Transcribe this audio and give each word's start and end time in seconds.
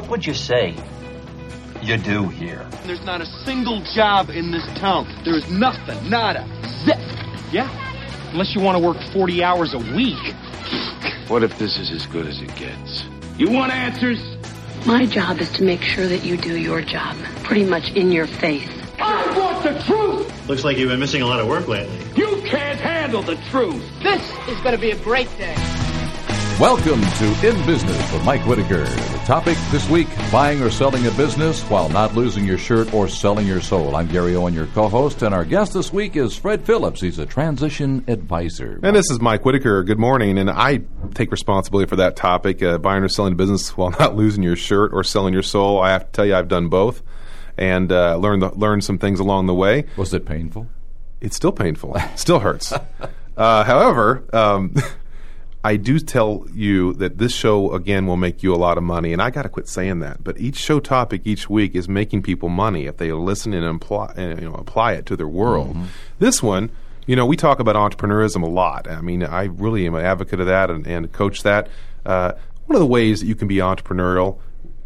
What 0.00 0.08
would 0.08 0.26
you 0.26 0.32
say 0.32 0.74
you 1.82 1.98
do 1.98 2.26
here? 2.28 2.66
There's 2.84 3.04
not 3.04 3.20
a 3.20 3.26
single 3.44 3.82
job 3.94 4.30
in 4.30 4.50
this 4.50 4.64
town. 4.78 5.06
There 5.24 5.36
is 5.36 5.50
nothing, 5.50 6.08
nada, 6.08 6.48
zip. 6.84 6.96
Yeah, 7.52 7.68
unless 8.32 8.54
you 8.54 8.62
want 8.62 8.78
to 8.78 8.82
work 8.82 8.96
40 9.12 9.44
hours 9.44 9.74
a 9.74 9.78
week. 9.78 10.34
What 11.28 11.42
if 11.42 11.58
this 11.58 11.78
is 11.78 11.90
as 11.90 12.06
good 12.06 12.26
as 12.26 12.40
it 12.40 12.56
gets? 12.56 13.04
You 13.36 13.50
want 13.50 13.72
answers? 13.72 14.18
My 14.86 15.04
job 15.04 15.38
is 15.38 15.50
to 15.52 15.64
make 15.64 15.82
sure 15.82 16.06
that 16.06 16.24
you 16.24 16.38
do 16.38 16.58
your 16.58 16.80
job, 16.80 17.14
pretty 17.42 17.66
much 17.66 17.90
in 17.90 18.10
your 18.10 18.26
face. 18.26 18.70
I 18.98 19.38
want 19.38 19.62
the 19.62 19.78
truth. 19.82 20.48
Looks 20.48 20.64
like 20.64 20.78
you've 20.78 20.88
been 20.88 20.98
missing 20.98 21.20
a 21.20 21.26
lot 21.26 21.40
of 21.40 21.46
work 21.46 21.68
lately. 21.68 21.98
You 22.16 22.40
can't 22.46 22.80
handle 22.80 23.20
the 23.20 23.36
truth. 23.50 23.84
This 24.02 24.22
is 24.48 24.58
going 24.62 24.74
to 24.74 24.80
be 24.80 24.92
a 24.92 24.98
great 25.04 25.28
day. 25.36 25.69
Welcome 26.60 27.00
to 27.00 27.48
In 27.48 27.64
Business 27.64 28.12
with 28.12 28.22
Mike 28.22 28.46
Whitaker. 28.46 28.84
The 28.84 29.22
topic 29.24 29.56
this 29.70 29.88
week 29.88 30.08
buying 30.30 30.60
or 30.60 30.68
selling 30.68 31.06
a 31.06 31.10
business 31.12 31.62
while 31.62 31.88
not 31.88 32.14
losing 32.14 32.44
your 32.44 32.58
shirt 32.58 32.92
or 32.92 33.08
selling 33.08 33.46
your 33.46 33.62
soul. 33.62 33.96
I'm 33.96 34.08
Gary 34.08 34.36
Owen, 34.36 34.52
your 34.52 34.66
co 34.66 34.86
host, 34.86 35.22
and 35.22 35.34
our 35.34 35.46
guest 35.46 35.72
this 35.72 35.90
week 35.90 36.16
is 36.16 36.36
Fred 36.36 36.66
Phillips. 36.66 37.00
He's 37.00 37.18
a 37.18 37.24
transition 37.24 38.04
advisor. 38.08 38.78
And 38.82 38.94
this 38.94 39.10
is 39.10 39.22
Mike 39.22 39.46
Whitaker. 39.46 39.82
Good 39.84 39.98
morning. 39.98 40.36
And 40.36 40.50
I 40.50 40.82
take 41.14 41.30
responsibility 41.30 41.88
for 41.88 41.96
that 41.96 42.14
topic 42.14 42.62
uh, 42.62 42.76
buying 42.76 43.02
or 43.02 43.08
selling 43.08 43.32
a 43.32 43.36
business 43.36 43.74
while 43.74 43.92
not 43.98 44.14
losing 44.16 44.42
your 44.42 44.56
shirt 44.56 44.92
or 44.92 45.02
selling 45.02 45.32
your 45.32 45.42
soul. 45.42 45.80
I 45.80 45.92
have 45.92 46.04
to 46.04 46.12
tell 46.12 46.26
you, 46.26 46.34
I've 46.34 46.48
done 46.48 46.68
both 46.68 47.02
and 47.56 47.90
uh, 47.90 48.16
learned, 48.16 48.42
the, 48.42 48.50
learned 48.50 48.84
some 48.84 48.98
things 48.98 49.18
along 49.18 49.46
the 49.46 49.54
way. 49.54 49.86
Was 49.96 50.12
it 50.12 50.26
painful? 50.26 50.68
It's 51.22 51.36
still 51.36 51.52
painful, 51.52 51.96
still 52.16 52.40
hurts. 52.40 52.74
Uh, 53.36 53.64
however, 53.64 54.22
um, 54.34 54.74
I 55.62 55.76
do 55.76 55.98
tell 55.98 56.46
you 56.54 56.94
that 56.94 57.18
this 57.18 57.34
show 57.34 57.72
again 57.74 58.06
will 58.06 58.16
make 58.16 58.42
you 58.42 58.54
a 58.54 58.56
lot 58.56 58.78
of 58.78 58.84
money, 58.84 59.12
and 59.12 59.20
I 59.20 59.30
got 59.30 59.42
to 59.42 59.48
quit 59.48 59.68
saying 59.68 60.00
that. 60.00 60.24
But 60.24 60.38
each 60.38 60.56
show 60.56 60.80
topic 60.80 61.22
each 61.24 61.50
week 61.50 61.74
is 61.74 61.88
making 61.88 62.22
people 62.22 62.48
money 62.48 62.86
if 62.86 62.96
they 62.96 63.12
listen 63.12 63.52
and 63.52 63.64
apply, 63.64 64.14
you 64.16 64.48
know, 64.48 64.54
apply 64.54 64.92
it 64.92 65.04
to 65.06 65.16
their 65.16 65.28
world. 65.28 65.70
Mm-hmm. 65.76 65.84
This 66.18 66.42
one, 66.42 66.70
you 67.06 67.14
know, 67.14 67.26
we 67.26 67.36
talk 67.36 67.60
about 67.60 67.76
entrepreneurism 67.76 68.42
a 68.42 68.48
lot. 68.48 68.88
I 68.88 69.02
mean, 69.02 69.22
I 69.22 69.44
really 69.44 69.86
am 69.86 69.94
an 69.94 70.04
advocate 70.04 70.40
of 70.40 70.46
that 70.46 70.70
and, 70.70 70.86
and 70.86 71.12
coach 71.12 71.42
that. 71.42 71.68
Uh, 72.06 72.32
one 72.64 72.76
of 72.76 72.80
the 72.80 72.86
ways 72.86 73.20
that 73.20 73.26
you 73.26 73.34
can 73.34 73.48
be 73.48 73.56
entrepreneurial 73.56 74.38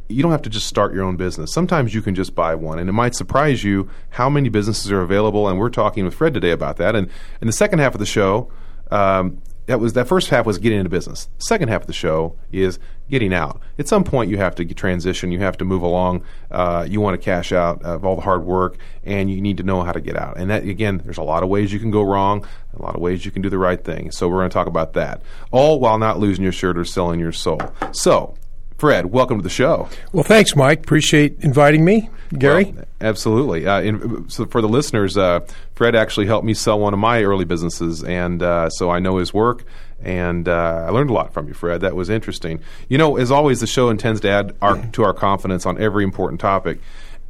you 0.08 0.22
don't 0.22 0.32
have 0.32 0.42
to 0.42 0.50
just 0.50 0.66
start 0.66 0.92
your 0.92 1.02
own 1.02 1.16
business. 1.16 1.52
Sometimes 1.52 1.94
you 1.94 2.02
can 2.02 2.14
just 2.14 2.34
buy 2.34 2.54
one, 2.54 2.78
and 2.78 2.88
it 2.88 2.92
might 2.92 3.14
surprise 3.14 3.64
you 3.64 3.88
how 4.10 4.28
many 4.28 4.48
businesses 4.48 4.92
are 4.92 5.00
available. 5.00 5.48
And 5.48 5.58
we're 5.58 5.70
talking 5.70 6.04
with 6.04 6.14
Fred 6.14 6.34
today 6.34 6.50
about 6.50 6.76
that. 6.76 6.94
And 6.94 7.08
in 7.40 7.46
the 7.46 7.52
second 7.52 7.78
half 7.78 7.94
of 7.94 8.00
the 8.00 8.06
show, 8.06 8.50
um, 8.90 9.40
that 9.66 9.80
was 9.80 9.94
that 9.94 10.06
first 10.06 10.28
half 10.28 10.46
was 10.46 10.58
getting 10.58 10.78
into 10.78 10.90
business. 10.90 11.28
Second 11.38 11.68
half 11.68 11.82
of 11.82 11.86
the 11.86 11.92
show 11.92 12.36
is 12.52 12.78
getting 13.08 13.32
out. 13.32 13.60
At 13.78 13.88
some 13.88 14.04
point, 14.04 14.30
you 14.30 14.36
have 14.36 14.54
to 14.56 14.64
transition. 14.74 15.32
You 15.32 15.40
have 15.40 15.56
to 15.58 15.64
move 15.64 15.82
along. 15.82 16.22
Uh, 16.50 16.86
you 16.88 17.00
want 17.00 17.20
to 17.20 17.24
cash 17.24 17.52
out 17.52 17.82
of 17.82 18.04
all 18.04 18.16
the 18.16 18.22
hard 18.22 18.44
work, 18.44 18.76
and 19.04 19.30
you 19.30 19.40
need 19.40 19.56
to 19.56 19.62
know 19.62 19.82
how 19.82 19.92
to 19.92 20.00
get 20.00 20.16
out. 20.16 20.36
And 20.36 20.50
that 20.50 20.64
again, 20.64 21.00
there's 21.04 21.18
a 21.18 21.22
lot 21.22 21.42
of 21.42 21.48
ways 21.48 21.72
you 21.72 21.78
can 21.78 21.90
go 21.90 22.02
wrong. 22.02 22.46
A 22.78 22.82
lot 22.82 22.94
of 22.94 23.00
ways 23.00 23.24
you 23.24 23.30
can 23.30 23.42
do 23.42 23.48
the 23.48 23.58
right 23.58 23.82
thing. 23.82 24.10
So 24.10 24.28
we're 24.28 24.38
going 24.38 24.50
to 24.50 24.54
talk 24.54 24.66
about 24.66 24.94
that, 24.94 25.22
all 25.50 25.80
while 25.80 25.98
not 25.98 26.18
losing 26.18 26.42
your 26.42 26.52
shirt 26.52 26.76
or 26.76 26.84
selling 26.84 27.20
your 27.20 27.32
soul. 27.32 27.60
So 27.92 28.36
Fred, 28.76 29.06
welcome 29.06 29.38
to 29.38 29.42
the 29.42 29.48
show. 29.48 29.88
Well, 30.12 30.24
thanks, 30.24 30.56
Mike. 30.56 30.80
Appreciate 30.80 31.36
inviting 31.40 31.84
me, 31.84 32.10
Gary. 32.36 32.72
Well, 32.74 32.84
absolutely. 33.00 33.66
Uh, 33.66 33.80
in, 33.80 34.28
so 34.28 34.46
for 34.46 34.60
the 34.60 34.68
listeners, 34.68 35.16
uh, 35.16 35.40
Fred 35.74 35.94
actually 35.94 36.26
helped 36.26 36.44
me 36.44 36.54
sell 36.54 36.80
one 36.80 36.92
of 36.92 36.98
my 36.98 37.22
early 37.22 37.44
businesses, 37.44 38.02
and 38.02 38.42
uh, 38.42 38.68
so 38.70 38.90
I 38.90 38.98
know 38.98 39.18
his 39.18 39.32
work, 39.32 39.64
and 40.02 40.48
uh, 40.48 40.84
I 40.86 40.90
learned 40.90 41.10
a 41.10 41.12
lot 41.12 41.32
from 41.32 41.46
you, 41.46 41.54
Fred. 41.54 41.82
That 41.82 41.94
was 41.94 42.10
interesting. 42.10 42.60
You 42.88 42.98
know, 42.98 43.16
as 43.16 43.30
always, 43.30 43.60
the 43.60 43.66
show 43.68 43.90
intends 43.90 44.20
to 44.22 44.28
add 44.28 44.56
our, 44.60 44.84
to 44.92 45.04
our 45.04 45.14
confidence 45.14 45.66
on 45.66 45.80
every 45.80 46.02
important 46.02 46.40
topic, 46.40 46.80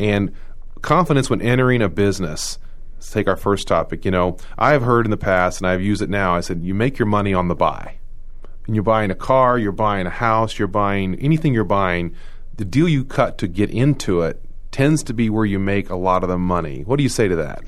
and 0.00 0.32
confidence 0.80 1.28
when 1.28 1.42
entering 1.42 1.82
a 1.82 1.90
business. 1.90 2.58
Let's 2.94 3.10
take 3.10 3.28
our 3.28 3.36
first 3.36 3.68
topic. 3.68 4.06
You 4.06 4.10
know, 4.10 4.38
I 4.56 4.72
have 4.72 4.82
heard 4.82 5.04
in 5.04 5.10
the 5.10 5.18
past, 5.18 5.60
and 5.60 5.68
I've 5.68 5.82
used 5.82 6.00
it 6.00 6.08
now. 6.08 6.34
I 6.34 6.40
said, 6.40 6.62
you 6.62 6.72
make 6.72 6.98
your 6.98 7.06
money 7.06 7.34
on 7.34 7.48
the 7.48 7.54
buy 7.54 7.96
and 8.66 8.74
you're 8.74 8.82
buying 8.82 9.10
a 9.10 9.14
car, 9.14 9.58
you're 9.58 9.72
buying 9.72 10.06
a 10.06 10.10
house, 10.10 10.58
you're 10.58 10.68
buying 10.68 11.14
anything 11.16 11.54
you're 11.54 11.64
buying, 11.64 12.14
the 12.56 12.64
deal 12.64 12.88
you 12.88 13.04
cut 13.04 13.38
to 13.38 13.48
get 13.48 13.70
into 13.70 14.22
it 14.22 14.40
tends 14.70 15.04
to 15.04 15.14
be 15.14 15.30
where 15.30 15.44
you 15.44 15.58
make 15.58 15.88
a 15.88 15.94
lot 15.94 16.24
of 16.24 16.28
the 16.28 16.36
money. 16.36 16.82
What 16.82 16.96
do 16.96 17.04
you 17.04 17.08
say 17.08 17.28
to 17.28 17.36
that? 17.36 17.62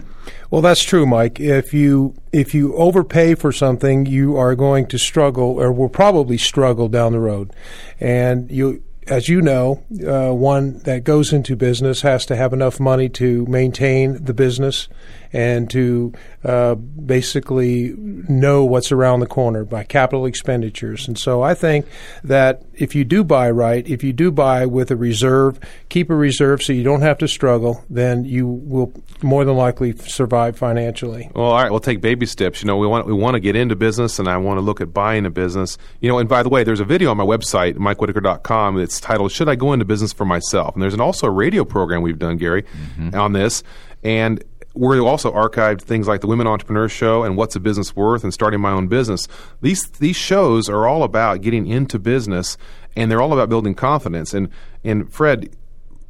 Well, 0.50 0.60
that's 0.60 0.82
true, 0.82 1.06
Mike. 1.06 1.38
If 1.38 1.72
you 1.72 2.14
if 2.32 2.52
you 2.52 2.74
overpay 2.74 3.36
for 3.36 3.52
something, 3.52 4.06
you 4.06 4.36
are 4.36 4.56
going 4.56 4.86
to 4.86 4.98
struggle, 4.98 5.60
or 5.60 5.72
will 5.72 5.88
probably 5.88 6.36
struggle 6.36 6.88
down 6.88 7.12
the 7.12 7.20
road. 7.20 7.52
And 8.00 8.50
you, 8.50 8.82
as 9.06 9.28
you 9.28 9.40
know, 9.40 9.84
uh, 10.04 10.32
one 10.32 10.78
that 10.80 11.04
goes 11.04 11.32
into 11.32 11.54
business 11.54 12.02
has 12.02 12.26
to 12.26 12.34
have 12.34 12.52
enough 12.52 12.80
money 12.80 13.08
to 13.10 13.46
maintain 13.46 14.24
the 14.24 14.34
business 14.34 14.88
and 15.36 15.68
to 15.70 16.14
uh, 16.44 16.74
basically 16.74 17.94
know 17.98 18.64
what's 18.64 18.90
around 18.90 19.20
the 19.20 19.26
corner 19.26 19.66
by 19.66 19.84
capital 19.84 20.24
expenditures. 20.24 21.06
And 21.06 21.18
so 21.18 21.42
I 21.42 21.52
think 21.52 21.86
that 22.24 22.62
if 22.74 22.94
you 22.94 23.04
do 23.04 23.22
buy 23.22 23.50
right, 23.50 23.86
if 23.86 24.02
you 24.02 24.14
do 24.14 24.30
buy 24.30 24.64
with 24.64 24.90
a 24.90 24.96
reserve, 24.96 25.60
keep 25.90 26.08
a 26.08 26.14
reserve 26.14 26.62
so 26.62 26.72
you 26.72 26.82
don't 26.82 27.02
have 27.02 27.18
to 27.18 27.28
struggle, 27.28 27.84
then 27.90 28.24
you 28.24 28.46
will 28.46 28.94
more 29.22 29.44
than 29.44 29.56
likely 29.56 29.92
survive 29.92 30.56
financially. 30.56 31.30
Well, 31.34 31.46
all 31.46 31.62
right, 31.62 31.70
we'll 31.70 31.80
take 31.80 32.00
baby 32.00 32.24
steps. 32.24 32.62
You 32.62 32.66
know, 32.66 32.78
we 32.78 32.86
want 32.86 33.06
we 33.06 33.12
want 33.12 33.34
to 33.34 33.40
get 33.40 33.56
into 33.56 33.76
business, 33.76 34.18
and 34.18 34.28
I 34.28 34.38
want 34.38 34.56
to 34.56 34.62
look 34.62 34.80
at 34.80 34.94
buying 34.94 35.26
a 35.26 35.30
business. 35.30 35.76
You 36.00 36.08
know, 36.08 36.18
and 36.18 36.28
by 36.28 36.42
the 36.42 36.48
way, 36.48 36.64
there's 36.64 36.80
a 36.80 36.84
video 36.84 37.10
on 37.10 37.18
my 37.18 37.24
website, 37.24 37.74
MikeWhitaker.com. 37.74 38.78
It's 38.78 39.00
titled 39.00 39.32
"Should 39.32 39.50
I 39.50 39.54
Go 39.54 39.74
into 39.74 39.84
Business 39.84 40.14
for 40.14 40.24
Myself?" 40.24 40.74
And 40.74 40.82
there's 40.82 40.94
an, 40.94 41.00
also 41.00 41.26
a 41.26 41.30
radio 41.30 41.64
program 41.64 42.00
we've 42.00 42.18
done, 42.18 42.38
Gary, 42.38 42.62
mm-hmm. 42.62 43.14
on 43.14 43.34
this. 43.34 43.62
And 44.02 44.42
we 44.76 44.98
also 44.98 45.32
archived 45.32 45.82
things 45.82 46.06
like 46.06 46.20
the 46.20 46.26
Women 46.26 46.46
Entrepreneur 46.46 46.88
Show 46.88 47.24
and 47.24 47.36
What's 47.36 47.56
a 47.56 47.60
Business 47.60 47.96
Worth 47.96 48.22
and 48.22 48.32
Starting 48.32 48.60
My 48.60 48.72
Own 48.72 48.88
Business. 48.88 49.26
These 49.62 49.88
these 49.98 50.16
shows 50.16 50.68
are 50.68 50.86
all 50.86 51.02
about 51.02 51.40
getting 51.40 51.66
into 51.66 51.98
business, 51.98 52.58
and 52.94 53.10
they're 53.10 53.22
all 53.22 53.32
about 53.32 53.48
building 53.48 53.74
confidence. 53.74 54.34
And 54.34 54.50
and 54.84 55.10
Fred, 55.12 55.56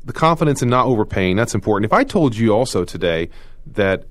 the 0.05 0.13
confidence 0.13 0.63
in 0.63 0.69
not 0.69 0.87
overpaying 0.87 1.37
that's 1.37 1.55
important. 1.55 1.85
If 1.91 1.93
I 1.93 2.05
told 2.05 2.37
you 2.37 2.53
also 2.53 2.85
today 2.85 3.31
that 3.67 4.05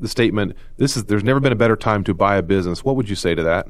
the 0.00 0.08
statement 0.08 0.56
this 0.76 0.96
is 0.96 1.04
there's 1.04 1.24
never 1.24 1.40
been 1.40 1.52
a 1.52 1.56
better 1.56 1.76
time 1.76 2.02
to 2.04 2.14
buy 2.14 2.36
a 2.36 2.42
business, 2.42 2.84
what 2.84 2.96
would 2.96 3.08
you 3.08 3.16
say 3.16 3.34
to 3.34 3.44
that? 3.44 3.68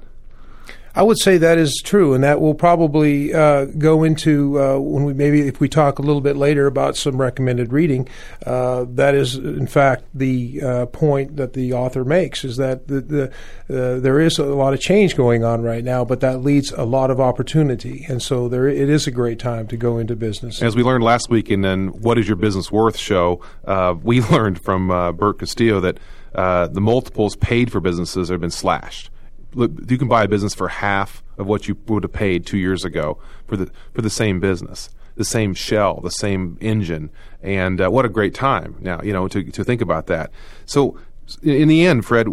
I 0.96 1.02
would 1.02 1.18
say 1.18 1.38
that 1.38 1.58
is 1.58 1.80
true, 1.82 2.14
and 2.14 2.22
that 2.22 2.40
will 2.40 2.54
probably 2.54 3.34
uh, 3.34 3.64
go 3.64 4.04
into 4.04 4.60
uh, 4.60 4.78
when 4.78 5.02
we 5.02 5.12
maybe 5.12 5.40
if 5.40 5.58
we 5.58 5.68
talk 5.68 5.98
a 5.98 6.02
little 6.02 6.20
bit 6.20 6.36
later 6.36 6.68
about 6.68 6.96
some 6.96 7.20
recommended 7.20 7.72
reading. 7.72 8.08
Uh, 8.46 8.84
that 8.90 9.16
is, 9.16 9.34
in 9.34 9.66
fact, 9.66 10.04
the 10.14 10.62
uh, 10.62 10.86
point 10.86 11.36
that 11.36 11.52
the 11.54 11.72
author 11.72 12.04
makes 12.04 12.44
is 12.44 12.58
that 12.58 12.86
the, 12.86 13.00
the 13.00 13.24
uh, 13.68 13.98
there 13.98 14.20
is 14.20 14.38
a 14.38 14.44
lot 14.44 14.72
of 14.72 14.80
change 14.80 15.16
going 15.16 15.42
on 15.42 15.62
right 15.62 15.82
now, 15.82 16.04
but 16.04 16.20
that 16.20 16.42
leads 16.42 16.70
a 16.70 16.84
lot 16.84 17.10
of 17.10 17.20
opportunity, 17.20 18.06
and 18.08 18.22
so 18.22 18.48
there 18.48 18.68
it 18.68 18.88
is 18.88 19.08
a 19.08 19.10
great 19.10 19.40
time 19.40 19.66
to 19.66 19.76
go 19.76 19.98
into 19.98 20.14
business. 20.14 20.62
As 20.62 20.76
we 20.76 20.84
learned 20.84 21.02
last 21.02 21.28
week 21.28 21.50
in 21.50 21.62
then 21.62 21.88
"What 21.88 22.18
Is 22.18 22.28
Your 22.28 22.36
Business 22.36 22.70
Worth" 22.70 22.96
show, 22.96 23.40
uh, 23.64 23.96
we 24.00 24.20
learned 24.30 24.62
from 24.62 24.88
Bert 25.16 25.40
Castillo 25.40 25.80
that 25.80 25.98
the 26.34 26.80
multiples 26.80 27.34
paid 27.34 27.72
for 27.72 27.80
businesses 27.80 28.28
have 28.28 28.40
been 28.40 28.52
slashed 28.52 29.10
you 29.56 29.98
can 29.98 30.08
buy 30.08 30.24
a 30.24 30.28
business 30.28 30.54
for 30.54 30.68
half 30.68 31.22
of 31.38 31.46
what 31.46 31.68
you 31.68 31.76
would 31.86 32.02
have 32.02 32.12
paid 32.12 32.46
two 32.46 32.58
years 32.58 32.84
ago 32.84 33.18
for 33.46 33.56
the 33.56 33.70
for 33.92 34.02
the 34.02 34.10
same 34.10 34.40
business, 34.40 34.90
the 35.16 35.24
same 35.24 35.54
shell, 35.54 36.00
the 36.00 36.10
same 36.10 36.58
engine, 36.60 37.10
and 37.42 37.80
uh, 37.80 37.88
what 37.88 38.04
a 38.04 38.08
great 38.08 38.34
time 38.34 38.76
now 38.80 39.00
you 39.02 39.12
know 39.12 39.28
to 39.28 39.42
to 39.44 39.64
think 39.64 39.80
about 39.80 40.06
that. 40.06 40.30
So 40.66 40.98
in 41.42 41.68
the 41.68 41.86
end, 41.86 42.04
Fred, 42.04 42.28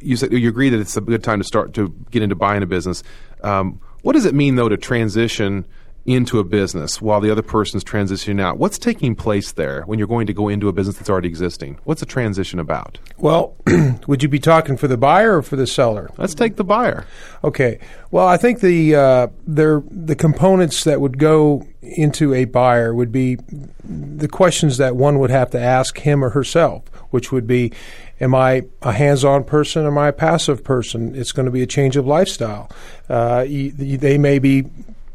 you 0.00 0.16
said 0.16 0.32
you 0.32 0.48
agree 0.48 0.68
that 0.68 0.80
it's 0.80 0.96
a 0.96 1.00
good 1.00 1.24
time 1.24 1.38
to 1.40 1.44
start 1.44 1.72
to 1.74 1.94
get 2.10 2.22
into 2.22 2.34
buying 2.34 2.62
a 2.62 2.66
business. 2.66 3.02
Um, 3.42 3.80
what 4.02 4.12
does 4.12 4.26
it 4.26 4.34
mean 4.34 4.56
though 4.56 4.68
to 4.68 4.76
transition? 4.76 5.66
Into 6.06 6.38
a 6.38 6.44
business 6.44 7.00
while 7.00 7.20
the 7.20 7.30
other 7.30 7.42
person's 7.42 7.82
transitioning 7.82 8.40
out. 8.40 8.58
What's 8.58 8.78
taking 8.78 9.14
place 9.14 9.52
there 9.52 9.82
when 9.82 9.98
you're 9.98 10.08
going 10.08 10.26
to 10.26 10.34
go 10.34 10.48
into 10.48 10.68
a 10.68 10.72
business 10.72 10.96
that's 10.96 11.08
already 11.08 11.28
existing? 11.28 11.78
What's 11.84 12.00
the 12.00 12.06
transition 12.06 12.58
about? 12.58 12.98
Well, 13.16 13.56
would 14.06 14.22
you 14.22 14.28
be 14.28 14.38
talking 14.38 14.76
for 14.76 14.86
the 14.86 14.98
buyer 14.98 15.38
or 15.38 15.42
for 15.42 15.56
the 15.56 15.66
seller? 15.66 16.10
Let's 16.18 16.34
take 16.34 16.56
the 16.56 16.64
buyer. 16.64 17.06
Okay. 17.42 17.78
Well, 18.10 18.26
I 18.26 18.36
think 18.36 18.60
the 18.60 18.94
uh, 18.94 19.26
there 19.46 19.82
the 19.90 20.16
components 20.16 20.84
that 20.84 21.00
would 21.00 21.18
go 21.18 21.66
into 21.82 22.34
a 22.34 22.44
buyer 22.44 22.94
would 22.94 23.12
be 23.12 23.38
the 23.82 24.28
questions 24.28 24.78
that 24.78 24.96
one 24.96 25.18
would 25.18 25.30
have 25.30 25.50
to 25.50 25.60
ask 25.60 25.98
him 25.98 26.24
or 26.24 26.30
herself, 26.30 26.84
which 27.10 27.32
would 27.32 27.46
be 27.46 27.72
Am 28.20 28.34
I 28.34 28.62
a 28.80 28.92
hands-on 28.92 29.44
person? 29.44 29.86
Am 29.86 29.98
I 29.98 30.08
a 30.08 30.12
passive 30.12 30.62
person? 30.62 31.14
It's 31.16 31.32
going 31.32 31.46
to 31.46 31.52
be 31.52 31.62
a 31.62 31.66
change 31.66 31.96
of 31.96 32.06
lifestyle. 32.06 32.70
Uh, 33.08 33.44
they 33.44 34.18
may 34.18 34.38
be 34.38 34.66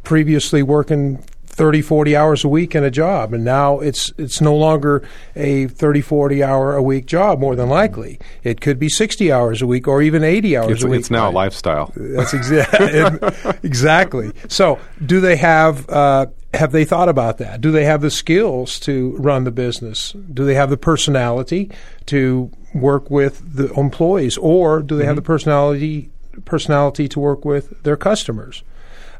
previously 0.09 0.63
working 0.63 1.17
30 1.45 1.83
40 1.83 2.15
hours 2.15 2.43
a 2.43 2.47
week 2.47 2.73
in 2.73 2.83
a 2.83 2.89
job 2.89 3.31
and 3.31 3.45
now 3.45 3.77
it's 3.77 4.11
it's 4.17 4.41
no 4.41 4.55
longer 4.55 5.07
a 5.35 5.67
30 5.67 6.01
40 6.01 6.41
hour 6.41 6.75
a 6.75 6.81
week 6.81 7.05
job 7.05 7.39
more 7.39 7.55
than 7.55 7.69
likely 7.69 8.19
it 8.43 8.59
could 8.59 8.79
be 8.79 8.89
60 8.89 9.31
hours 9.31 9.61
a 9.61 9.67
week 9.67 9.87
or 9.87 10.01
even 10.01 10.23
80 10.23 10.57
hours 10.57 10.71
it's, 10.71 10.83
a 10.83 10.87
week 10.87 11.01
it's 11.01 11.11
now 11.11 11.29
a 11.29 11.31
lifestyle 11.31 11.93
that's 11.95 12.33
exactly 12.33 13.53
exactly 13.63 14.31
so 14.47 14.79
do 15.05 15.21
they 15.21 15.35
have 15.35 15.87
uh, 15.91 16.25
have 16.55 16.71
they 16.71 16.83
thought 16.83 17.09
about 17.09 17.37
that? 17.37 17.61
Do 17.61 17.69
they 17.69 17.85
have 17.85 18.01
the 18.01 18.09
skills 18.09 18.79
to 18.79 19.15
run 19.17 19.43
the 19.43 19.51
business? 19.51 20.13
Do 20.33 20.45
they 20.45 20.55
have 20.55 20.71
the 20.71 20.77
personality 20.77 21.69
to 22.07 22.49
work 22.73 23.11
with 23.11 23.53
the 23.55 23.71
employees, 23.73 24.35
or 24.39 24.81
do 24.81 24.97
they 24.97 25.05
have 25.05 25.15
the 25.15 25.21
personality 25.21 26.09
personality 26.45 27.07
to 27.09 27.19
work 27.19 27.45
with 27.45 27.83
their 27.83 27.95
customers? 27.95 28.63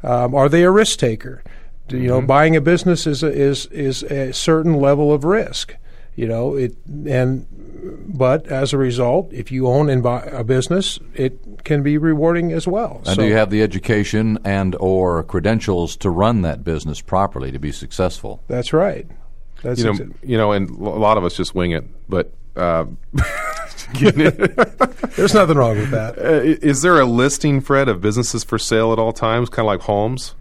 Um, 0.03 0.33
are 0.35 0.49
they 0.49 0.63
a 0.63 0.71
risk 0.71 0.99
taker? 0.99 1.43
Do, 1.87 1.97
you 1.97 2.07
know, 2.07 2.21
buying 2.21 2.55
a 2.55 2.61
business 2.61 3.07
is 3.07 3.23
a, 3.23 3.31
is 3.31 3.65
is 3.67 4.03
a 4.03 4.31
certain 4.31 4.75
level 4.75 5.11
of 5.11 5.23
risk. 5.23 5.75
You 6.15 6.27
know 6.27 6.55
it, 6.55 6.75
and 7.07 7.47
but 8.07 8.45
as 8.47 8.73
a 8.73 8.77
result, 8.77 9.31
if 9.31 9.51
you 9.51 9.67
own 9.67 9.89
and 9.89 10.03
buy 10.03 10.23
a 10.23 10.43
business, 10.43 10.99
it 11.15 11.63
can 11.63 11.81
be 11.81 11.97
rewarding 11.97 12.51
as 12.51 12.67
well. 12.67 12.97
And 13.05 13.15
So- 13.15 13.21
do 13.21 13.27
you 13.27 13.35
have 13.35 13.49
the 13.49 13.63
education 13.63 14.37
and 14.43 14.75
or 14.79 15.23
credentials 15.23 15.95
to 15.97 16.09
run 16.09 16.41
that 16.41 16.63
business 16.63 17.01
properly 17.01 17.51
to 17.51 17.59
be 17.59 17.71
successful? 17.71 18.41
That's 18.47 18.73
right. 18.73 19.07
That's 19.63 19.79
you 19.79 19.85
know, 19.85 19.93
exa- 19.93 20.13
you 20.23 20.37
know, 20.37 20.51
and 20.51 20.69
a 20.69 20.73
lot 20.83 21.17
of 21.17 21.23
us 21.23 21.35
just 21.35 21.55
wing 21.55 21.71
it. 21.71 21.85
But 22.07 22.31
uh, 22.55 22.85
there's 23.99 25.33
nothing 25.33 25.57
wrong 25.57 25.77
with 25.77 25.91
that. 25.91 26.17
Uh, 26.17 26.41
is 26.65 26.81
there 26.81 26.99
a 26.99 27.05
listing, 27.05 27.61
Fred, 27.61 27.89
of 27.89 28.01
businesses 28.01 28.43
for 28.43 28.57
sale 28.57 28.93
at 28.93 28.99
all 28.99 29.13
times, 29.13 29.49
kind 29.49 29.65
of 29.65 29.67
like 29.67 29.81
homes? 29.81 30.35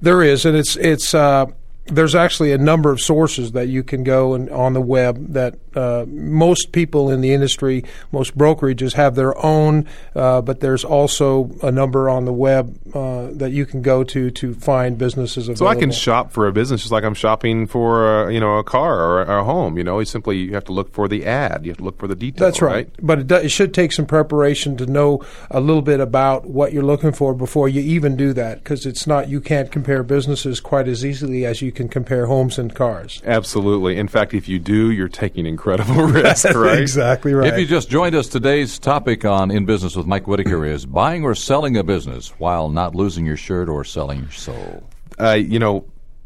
There 0.00 0.22
is, 0.22 0.44
and 0.44 0.56
it's 0.56 0.76
it's 0.76 1.14
uh, 1.14 1.46
there's 1.86 2.14
actually 2.14 2.52
a 2.52 2.58
number 2.58 2.90
of 2.90 3.00
sources 3.00 3.52
that 3.52 3.68
you 3.68 3.82
can 3.82 4.04
go 4.04 4.34
and 4.34 4.50
on 4.50 4.72
the 4.72 4.80
web 4.80 5.32
that 5.32 5.58
uh, 5.76 6.04
most 6.08 6.72
people 6.72 7.10
in 7.10 7.20
the 7.20 7.32
industry, 7.32 7.84
most 8.12 8.36
brokerages 8.36 8.94
have 8.94 9.14
their 9.14 9.36
own, 9.44 9.86
uh, 10.14 10.40
but 10.40 10.60
there's 10.60 10.84
also 10.84 11.50
a 11.62 11.70
number 11.72 12.08
on 12.08 12.24
the 12.24 12.32
web 12.32 12.76
uh, 12.94 13.28
that 13.32 13.50
you 13.52 13.66
can 13.66 13.82
go 13.82 14.04
to 14.04 14.30
to 14.30 14.54
find 14.54 14.98
businesses 14.98 15.48
available. 15.48 15.66
So 15.66 15.66
I 15.66 15.74
can 15.74 15.90
shop 15.90 16.32
for 16.32 16.46
a 16.46 16.52
business 16.52 16.82
just 16.82 16.92
like 16.92 17.04
I'm 17.04 17.14
shopping 17.14 17.66
for 17.66 18.28
a, 18.28 18.32
you 18.32 18.40
know 18.40 18.58
a 18.58 18.64
car 18.64 19.00
or 19.00 19.22
a, 19.22 19.40
a 19.40 19.44
home. 19.44 19.78
You 19.78 19.84
know, 19.84 19.98
you 19.98 20.04
simply 20.04 20.38
you 20.38 20.54
have 20.54 20.64
to 20.64 20.72
look 20.72 20.92
for 20.92 21.08
the 21.08 21.24
ad. 21.26 21.64
You 21.64 21.70
have 21.70 21.78
to 21.78 21.84
look 21.84 21.98
for 21.98 22.06
the 22.06 22.16
detail. 22.16 22.46
That's 22.46 22.62
right. 22.62 22.88
But 23.00 23.20
it, 23.20 23.26
do, 23.26 23.36
it 23.36 23.50
should 23.50 23.74
take 23.74 23.92
some 23.92 24.06
preparation 24.06 24.76
to 24.76 24.86
know 24.86 25.24
a 25.50 25.60
little 25.60 25.82
bit 25.82 26.00
about 26.00 26.46
what 26.46 26.72
you're 26.72 26.82
looking 26.82 27.12
for 27.12 27.34
before 27.34 27.68
you 27.68 27.80
even 27.80 28.16
do 28.16 28.32
that 28.34 28.62
because 28.62 28.86
it's 28.86 29.06
not 29.06 29.28
you 29.28 29.40
can't 29.40 29.72
compare 29.72 30.02
businesses 30.02 30.60
quite 30.60 30.86
as 30.86 31.04
easily 31.04 31.46
as 31.46 31.62
you 31.62 31.72
can 31.72 31.88
compare 31.88 32.26
homes 32.26 32.58
and 32.58 32.74
cars. 32.74 33.22
Absolutely. 33.24 33.96
In 33.96 34.08
fact, 34.08 34.34
if 34.34 34.48
you 34.48 34.58
do, 34.58 34.90
you're 34.90 35.08
taking 35.08 35.46
incredible 35.46 35.61
risk, 35.66 36.44
right? 36.54 36.78
exactly 36.80 37.34
right. 37.34 37.52
If 37.52 37.58
you 37.58 37.66
just 37.66 37.88
joined 37.90 38.14
us, 38.14 38.28
today's 38.28 38.78
topic 38.78 39.24
on 39.24 39.50
In 39.50 39.64
Business 39.64 39.96
with 39.96 40.06
Mike 40.06 40.26
Whitaker 40.26 40.64
is 40.66 40.86
buying 40.86 41.24
or 41.24 41.34
selling 41.34 41.76
a 41.76 41.84
business 41.84 42.30
while 42.38 42.68
not 42.68 42.94
losing 42.94 43.24
your 43.26 43.36
shirt 43.36 43.68
or 43.68 43.84
selling 43.84 44.20
your 44.20 44.32
soul. 44.32 44.82
uh, 45.20 45.32
you 45.32 45.58
know, 45.58 45.84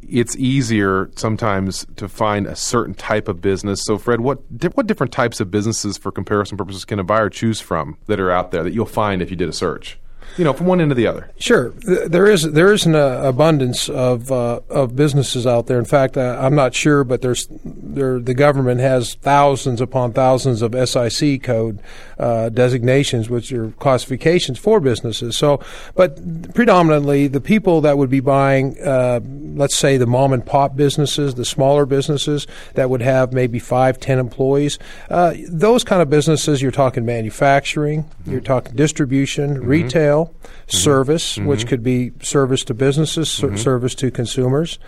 it's 0.08 0.36
easier 0.36 1.10
sometimes 1.16 1.84
to 1.96 2.08
find 2.08 2.46
a 2.46 2.54
certain 2.54 2.94
type 2.94 3.26
of 3.28 3.40
business. 3.40 3.82
So, 3.84 3.98
Fred, 3.98 4.20
what 4.20 4.56
di- 4.56 4.68
what 4.68 4.86
different 4.86 5.12
types 5.12 5.40
of 5.40 5.50
businesses, 5.50 5.98
for 5.98 6.12
comparison 6.12 6.56
purposes, 6.56 6.84
can 6.84 6.98
a 7.00 7.04
buyer 7.04 7.28
choose 7.28 7.60
from 7.60 7.98
that 8.06 8.20
are 8.20 8.30
out 8.30 8.52
there 8.52 8.62
that 8.62 8.72
you'll 8.72 8.86
find 8.86 9.20
if 9.20 9.30
you 9.30 9.36
did 9.36 9.48
a 9.48 9.52
search? 9.52 9.98
You 10.36 10.44
know, 10.44 10.52
from 10.52 10.66
one 10.66 10.80
end 10.80 10.90
to 10.90 10.94
the 10.94 11.06
other. 11.06 11.30
Sure, 11.38 11.70
there 11.70 12.26
is 12.26 12.42
there 12.42 12.72
is 12.72 12.84
an 12.84 12.94
uh, 12.94 13.22
abundance 13.24 13.88
of 13.88 14.30
uh, 14.30 14.60
of 14.68 14.94
businesses 14.94 15.46
out 15.46 15.66
there. 15.66 15.78
In 15.78 15.84
fact, 15.84 16.16
uh, 16.16 16.38
I'm 16.40 16.54
not 16.54 16.74
sure, 16.74 17.04
but 17.04 17.22
there's 17.22 17.48
there 17.64 18.20
the 18.20 18.34
government 18.34 18.80
has 18.80 19.14
thousands 19.14 19.80
upon 19.80 20.12
thousands 20.12 20.62
of 20.62 20.74
SIC 20.88 21.42
code 21.42 21.80
uh, 22.18 22.48
designations, 22.50 23.30
which 23.30 23.52
are 23.52 23.70
classifications 23.72 24.58
for 24.58 24.80
businesses. 24.80 25.36
So, 25.36 25.60
but 25.94 26.54
predominantly 26.54 27.28
the 27.28 27.40
people 27.40 27.80
that 27.82 27.98
would 27.98 28.10
be 28.10 28.20
buying, 28.20 28.76
uh, 28.82 29.20
let's 29.54 29.76
say 29.76 29.96
the 29.96 30.06
mom 30.06 30.32
and 30.32 30.44
pop 30.44 30.76
businesses, 30.76 31.34
the 31.34 31.44
smaller 31.44 31.86
businesses 31.86 32.46
that 32.74 32.90
would 32.90 33.02
have 33.02 33.32
maybe 33.32 33.58
five, 33.58 33.98
ten 34.00 34.18
employees, 34.18 34.78
uh, 35.10 35.34
those 35.48 35.84
kind 35.84 36.02
of 36.02 36.10
businesses. 36.10 36.62
You're 36.62 36.72
talking 36.72 37.04
manufacturing, 37.04 38.10
you're 38.26 38.40
talking 38.40 38.74
distribution, 38.74 39.60
retail, 39.62 40.15
Mm-hmm. 40.24 40.76
service, 40.76 41.36
mm-hmm. 41.36 41.46
which 41.46 41.66
could 41.66 41.82
be 41.82 42.12
service 42.22 42.64
to 42.64 42.74
businesses, 42.74 43.30
ser- 43.30 43.48
mm-hmm. 43.48 43.56
service 43.56 43.94
to 43.96 44.10
consumers. 44.10 44.78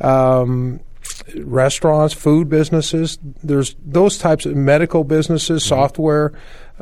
Um, 0.00 0.80
restaurants, 1.36 2.14
food 2.14 2.48
businesses. 2.48 3.18
There's 3.42 3.76
those 3.84 4.18
types 4.18 4.46
of 4.46 4.56
medical 4.56 5.04
businesses, 5.04 5.64
software. 5.64 6.32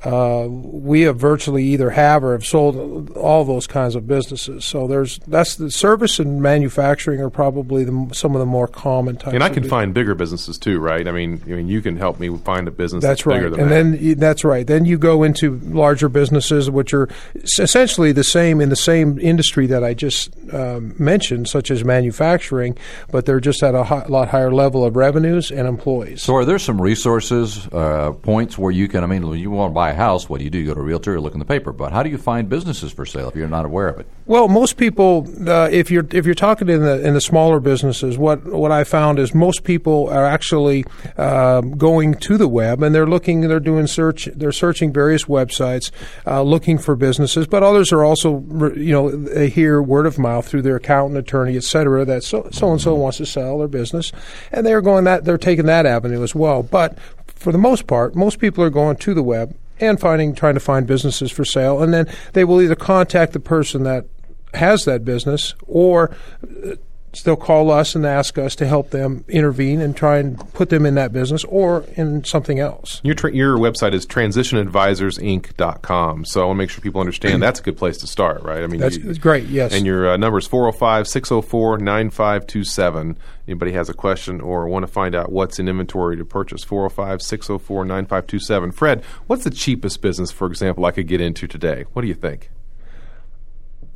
Uh, 0.04 0.46
we 0.48 1.02
have 1.02 1.16
virtually 1.18 1.64
either 1.64 1.90
have 1.90 2.22
or 2.22 2.32
have 2.32 2.44
sold 2.44 3.10
all 3.16 3.44
those 3.44 3.66
kinds 3.66 3.94
of 3.94 4.06
businesses. 4.06 4.64
So 4.64 4.86
there's 4.86 5.18
that's 5.26 5.56
the 5.56 5.70
service 5.70 6.18
and 6.18 6.42
manufacturing 6.42 7.20
are 7.20 7.30
probably 7.30 7.84
the, 7.84 8.10
some 8.12 8.34
of 8.34 8.40
the 8.40 8.46
more 8.46 8.68
common 8.68 9.16
types. 9.16 9.34
And 9.34 9.42
I 9.42 9.48
can 9.48 9.62
bu- 9.62 9.68
find 9.70 9.94
bigger 9.94 10.14
businesses 10.14 10.58
too, 10.58 10.80
right? 10.80 11.08
I 11.08 11.12
mean, 11.12 11.40
I 11.46 11.50
mean, 11.50 11.68
you 11.68 11.80
can 11.80 11.96
help 11.96 12.20
me 12.20 12.36
find 12.38 12.68
a 12.68 12.70
business 12.70 13.02
That's 13.02 13.20
that's, 13.20 13.26
right, 13.26 13.36
bigger 13.36 13.50
than 13.50 13.60
and 13.60 13.70
that. 13.70 13.74
then 13.98 14.08
y- 14.08 14.14
that's 14.14 14.44
right. 14.44 14.66
Then 14.66 14.84
you 14.84 14.98
go 14.98 15.22
into 15.22 15.58
larger 15.60 16.08
businesses, 16.08 16.70
which 16.70 16.92
are 16.92 17.08
essentially 17.58 18.12
the 18.12 18.24
same 18.24 18.60
in 18.60 18.68
the 18.68 18.76
same 18.76 19.18
industry 19.18 19.66
that 19.68 19.82
I 19.82 19.94
just 19.94 20.30
um, 20.52 20.94
mentioned, 20.98 21.48
such 21.48 21.70
as 21.70 21.84
manufacturing, 21.84 22.76
but 23.10 23.24
they're 23.26 23.40
just 23.40 23.62
at 23.62 23.74
a 23.74 23.84
hi- 23.84 24.06
lot 24.08 24.28
higher 24.28 24.52
level 24.52 24.84
of 24.84 24.96
revenues 24.96 25.50
and 25.50 25.66
employees. 25.66 26.22
So, 26.22 26.34
are 26.36 26.44
there 26.44 26.58
some 26.58 26.80
resources, 26.80 27.66
uh, 27.72 28.12
points 28.12 28.58
where 28.58 28.72
you 28.72 28.88
can? 28.88 29.02
I 29.02 29.06
mean, 29.06 29.26
you 29.38 29.50
want 29.50 29.70
to 29.70 29.74
buy 29.74 29.85
a 29.90 29.94
house, 29.94 30.28
what 30.28 30.38
do 30.38 30.44
you 30.44 30.50
do? 30.50 30.58
You 30.58 30.66
go 30.66 30.74
to 30.74 30.80
a 30.80 30.82
realtor, 30.82 31.12
you 31.12 31.20
look 31.20 31.34
in 31.34 31.38
the 31.38 31.44
paper. 31.44 31.72
But 31.72 31.92
how 31.92 32.02
do 32.02 32.10
you 32.10 32.18
find 32.18 32.48
businesses 32.48 32.92
for 32.92 33.06
sale 33.06 33.28
if 33.28 33.36
you're 33.36 33.48
not 33.48 33.64
aware 33.64 33.88
of 33.88 34.00
it? 34.00 34.06
Well, 34.26 34.48
most 34.48 34.76
people, 34.76 35.26
uh, 35.46 35.68
if 35.70 35.90
you're 35.90 36.06
if 36.10 36.26
you're 36.26 36.34
talking 36.34 36.68
in 36.68 36.82
the 36.82 37.06
in 37.06 37.14
the 37.14 37.20
smaller 37.20 37.60
businesses, 37.60 38.18
what 38.18 38.44
what 38.44 38.72
I 38.72 38.84
found 38.84 39.18
is 39.18 39.34
most 39.34 39.64
people 39.64 40.08
are 40.08 40.24
actually 40.24 40.84
um, 41.16 41.76
going 41.76 42.14
to 42.14 42.36
the 42.36 42.48
web 42.48 42.82
and 42.82 42.94
they're 42.94 43.06
looking, 43.06 43.42
they're 43.42 43.60
doing 43.60 43.86
search, 43.86 44.28
they're 44.34 44.52
searching 44.52 44.92
various 44.92 45.24
websites, 45.24 45.90
uh, 46.26 46.42
looking 46.42 46.78
for 46.78 46.96
businesses. 46.96 47.46
But 47.46 47.62
others 47.62 47.92
are 47.92 48.04
also, 48.04 48.40
you 48.74 48.92
know, 48.92 49.10
they 49.10 49.48
hear 49.48 49.80
word 49.80 50.06
of 50.06 50.18
mouth 50.18 50.46
through 50.46 50.62
their 50.62 50.76
accountant, 50.76 51.18
attorney, 51.18 51.56
et 51.56 51.64
cetera, 51.64 52.04
that 52.04 52.24
so 52.24 52.48
so 52.50 52.72
and 52.72 52.80
so 52.80 52.94
wants 52.94 53.18
to 53.18 53.26
sell 53.26 53.58
their 53.58 53.68
business, 53.68 54.12
and 54.50 54.66
they're 54.66 54.82
going 54.82 55.04
that 55.04 55.24
they're 55.24 55.38
taking 55.38 55.66
that 55.66 55.86
avenue 55.86 56.22
as 56.22 56.34
well. 56.34 56.62
But 56.62 56.98
for 57.26 57.52
the 57.52 57.58
most 57.58 57.86
part, 57.86 58.16
most 58.16 58.38
people 58.38 58.64
are 58.64 58.70
going 58.70 58.96
to 58.96 59.14
the 59.14 59.22
web 59.22 59.54
and 59.80 60.00
finding 60.00 60.34
trying 60.34 60.54
to 60.54 60.60
find 60.60 60.86
businesses 60.86 61.30
for 61.30 61.44
sale, 61.44 61.82
and 61.82 61.92
then 61.92 62.06
they 62.32 62.44
will 62.44 62.60
either 62.60 62.74
contact 62.74 63.32
the 63.32 63.40
person 63.40 63.82
that 63.84 64.06
has 64.54 64.84
that 64.84 65.04
business, 65.04 65.54
or 65.66 66.16
uh, 67.20 67.22
they'll 67.24 67.36
call 67.36 67.70
us 67.70 67.94
and 67.94 68.04
ask 68.06 68.36
us 68.38 68.56
to 68.56 68.66
help 68.66 68.90
them 68.90 69.24
intervene 69.28 69.80
and 69.80 69.96
try 69.96 70.18
and 70.18 70.36
put 70.54 70.70
them 70.70 70.84
in 70.86 70.94
that 70.96 71.12
business 71.12 71.44
or 71.44 71.84
in 71.94 72.24
something 72.24 72.58
else. 72.58 73.00
Your, 73.04 73.14
tra- 73.14 73.32
your 73.32 73.56
website 73.58 73.94
is 73.94 74.06
transitionadvisorsinc.com. 74.06 76.24
So 76.24 76.42
I 76.42 76.46
want 76.46 76.56
to 76.56 76.58
make 76.58 76.70
sure 76.70 76.80
people 76.80 77.00
understand 77.00 77.42
that's 77.42 77.60
a 77.60 77.62
good 77.62 77.76
place 77.76 77.98
to 77.98 78.06
start, 78.06 78.42
right? 78.42 78.62
I 78.62 78.66
mean, 78.66 78.80
That's 78.80 78.96
you- 78.96 79.14
great, 79.14 79.46
yes. 79.46 79.72
And 79.72 79.86
your 79.86 80.10
uh, 80.10 80.16
number 80.16 80.38
is 80.38 80.46
405 80.46 81.08
604 81.08 81.78
9527. 81.78 83.18
Anybody 83.48 83.72
has 83.72 83.88
a 83.88 83.94
question 83.94 84.40
or 84.40 84.68
want 84.68 84.84
to 84.84 84.92
find 84.92 85.14
out 85.14 85.30
what's 85.30 85.58
in 85.58 85.68
inventory 85.68 86.16
to 86.16 86.24
purchase, 86.24 86.64
405 86.64 87.22
604 87.22 87.84
9527. 87.84 88.72
Fred, 88.72 89.04
what's 89.26 89.44
the 89.44 89.50
cheapest 89.50 90.02
business, 90.02 90.32
for 90.32 90.46
example, 90.46 90.84
I 90.84 90.90
could 90.90 91.06
get 91.06 91.20
into 91.20 91.46
today? 91.46 91.84
What 91.92 92.02
do 92.02 92.08
you 92.08 92.14
think? 92.14 92.50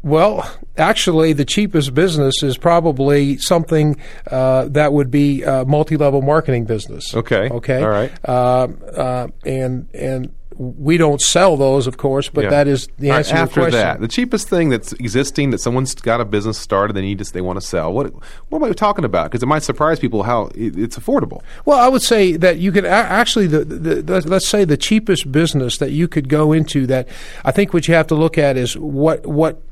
Well, 0.03 0.51
actually, 0.79 1.35
the 1.35 1.45
cheapest 1.45 1.93
business 1.95 2.43
is 2.43 2.57
probably 2.57 3.37
something 3.39 3.97
uh, 4.31 4.67
that 4.69 4.93
would 4.93 5.11
be 5.11 5.43
a 5.43 5.65
multi-level 5.67 6.23
marketing 6.23 6.65
business. 6.65 7.15
Okay. 7.15 7.49
Okay. 7.51 7.83
All 7.83 7.91
right. 7.91 8.13
Uh, 8.27 8.69
uh, 8.97 9.29
and 9.45 9.89
and 9.93 10.33
we 10.57 10.99
don't 10.99 11.23
sell 11.23 11.57
those, 11.57 11.87
of 11.87 11.97
course, 11.97 12.29
but 12.29 12.45
Yeah. 12.45 12.51
that 12.51 12.69
is 12.69 12.87
the 12.99 13.09
right, 13.11 13.19
answer 13.19 13.31
to 13.31 13.37
your 13.37 13.43
after 13.45 13.61
question. 13.63 13.81
that, 13.81 14.01
the 14.01 14.09
cheapest 14.09 14.49
thing 14.49 14.69
that's 14.69 14.93
existing 14.95 15.51
that 15.53 15.59
someone's 15.59 15.95
got 15.95 16.21
a 16.21 16.25
business 16.27 16.59
started, 16.59 16.95
they 16.95 17.01
need 17.01 17.19
to, 17.19 17.33
they 17.33 17.41
want 17.41 17.59
to 17.59 17.67
sell. 17.67 17.93
What 17.95 18.13
what 18.49 18.63
am 18.63 18.65
I 18.65 18.73
talking 18.73 19.05
about? 19.07 19.31
Because 19.31 19.43
it 19.43 19.47
might 19.47 19.63
surprise 19.63 19.99
people 19.99 20.23
how 20.23 20.51
it's 20.55 20.99
affordable. 20.99 21.43
Well, 21.65 21.79
I 21.79 21.89
would 21.89 22.03
say 22.03 22.37
that 22.37 22.59
you 22.59 22.73
could 22.73 22.85
actually, 22.85 23.47
the, 23.47 23.65
the, 23.65 24.03
the, 24.03 24.29
let's 24.29 24.49
say 24.49 24.65
the 24.65 24.77
cheapest 24.77 25.31
business 25.33 25.79
that 25.79 25.93
you 25.93 26.09
could 26.09 26.29
go 26.29 26.53
into. 26.53 26.87
That 26.87 27.09
I 27.45 27.53
think 27.53 27.73
what 27.73 27.89
you 27.89 27.95
have 27.95 28.07
to 28.09 28.15
look 28.15 28.37
at 28.39 28.57
is 28.57 28.77
what 28.77 29.27
what 29.27 29.63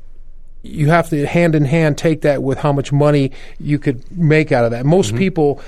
you 0.63 0.87
have 0.89 1.09
to 1.09 1.25
hand 1.25 1.55
in 1.55 1.65
hand 1.65 1.97
take 1.97 2.21
that 2.21 2.43
with 2.43 2.57
how 2.57 2.73
much 2.73 2.91
money 2.91 3.31
you 3.59 3.79
could 3.79 4.03
make 4.17 4.51
out 4.51 4.65
of 4.65 4.71
that. 4.71 4.81
Mm-hmm. 4.81 4.89
Most 4.89 5.15
people. 5.15 5.61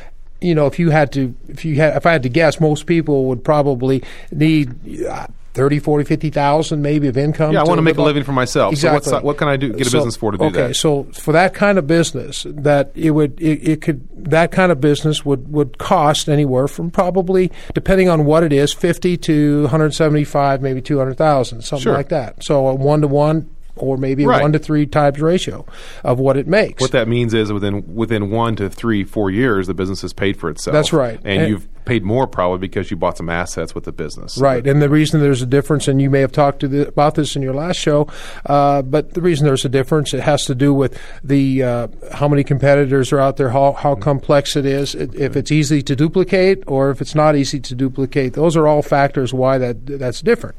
You 0.44 0.56
know, 0.56 0.66
if 0.66 0.80
you 0.80 0.90
had 0.90 1.12
to, 1.12 1.36
if 1.50 1.64
you 1.64 1.76
had, 1.76 1.96
if 1.96 2.08
I 2.08 2.14
had 2.14 2.24
to 2.24 2.30
guess, 2.30 2.60
most 2.60 2.88
people 2.88 3.26
would 3.26 3.44
probably 3.44 4.02
need 4.32 5.06
uh, 5.06 5.28
30, 5.54 5.78
40, 5.78 6.04
50,000 6.06 6.82
maybe 6.82 7.08
of 7.08 7.16
income. 7.16 7.54
Yeah, 7.54 7.62
I 7.62 7.64
want 7.64 7.78
to 7.78 7.84
make 7.84 7.98
a 7.98 8.02
living 8.02 8.24
for 8.24 8.32
myself. 8.32 8.74
Exactly. 8.74 9.04
So 9.08 9.12
what's, 9.18 9.24
what 9.24 9.38
can 9.38 9.48
I 9.50 9.58
do? 9.58 9.72
Get 9.74 9.86
a 9.86 9.90
So- 9.92 10.00
business 10.00 10.16
for 10.16 10.32
to 10.32 10.40
do 10.40 10.46
okay, 10.46 10.54
that? 10.56 10.64
Okay, 10.64 10.74
so 10.74 11.04
for 11.14 11.32
that 11.34 11.54
kind 11.54 11.78
of 11.78 11.86
business, 11.86 12.48
that 12.50 12.92
it 12.96 13.12
would 13.12 13.40
it, 13.40 13.60
it 13.70 13.82
could 13.84 14.08
that 14.32 14.52
kind 14.52 14.72
of 14.72 14.82
business 14.82 15.24
would 15.24 15.52
would 15.52 15.78
cost 15.78 16.28
anywhere 16.28 16.68
from 16.68 16.90
probably 16.90 17.52
depending 17.76 18.10
on 18.10 18.26
what 18.26 18.44
it 18.44 18.52
is, 18.52 18.74
fifty 18.74 19.18
to 19.18 19.62
one 19.62 19.70
hundred 19.70 19.94
seventy 19.94 20.24
five, 20.24 20.62
maybe 20.64 20.82
two 20.82 20.98
hundred 20.98 21.18
thousand, 21.18 21.62
something 21.62 21.84
Sure. 21.84 21.94
like 21.94 22.10
that. 22.10 22.44
So 22.44 22.68
a 22.68 22.74
one 22.74 23.02
to 23.02 23.08
one. 23.08 23.48
Or 23.76 23.98
maybe 23.98 24.24
a 24.24 24.28
Right. 24.28 24.42
one 24.42 24.54
to 24.54 24.60
three 24.60 24.86
times 24.86 25.20
ratio 25.20 25.66
of 26.04 26.20
what 26.20 26.38
it 26.38 26.48
makes. 26.48 26.82
What 26.82 26.92
that 26.92 27.08
means 27.08 27.34
is 27.34 27.52
within 27.52 27.84
within 27.94 28.30
one 28.30 28.56
to 28.58 28.70
three, 28.70 29.04
four 29.04 29.30
years, 29.30 29.68
the 29.68 29.74
business 29.74 30.02
has 30.02 30.14
paid 30.14 30.38
for 30.38 30.50
itself. 30.50 30.74
That's 30.74 30.94
right. 30.94 31.20
and, 31.24 31.42
And- 31.42 31.50
you've 31.50 31.68
paid 31.84 32.04
more 32.04 32.28
probably 32.28 32.60
because 32.60 32.92
you 32.92 32.96
bought 32.96 33.18
some 33.18 33.28
assets 33.28 33.74
with 33.74 33.86
the 33.86 33.92
business. 33.92 34.38
Right, 34.38 34.66
and 34.68 34.84
the 34.84 34.88
reason 34.88 35.20
there's 35.20 35.42
a 35.42 35.48
difference, 35.48 35.88
and 35.88 36.00
you 36.00 36.12
may 36.12 36.20
have 36.20 36.32
talked 36.32 36.60
to 36.60 36.68
the, 36.68 36.88
about 36.88 37.16
this 37.16 37.36
in 37.36 37.42
your 37.42 37.56
last 37.56 37.78
show, 37.78 38.08
uh, 38.46 38.84
but 38.84 39.16
the 39.16 39.22
reason 39.22 39.48
there's 39.48 39.66
a 39.66 39.70
difference, 39.70 40.14
it 40.14 40.20
has 40.20 40.46
to 40.46 40.54
do 40.54 40.76
with 40.76 40.96
the 41.24 41.64
uh, 41.64 41.88
how 42.14 42.28
many 42.28 42.44
competitors 42.44 43.12
are 43.12 43.20
out 43.20 43.38
there, 43.38 43.50
how, 43.50 43.72
how 43.74 43.96
complex 43.96 44.56
it 44.56 44.66
is, 44.66 44.94
it, 44.94 45.16
if 45.16 45.36
it's 45.36 45.52
easy 45.52 45.82
to 45.82 45.96
duplicate 45.96 46.64
or 46.68 46.92
if 46.92 47.02
it's 47.02 47.16
not 47.16 47.36
easy 47.36 47.60
to 47.60 47.74
duplicate. 47.74 48.34
Those 48.34 48.56
are 48.56 48.68
all 48.68 48.84
factors 48.84 49.34
why 49.34 49.58
that 49.58 49.84
that's 49.88 50.22
different. 50.22 50.56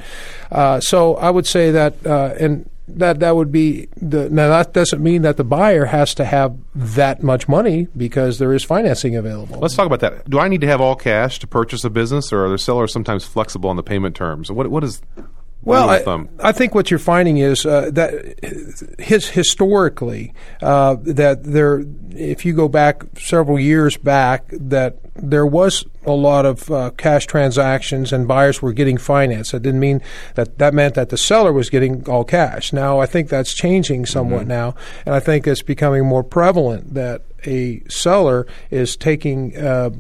Uh, 0.51 0.81
so 0.81 1.15
I 1.17 1.31
would 1.31 1.47
say 1.47 1.71
that, 1.71 2.05
uh, 2.05 2.35
and 2.41 2.69
that 2.89 3.21
that 3.21 3.37
would 3.37 3.53
be 3.53 3.89
the 3.97 4.29
now 4.31 4.49
that 4.49 4.73
doesn't 4.73 5.03
mean 5.03 5.23
that 5.23 5.37
the 5.37 5.45
buyer 5.45 5.87
has 5.87 6.15
to 6.17 6.25
have 6.25 6.57
that 6.75 7.23
much 7.23 7.49
money 7.49 7.89
because 7.97 8.39
there 8.39 8.53
is 8.53 8.65
financing 8.65 9.17
available. 9.17 9.59
Let's 9.61 9.77
talk 9.77 9.87
about 9.87 10.01
that. 10.01 10.29
Do 10.29 10.39
I 10.39 10.49
need 10.49 10.61
to 10.63 10.67
have 10.67 10.81
all 10.81 10.97
cash 10.97 11.39
to 11.41 11.47
purchase 11.47 11.85
a 11.85 11.91
business, 11.91 12.33
or 12.33 12.45
are 12.45 12.51
the 12.51 12.59
sellers 12.59 12.93
sometimes 12.93 13.25
flexible 13.25 13.71
on 13.71 13.77
the 13.77 13.83
payment 13.83 14.17
terms? 14.17 14.51
What 14.51 14.69
what 14.69 14.83
is 14.83 15.01
Well, 15.63 15.89
I. 15.89 16.49
I 16.49 16.53
think 16.53 16.75
what 16.75 16.91
you're 16.91 16.99
finding 16.99 17.39
is 17.39 17.65
uh, 17.65 17.91
that 17.93 18.99
his 18.99 19.29
historically 19.29 20.35
uh, 20.61 20.97
that 21.03 21.45
there, 21.45 21.85
if 22.11 22.45
you 22.45 22.53
go 22.53 22.69
back 22.69 23.05
several 23.17 23.61
years 23.61 23.97
back, 23.97 24.47
that 24.51 24.99
there 25.15 25.47
was 25.47 25.85
a 26.07 26.13
lot 26.13 26.47
of 26.47 26.71
uh, 26.71 26.91
cash 26.97 27.27
transactions 27.27 28.13
and 28.13 28.27
buyers 28.27 28.63
were 28.63 28.73
getting 28.73 28.97
finance. 28.97 29.51
That 29.51 29.61
didn't 29.61 29.81
mean 29.81 30.01
that 30.35 30.59
that 30.59 30.75
meant 30.75 30.95
that 30.95 31.11
the 31.11 31.19
seller 31.19 31.53
was 31.53 31.71
getting 31.71 32.09
all 32.09 32.25
cash. 32.25 32.73
Now 32.73 33.01
I 33.01 33.07
think 33.07 33.29
that's 33.29 33.53
changing 33.53 34.07
somewhat 34.07 34.47
now, 34.47 34.75
and 35.05 35.15
I 35.15 35.21
think 35.21 35.47
it's 35.47 35.63
becoming 35.63 36.07
more 36.07 36.25
prevalent 36.25 36.95
that 36.95 37.23
a 37.45 37.83
seller 37.89 38.47
is 38.71 38.97
taking. 38.97 39.57
Uh, 39.57 39.91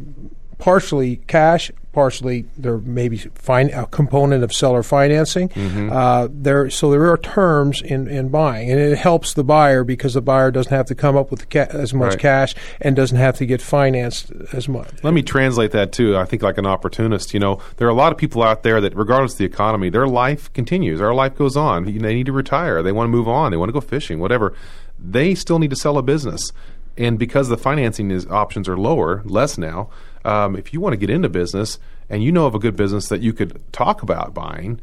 partially 0.63 1.17
cash, 1.27 1.73
partially 1.93 2.47
there 2.57 2.79
may 2.79 3.09
be 3.09 3.19
fin- 3.19 3.71
a 3.75 3.87
component 3.87 4.43
of 4.43 4.53
seller 4.53 4.83
financing. 4.83 5.51
Uh, 5.91 6.29
there, 6.31 6.71
so 6.71 6.91
there 6.91 7.11
are 7.11 7.19
terms 7.19 7.83
in, 7.83 8.09
in 8.09 8.29
buying, 8.31 8.71
and 8.71 8.81
it 8.81 8.97
helps 8.99 9.35
the 9.35 9.45
buyer 9.45 9.85
because 9.85 10.15
the 10.15 10.23
buyer 10.23 10.51
doesn't 10.51 10.73
have 10.73 10.87
to 10.87 10.95
come 10.95 11.17
up 11.17 11.31
with 11.31 11.49
ca- 11.51 11.67
as 11.71 11.93
much 11.93 12.13
Right. 12.13 12.19
cash 12.19 12.55
and 12.81 12.97
doesn't 12.97 13.19
have 13.19 13.37
to 13.39 13.47
get 13.47 13.61
financed 13.61 14.33
as 14.53 14.69
much. 14.69 14.89
Let 15.03 15.15
me 15.15 15.23
translate 15.23 15.73
that 15.73 15.93
too. 15.93 16.17
I 16.17 16.25
think 16.25 16.43
like 16.43 16.59
an 16.59 16.67
opportunist. 16.67 17.35
You 17.35 17.41
know, 17.41 17.61
there 17.77 17.87
are 17.87 17.91
a 17.91 17.95
lot 17.95 18.11
of 18.13 18.19
people 18.19 18.43
out 18.43 18.63
there 18.63 18.81
that, 18.81 18.97
regardless 18.97 19.33
of 19.33 19.39
the 19.39 19.45
economy, 19.45 19.91
their 19.91 20.07
life 20.07 20.53
continues. 20.53 21.01
Our 21.01 21.15
life 21.15 21.37
goes 21.37 21.57
on. 21.57 21.85
They 21.85 22.15
need 22.15 22.27
to 22.27 22.33
retire. 22.33 22.83
They 22.83 22.93
want 22.93 23.07
to 23.09 23.11
move 23.11 23.29
on. 23.29 23.51
They 23.51 23.57
want 23.57 23.69
to 23.69 23.73
go 23.75 23.81
fishing. 23.81 24.19
Whatever. 24.19 24.55
They 24.99 25.35
still 25.35 25.59
need 25.59 25.71
to 25.71 25.77
sell 25.77 25.99
a 25.99 26.03
business, 26.03 26.53
and 26.97 27.19
because 27.19 27.49
the 27.49 27.57
financing 27.57 28.11
is, 28.11 28.27
options 28.29 28.69
are 28.69 28.77
lower, 28.77 29.21
less 29.25 29.59
now. 29.59 29.91
Um, 30.25 30.57
if 30.57 30.73
you 30.73 30.81
want 30.81 30.93
to 30.93 30.97
get 30.97 31.11
into 31.11 31.29
business 31.29 31.79
and 32.09 32.23
you 32.23 32.33
know 32.33 32.47
of 32.47 32.55
a 32.55 32.59
good 32.59 32.77
business 32.77 33.09
that 33.09 33.21
you 33.21 33.33
could 33.33 33.61
talk 33.73 34.03
about 34.03 34.35
buying, 34.35 34.81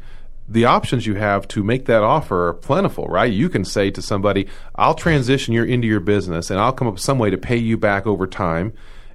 the 0.48 0.64
options 0.64 1.06
you 1.06 1.14
have 1.14 1.46
to 1.48 1.62
make 1.62 1.86
that 1.86 2.02
offer 2.02 2.48
are 2.48 2.54
plentiful, 2.54 3.06
right? 3.06 3.32
You 3.32 3.48
can 3.48 3.64
say 3.64 3.90
to 3.92 4.02
somebody, 4.02 4.48
I'll 4.74 4.94
transition 4.94 5.54
you 5.54 5.62
into 5.62 5.86
your 5.86 6.00
business 6.00 6.50
and 6.50 6.58
I'll 6.58 6.72
come 6.72 6.88
up 6.88 6.94
with 6.94 7.02
some 7.02 7.18
way 7.18 7.30
to 7.30 7.38
pay 7.38 7.56
you 7.56 7.76
back 7.76 8.06
over 8.06 8.26
time. 8.26 8.72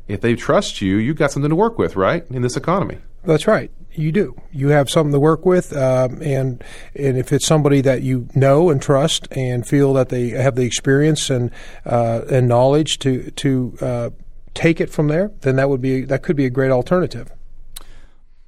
If 0.08 0.22
they 0.22 0.36
trust 0.36 0.82
you, 0.82 0.96
you've 0.96 1.17
got 1.17 1.32
something 1.32 1.50
to 1.50 1.55
work 1.55 1.77
with, 1.77 1.96
right? 1.96 2.25
In 2.29 2.41
this 2.41 2.55
economy. 2.55 3.00
That's 3.25 3.48
right. 3.48 3.72
You 3.91 4.12
do. 4.12 4.39
You 4.51 4.70
have 4.70 4.89
something 4.89 5.13
to 5.13 5.20
work 5.20 5.46
with, 5.46 5.75
um, 5.75 6.22
and 6.22 6.62
and 6.96 7.17
if 7.17 7.32
it's 7.32 7.46
somebody 7.46 7.79
that 7.82 8.01
you 8.01 8.27
know 8.36 8.70
and 8.70 8.82
trust 8.82 9.27
and 9.32 9.65
feel 9.65 9.94
that 9.94 10.10
they 10.10 10.29
have 10.29 10.55
the 10.55 10.63
experience 10.63 11.29
and 11.29 11.50
uh, 11.86 12.22
and 12.29 12.48
knowledge 12.48 13.00
to 13.00 13.32
to 13.32 13.77
uh, 13.79 14.10
take 14.55 14.81
it 14.81 14.89
from 14.89 15.07
there, 15.07 15.31
then 15.41 15.57
that 15.57 15.69
would 15.69 15.81
be 15.81 16.01
that 16.01 16.24
could 16.24 16.35
be 16.35 16.45
a 16.45 16.50
great 16.50 16.71
alternative. 16.71 17.31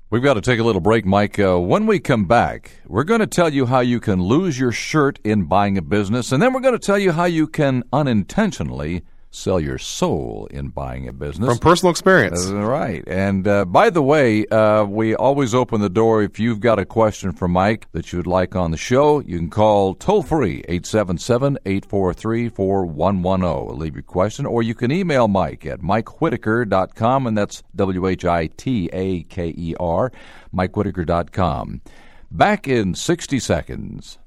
We've 0.10 0.24
got 0.24 0.36
to 0.36 0.42
take 0.42 0.60
a 0.60 0.64
little 0.64 0.82
break, 0.82 1.06
Mike. 1.06 1.38
Uh, 1.38 1.60
when 1.60 1.86
we 1.86 2.00
come 2.00 2.26
back, 2.26 2.72
we're 2.88 3.04
going 3.04 3.20
to 3.20 3.28
tell 3.28 3.54
you 3.54 3.66
how 3.66 3.82
you 3.82 4.00
can 4.00 4.24
lose 4.24 4.58
your 4.58 4.72
shirt 4.72 5.20
in 5.24 5.44
buying 5.44 5.78
a 5.78 5.82
business, 5.82 6.32
and 6.32 6.42
then 6.42 6.54
we're 6.54 6.62
going 6.62 6.80
to 6.80 6.80
tell 6.80 6.98
you 6.98 7.12
how 7.12 7.26
you 7.26 7.46
can 7.46 7.84
unintentionally 7.92 9.04
sell 9.38 9.60
your 9.60 9.77
soul 9.77 10.48
in 10.51 10.70
buying 10.70 11.08
a 11.08 11.13
business. 11.13 11.48
From 11.48 11.60
personal 11.60 11.91
experience. 11.91 12.48
Right. 12.48 13.03
And 13.08 13.48
uh, 13.48 13.65
by 13.65 13.89
the 13.89 14.01
way, 14.01 14.46
uh, 14.48 14.84
we 14.86 15.15
always 15.15 15.53
open 15.53 15.82
the 15.82 15.89
door. 15.89 16.24
If 16.24 16.39
you've 16.39 16.60
got 16.60 16.79
a 16.79 16.86
question 16.86 17.32
for 17.32 17.48
Mike 17.48 17.88
that 17.91 18.12
you'd 18.12 18.27
like 18.27 18.56
on 18.56 18.72
the 18.72 18.77
show, 18.77 19.20
you 19.20 19.38
can 19.38 19.50
call 19.50 19.94
toll 19.94 20.24
free 20.24 20.63
877 20.67 21.60
843 21.65 22.50
4110. 22.50 23.79
Leave 23.79 23.96
your 23.96 24.03
question, 24.03 24.46
or 24.46 24.63
you 24.63 24.74
can 24.74 24.91
email 24.91 25.27
Mike 25.27 25.65
at 25.65 25.82
mikewhitaker.com, 25.82 27.27
and 27.27 27.38
that's 27.38 27.63
W 27.75 28.08
H 28.08 28.25
I 28.25 28.48
T 28.48 28.89
A 28.91 29.24
K 29.24 29.53
E 29.56 29.75
R, 29.79 30.12
mikewhitaker.com. 30.53 31.82
Back 32.29 32.67
in 32.67 32.94
60 32.94 33.39
seconds. 33.39 34.17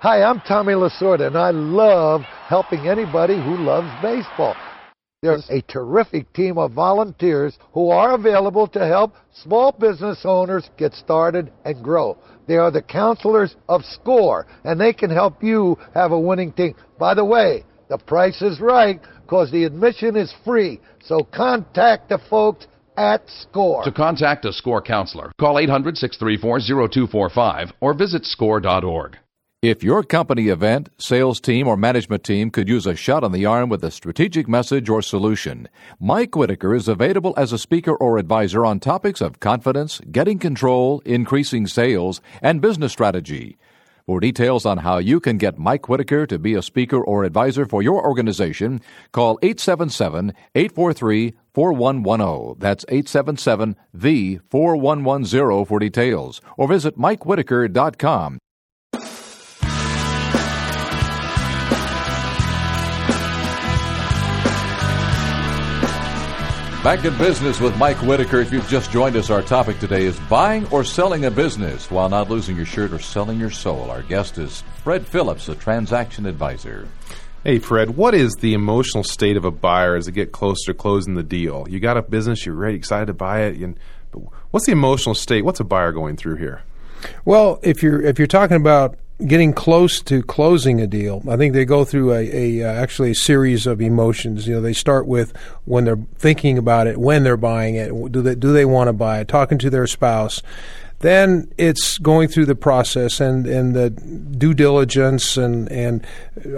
Hi, 0.00 0.22
I'm 0.22 0.40
Tommy 0.40 0.74
Lasorda, 0.74 1.28
and 1.28 1.38
I 1.38 1.52
love 1.52 2.20
helping 2.20 2.86
anybody 2.86 3.34
who 3.34 3.56
loves 3.56 3.88
baseball. 4.02 4.54
There's 5.22 5.48
a 5.48 5.62
terrific 5.62 6.30
team 6.34 6.58
of 6.58 6.72
volunteers 6.72 7.56
who 7.72 7.88
are 7.88 8.14
available 8.14 8.66
to 8.68 8.86
help 8.86 9.14
small 9.32 9.72
business 9.72 10.20
owners 10.24 10.68
get 10.76 10.92
started 10.92 11.50
and 11.64 11.82
grow. 11.82 12.18
They 12.46 12.58
are 12.58 12.70
the 12.70 12.82
counselors 12.82 13.56
of 13.70 13.86
SCORE, 13.86 14.46
and 14.64 14.78
they 14.78 14.92
can 14.92 15.08
help 15.08 15.42
you 15.42 15.78
have 15.94 16.12
a 16.12 16.20
winning 16.20 16.52
team. 16.52 16.74
By 16.98 17.14
the 17.14 17.24
way, 17.24 17.64
the 17.88 17.96
price 17.96 18.42
is 18.42 18.60
right 18.60 19.00
because 19.22 19.50
the 19.50 19.64
admission 19.64 20.14
is 20.14 20.32
free. 20.44 20.78
So 21.02 21.20
contact 21.22 22.10
the 22.10 22.18
folks 22.28 22.66
at 22.98 23.22
SCORE. 23.30 23.84
To 23.84 23.92
contact 23.92 24.44
a 24.44 24.52
SCORE 24.52 24.82
counselor, 24.82 25.32
call 25.40 25.58
800 25.58 25.96
634 25.96 26.60
0245 26.60 27.72
or 27.80 27.94
visit 27.94 28.26
score.org. 28.26 29.16
If 29.62 29.82
your 29.82 30.02
company 30.02 30.48
event, 30.48 30.90
sales 30.98 31.40
team, 31.40 31.66
or 31.66 31.78
management 31.78 32.22
team 32.24 32.50
could 32.50 32.68
use 32.68 32.86
a 32.86 32.94
shot 32.94 33.24
on 33.24 33.32
the 33.32 33.46
arm 33.46 33.70
with 33.70 33.82
a 33.84 33.90
strategic 33.90 34.46
message 34.46 34.90
or 34.90 35.00
solution, 35.00 35.66
Mike 35.98 36.36
Whitaker 36.36 36.74
is 36.74 36.88
available 36.88 37.32
as 37.38 37.54
a 37.54 37.58
speaker 37.58 37.96
or 37.96 38.18
advisor 38.18 38.66
on 38.66 38.80
topics 38.80 39.22
of 39.22 39.40
confidence, 39.40 40.02
getting 40.12 40.38
control, 40.38 41.00
increasing 41.06 41.66
sales, 41.66 42.20
and 42.42 42.60
business 42.60 42.92
strategy. 42.92 43.56
For 44.04 44.20
details 44.20 44.66
on 44.66 44.78
how 44.78 44.98
you 44.98 45.20
can 45.20 45.38
get 45.38 45.58
Mike 45.58 45.88
Whitaker 45.88 46.26
to 46.26 46.38
be 46.38 46.52
a 46.52 46.60
speaker 46.60 47.02
or 47.02 47.24
advisor 47.24 47.64
for 47.64 47.82
your 47.82 48.06
organization, 48.06 48.82
call 49.12 49.38
877 49.40 50.34
843 50.54 51.32
4110. 51.54 52.56
That's 52.58 52.84
877 52.90 53.74
the 53.94 54.38
4110 54.50 55.64
for 55.64 55.78
details. 55.78 56.42
Or 56.58 56.68
visit 56.68 56.98
MikeWhitaker.com. 56.98 58.38
Back 66.86 67.04
in 67.04 67.18
business 67.18 67.58
with 67.58 67.76
Mike 67.78 67.96
Whitaker. 67.96 68.38
If 68.38 68.52
you've 68.52 68.68
just 68.68 68.92
joined 68.92 69.16
us, 69.16 69.28
our 69.28 69.42
topic 69.42 69.80
today 69.80 70.04
is 70.04 70.16
buying 70.30 70.68
or 70.68 70.84
selling 70.84 71.24
a 71.24 71.32
business 71.32 71.90
while 71.90 72.08
not 72.08 72.30
losing 72.30 72.54
your 72.54 72.64
shirt 72.64 72.92
or 72.92 73.00
selling 73.00 73.40
your 73.40 73.50
soul. 73.50 73.90
Our 73.90 74.02
guest 74.02 74.38
is 74.38 74.62
Fred 74.84 75.04
Phillips, 75.04 75.48
a 75.48 75.56
transaction 75.56 76.26
advisor. 76.26 76.86
Hey, 77.42 77.58
Fred, 77.58 77.96
what 77.96 78.14
is 78.14 78.36
the 78.36 78.54
emotional 78.54 79.02
state 79.02 79.36
of 79.36 79.44
a 79.44 79.50
buyer 79.50 79.96
as 79.96 80.06
they 80.06 80.12
get 80.12 80.30
closer 80.30 80.66
to 80.66 80.74
closing 80.74 81.14
the 81.14 81.24
deal? 81.24 81.66
You 81.68 81.80
got 81.80 81.96
a 81.96 82.02
business, 82.02 82.46
you're 82.46 82.54
ready, 82.54 82.76
excited 82.76 83.06
to 83.06 83.14
buy 83.14 83.46
it. 83.46 83.56
And, 83.56 83.76
but 84.12 84.22
what's 84.52 84.66
the 84.66 84.72
emotional 84.72 85.16
state? 85.16 85.44
What's 85.44 85.58
a 85.58 85.64
buyer 85.64 85.90
going 85.90 86.16
through 86.16 86.36
here? 86.36 86.62
Well, 87.24 87.58
if 87.64 87.82
you're 87.82 88.00
if 88.00 88.20
you're 88.20 88.28
talking 88.28 88.58
about 88.58 88.96
getting 89.24 89.52
close 89.52 90.02
to 90.02 90.22
closing 90.22 90.80
a 90.80 90.86
deal, 90.86 91.22
I 91.28 91.36
think 91.36 91.54
they 91.54 91.64
go 91.64 91.84
through 91.84 92.12
a, 92.12 92.60
a 92.60 92.68
uh, 92.68 92.72
actually 92.72 93.12
a 93.12 93.14
series 93.14 93.66
of 93.66 93.80
emotions. 93.80 94.46
You 94.46 94.56
know, 94.56 94.60
they 94.60 94.72
start 94.72 95.06
with 95.06 95.36
when 95.64 95.84
they're 95.84 96.04
thinking 96.16 96.58
about 96.58 96.86
it, 96.86 96.98
when 96.98 97.22
they're 97.22 97.36
buying 97.36 97.76
it, 97.76 97.90
do 98.12 98.22
they 98.22 98.34
do 98.34 98.52
they 98.52 98.64
want 98.64 98.88
to 98.88 98.92
buy 98.92 99.20
it, 99.20 99.28
talking 99.28 99.58
to 99.58 99.70
their 99.70 99.86
spouse. 99.86 100.42
Then 101.00 101.52
it's 101.58 101.98
going 101.98 102.28
through 102.28 102.46
the 102.46 102.54
process 102.54 103.20
and, 103.20 103.46
and 103.46 103.74
the 103.74 103.90
due 103.90 104.54
diligence 104.54 105.36
and, 105.36 105.70
and 105.70 106.06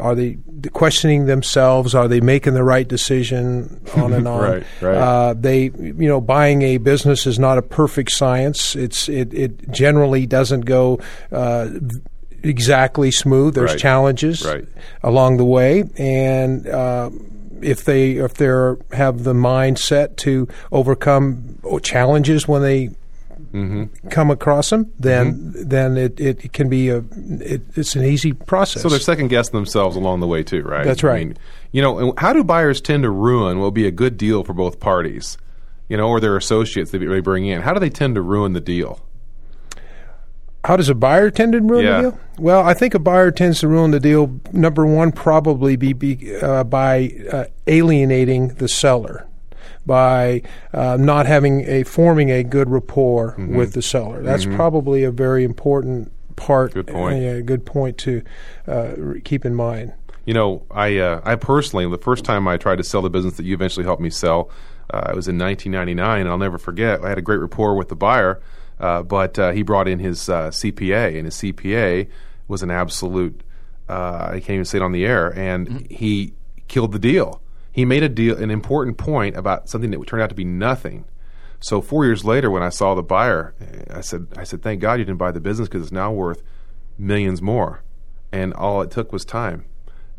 are 0.01 0.15
they 0.15 0.39
questioning 0.73 1.27
themselves? 1.27 1.93
Are 1.93 2.07
they 2.07 2.21
making 2.21 2.55
the 2.55 2.63
right 2.63 2.87
decision? 2.87 3.81
On 3.97 4.13
and 4.13 4.29
on. 4.29 4.41
Right, 4.41 4.63
right. 4.81 4.97
Uh, 4.97 5.35
they, 5.35 5.65
you 5.65 6.09
know, 6.09 6.21
buying 6.21 6.63
a 6.63 6.77
business 6.77 7.27
is 7.27 7.41
not 7.41 7.59
a 7.59 7.63
perfect 7.63 8.13
science. 8.13 8.77
It's 8.77 9.09
it, 9.09 9.35
it 9.35 9.71
generally 9.73 10.25
doesn't 10.25 10.61
go. 10.63 11.01
Uh, 11.33 11.71
exactly 12.43 13.11
smooth. 13.11 13.55
There's 13.55 13.71
Right. 13.73 13.79
challenges 13.79 14.45
Right. 14.45 14.65
along 15.03 15.37
the 15.39 15.45
way, 15.45 15.85
and 15.97 16.67
uh, 16.67 17.11
if 17.61 17.85
they 17.85 18.13
if 18.13 18.35
they 18.35 18.47
have 18.93 19.25
the 19.25 19.35
mindset 19.35 20.17
to 20.19 20.49
overcome 20.73 21.59
challenges 21.83 22.47
when 22.49 22.63
they 22.63 22.91
Mm-hmm. 23.53 24.09
come 24.11 24.31
across 24.31 24.69
them, 24.69 24.93
then 24.99 25.53
then 25.55 25.97
it, 25.97 26.21
it 26.21 26.53
can 26.53 26.69
be 26.69 26.91
a 26.91 26.99
it, 26.99 27.63
it's 27.77 27.97
an 27.97 28.05
easy 28.05 28.35
process. 28.35 28.83
So 28.83 28.91
they're 28.91 28.99
second 28.99 29.29
guessing 29.29 29.55
themselves 29.55 29.97
along 29.97 30.21
the 30.21 30.27
way 30.27 30.43
too, 30.43 30.63
right? 30.63 30.85
That's 30.85 31.03
I 31.03 31.07
right. 31.09 31.27
mean, 31.29 31.39
you 31.73 31.81
know, 31.81 32.13
how 32.19 32.35
do 32.35 32.45
buyers 32.45 32.83
tend 32.83 33.05
to 33.05 33.11
ruin 33.11 33.57
what 33.59 33.65
will 33.65 33.71
be 33.71 33.87
a 33.87 33.91
good 33.91 34.19
deal 34.19 34.45
for 34.45 34.53
both 34.53 34.81
parties? 34.81 35.39
You 35.89 35.97
know, 35.97 36.09
or 36.09 36.21
their 36.21 36.37
associates 36.37 36.91
they 36.91 36.99
they 36.99 37.21
bring 37.21 37.47
in. 37.47 37.63
How 37.63 37.73
do 37.73 37.81
they 37.81 37.89
tend 37.89 38.17
to 38.17 38.23
ruin 38.23 38.53
the 38.53 38.61
deal? 38.61 39.01
How 40.65 40.77
does 40.77 40.89
a 40.89 40.95
buyer 40.95 41.31
tend 41.31 41.53
to 41.53 41.61
ruin 41.61 41.85
Yeah. 41.85 42.03
the 42.03 42.11
deal? 42.11 42.21
Well, 42.39 42.63
I 42.65 42.75
think 42.75 42.95
a 42.95 42.99
buyer 42.99 43.31
tends 43.31 43.61
to 43.61 43.69
ruin 43.69 43.91
the 43.93 44.01
deal. 44.01 44.41
Number 44.53 44.85
one, 44.87 45.13
probably 45.13 45.77
be, 45.77 45.93
be 45.93 46.37
uh, 46.43 46.65
by 46.65 47.13
uh, 47.33 47.45
alienating 47.67 48.49
the 48.55 48.69
seller, 48.69 49.27
by 49.87 50.43
uh, 50.73 50.97
not 51.01 51.27
having 51.27 51.63
a 51.69 51.85
forming 51.85 52.31
a 52.31 52.43
good 52.43 52.69
rapport 52.71 53.33
Mm-hmm. 53.39 53.57
with 53.57 53.73
the 53.73 53.83
seller. 53.83 54.23
That's 54.23 54.45
probably 54.47 55.05
a 55.05 55.11
very 55.11 55.45
important 55.45 56.13
part. 56.37 56.75
Good 56.75 56.89
point. 56.89 57.23
A, 57.23 57.43
good 57.43 57.65
point 57.65 57.97
to 57.99 58.23
uh, 58.67 58.91
keep 59.25 59.45
in 59.45 59.55
mind. 59.55 59.93
You 60.25 60.35
know, 60.35 60.65
I 60.71 60.99
uh, 60.99 61.21
I 61.25 61.37
personally, 61.37 61.89
the 61.89 61.97
first 62.03 62.25
time 62.25 62.47
I 62.47 62.59
tried 62.59 62.77
to 62.77 62.85
sell 62.85 63.01
the 63.01 63.09
business 63.11 63.37
that 63.39 63.47
you 63.47 63.55
eventually 63.55 63.85
helped 63.87 64.03
me 64.03 64.11
sell, 64.11 64.51
uh, 64.93 65.09
it 65.11 65.17
was 65.17 65.27
in 65.29 65.39
1999, 65.39 66.21
and 66.21 66.29
I'll 66.29 66.37
never 66.37 66.59
forget. 66.59 67.03
I 67.03 67.09
had 67.09 67.17
a 67.17 67.23
great 67.23 67.39
rapport 67.39 67.75
with 67.77 67.89
the 67.89 67.97
buyer, 67.97 68.33
uh, 68.37 68.41
but 68.79 69.39
uh, 69.39 69.53
he 69.53 69.63
brought 69.63 69.89
in 69.89 69.99
his 69.99 70.29
uh, 70.29 70.49
CPA, 70.49 71.17
and 71.17 71.27
his 71.27 71.37
CPA 71.37 72.09
was 72.47 72.63
an 72.63 72.71
absolute. 72.71 73.43
Uh, 73.89 74.29
I 74.33 74.41
can't 74.41 74.51
even 74.51 74.65
say 74.65 74.79
it 74.79 74.83
on 74.83 74.93
the 74.93 75.07
air, 75.07 75.37
and 75.37 75.87
he 75.91 76.35
killed 76.69 76.93
the 76.93 76.99
deal. 76.99 77.41
He 77.73 77.85
made 77.85 78.03
a 78.03 78.09
deal, 78.09 78.37
an 78.37 78.51
important 78.51 78.99
point 78.99 79.37
about 79.37 79.69
something 79.69 79.91
that 79.91 79.99
would 79.99 80.09
turned 80.09 80.23
out 80.23 80.29
to 80.29 80.35
be 80.35 80.45
nothing. 80.45 81.05
So 81.61 81.81
four 81.81 82.05
years 82.05 82.25
later, 82.25 82.51
when 82.51 82.63
I 82.63 82.69
saw 82.69 82.95
the 82.95 83.03
buyer, 83.03 83.55
I 83.91 84.01
said, 84.01 84.29
"I 84.37 84.45
said, 84.45 84.63
thank 84.63 84.81
God 84.81 84.99
you 84.99 85.05
didn't 85.05 85.19
buy 85.19 85.33
the 85.33 85.41
business 85.41 85.69
because 85.69 85.83
it's 85.83 85.93
now 85.93 86.13
worth 86.13 86.43
millions 86.99 87.41
more." 87.41 87.83
And 88.31 88.53
all 88.53 88.83
it 88.83 88.91
took 88.91 89.13
was 89.13 89.25
time 89.25 89.65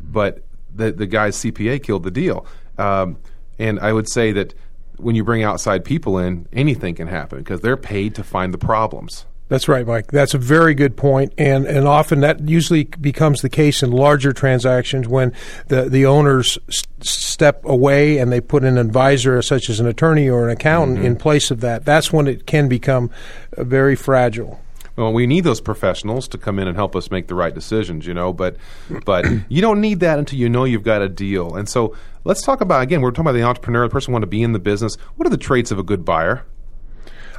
but 0.00 0.42
the 0.74 0.92
the 0.92 1.06
guy's 1.06 1.36
CPA 1.36 1.82
killed 1.82 2.02
the 2.02 2.10
deal. 2.10 2.46
Um, 2.78 3.18
and 3.58 3.78
I 3.80 3.92
would 3.92 4.08
say 4.08 4.32
that 4.32 4.54
when 5.02 5.14
you 5.14 5.24
bring 5.24 5.42
outside 5.42 5.84
people 5.84 6.18
in, 6.18 6.46
anything 6.52 6.94
can 6.94 7.08
happen 7.08 7.38
because 7.38 7.60
they're 7.60 7.76
paid 7.76 8.14
to 8.16 8.24
find 8.24 8.54
the 8.54 8.58
problems. 8.58 9.26
That's 9.48 9.66
right, 9.66 9.84
Mike. 9.84 10.12
That's 10.12 10.32
a 10.32 10.38
very 10.38 10.74
good 10.74 10.96
point, 10.96 11.34
and 11.36 11.66
and 11.66 11.88
often 11.88 12.20
that 12.20 12.48
usually 12.48 12.84
becomes 12.84 13.42
the 13.42 13.48
case 13.48 13.82
in 13.82 13.90
larger 13.90 14.32
transactions 14.32 15.08
when 15.08 15.32
the 15.66 15.88
the 15.88 16.06
owners 16.06 16.56
s- 16.68 16.84
step 17.00 17.64
away 17.64 18.18
and 18.18 18.30
they 18.30 18.40
put 18.40 18.62
an 18.62 18.78
advisor, 18.78 19.42
such 19.42 19.68
as 19.68 19.80
an 19.80 19.88
attorney 19.88 20.28
or 20.28 20.44
an 20.44 20.50
accountant, 20.50 21.04
in 21.04 21.16
place 21.16 21.50
of 21.50 21.62
that. 21.62 21.84
That's 21.84 22.12
when 22.12 22.28
it 22.28 22.46
can 22.46 22.68
become 22.68 23.10
uh, 23.56 23.64
very 23.64 23.96
fragile. 23.96 24.60
Well, 25.00 25.12
we 25.12 25.26
need 25.26 25.44
those 25.44 25.60
professionals 25.60 26.28
to 26.28 26.38
come 26.38 26.58
in 26.58 26.68
and 26.68 26.76
help 26.76 26.94
us 26.94 27.10
make 27.10 27.26
the 27.28 27.34
right 27.34 27.54
decisions, 27.54 28.06
you 28.06 28.14
know. 28.14 28.32
But 28.32 28.56
but 29.04 29.24
you 29.48 29.60
don't 29.60 29.80
need 29.80 30.00
that 30.00 30.18
until 30.18 30.38
you 30.38 30.48
know 30.48 30.64
you've 30.64 30.82
got 30.82 31.02
a 31.02 31.08
deal. 31.08 31.56
And 31.56 31.68
so 31.68 31.96
let's 32.24 32.42
talk 32.42 32.60
about 32.60 32.82
again. 32.82 33.00
We're 33.00 33.10
talking 33.10 33.22
about 33.22 33.32
the 33.32 33.42
entrepreneur, 33.42 33.86
the 33.88 33.92
person 33.92 34.12
who 34.12 34.14
want 34.14 34.22
to 34.24 34.28
be 34.28 34.42
in 34.42 34.52
the 34.52 34.58
business. 34.58 34.96
What 35.16 35.26
are 35.26 35.30
the 35.30 35.38
traits 35.38 35.70
of 35.70 35.78
a 35.78 35.82
good 35.82 36.04
buyer? 36.04 36.44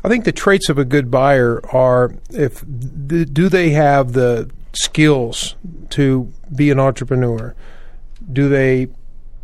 I 0.04 0.10
think 0.10 0.26
the 0.26 0.32
traits 0.32 0.70
of 0.70 0.80
a 0.80 0.86
good 0.86 1.12
buyer 1.12 1.62
are 1.72 2.16
if 2.32 2.64
do 2.68 3.50
they 3.50 3.70
have 3.70 4.14
the 4.14 4.50
skills 4.74 5.56
to 5.92 6.32
be 6.56 6.72
an 6.72 6.80
entrepreneur? 6.80 7.56
Do 8.32 8.50
they 8.50 8.88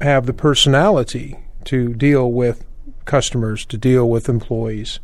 have 0.01 0.25
the 0.25 0.33
personality 0.33 1.37
to 1.65 1.93
deal 1.93 2.31
with 2.31 2.65
customers, 3.05 3.65
to 3.65 3.77
deal 3.77 4.09
with 4.09 4.29
employees? 4.29 4.99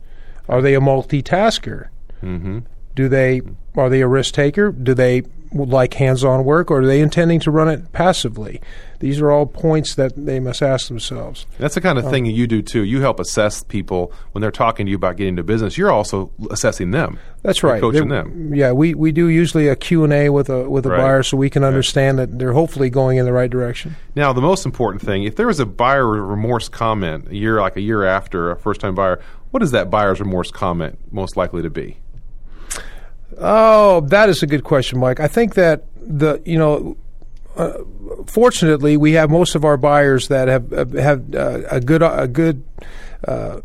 Are 0.50 0.62
they 0.62 0.76
a 0.76 0.80
multitasker? 0.80 1.90
Mm-hmm. 2.22 2.60
Do 2.96 3.08
they 3.10 3.42
are 3.76 3.90
they 3.90 4.02
a 4.02 4.08
risk 4.08 4.34
taker? 4.36 4.72
Do 4.72 4.94
they 4.94 5.24
like 5.52 5.94
hands-on 5.94 6.46
work, 6.46 6.72
or 6.72 6.80
are 6.82 6.86
they 6.86 7.00
intending 7.00 7.40
to 7.40 7.52
run 7.52 7.68
it 7.70 7.92
passively? 7.92 8.60
These 9.00 9.22
are 9.22 9.30
all 9.30 9.46
points 9.46 9.94
that 9.96 10.14
they 10.16 10.40
must 10.40 10.64
ask 10.64 10.88
themselves. 10.88 11.46
That's 11.60 11.76
the 11.76 11.82
kind 11.82 12.00
of 12.00 12.06
um, 12.06 12.12
thing 12.12 12.26
you 12.26 12.48
do 12.48 12.64
too. 12.64 12.84
You 12.84 13.02
help 13.02 13.20
assess 13.20 13.62
people 13.64 14.12
when 14.32 14.42
they're 14.42 14.50
talking 14.52 14.86
to 14.88 14.90
you 14.90 14.96
about 14.96 15.16
getting 15.18 15.34
into 15.34 15.44
business. 15.44 15.78
You're 15.78 15.92
also 15.92 16.32
assessing 16.50 16.90
them. 16.92 17.20
That's 17.44 17.62
right. 17.62 17.80
coaching 17.82 18.08
They're- 18.08 18.24
them. 18.24 18.54
Yeah, 18.56 18.72
we, 18.72 18.96
we 18.96 19.12
do 19.12 19.28
usually 19.28 19.68
a 19.68 19.76
Q&A 19.76 20.30
with 20.30 20.50
a 20.50 20.68
with 20.70 20.86
a 20.88 20.90
Right. 20.90 20.98
buyer 20.98 21.22
so 21.24 21.38
we 21.38 21.50
can 21.52 21.64
understand 21.64 22.18
that 22.18 22.40
they're 22.40 22.54
hopefully 22.54 22.90
going 22.90 23.18
in 23.18 23.26
the 23.26 23.34
right 23.34 23.50
direction. 23.52 23.96
Now, 24.16 24.34
the 24.34 24.42
most 24.42 24.66
important 24.66 25.04
thing, 25.04 25.24
if 25.24 25.36
there 25.36 25.48
was 25.48 25.60
a 25.60 25.66
buyer 25.68 26.08
remorse 26.08 26.68
comment 26.70 27.28
a 27.30 27.36
year, 27.36 27.60
like 27.62 27.76
a 27.76 27.82
year 27.82 28.04
after 28.06 28.50
a 28.52 28.56
first-time 28.58 28.96
buyer, 28.96 29.20
what 29.52 29.62
is 29.62 29.70
that 29.72 29.90
buyer's 29.92 30.20
remorse 30.20 30.50
comment 30.50 30.98
most 31.12 31.38
likely 31.38 31.62
to 31.62 31.70
be? 31.70 31.98
Oh, 33.38 34.02
that 34.02 34.30
is 34.30 34.44
a 34.44 34.48
good 34.48 34.64
question, 34.64 35.00
Mike. 35.00 35.20
I 35.20 35.28
think 35.28 35.56
that 35.56 35.86
the 35.96 36.42
you 36.46 36.58
know, 36.58 36.98
uh, 37.56 37.74
fortunately, 38.26 38.98
we 38.98 39.14
have 39.14 39.30
most 39.30 39.56
of 39.56 39.66
our 39.66 39.78
buyers 39.78 40.28
that 40.28 40.48
have 40.48 40.72
have 40.94 41.36
uh, 41.36 41.62
a 41.70 41.80
good 41.80 42.02
a 42.04 42.28
good. 42.28 42.64
Uh, 43.28 43.62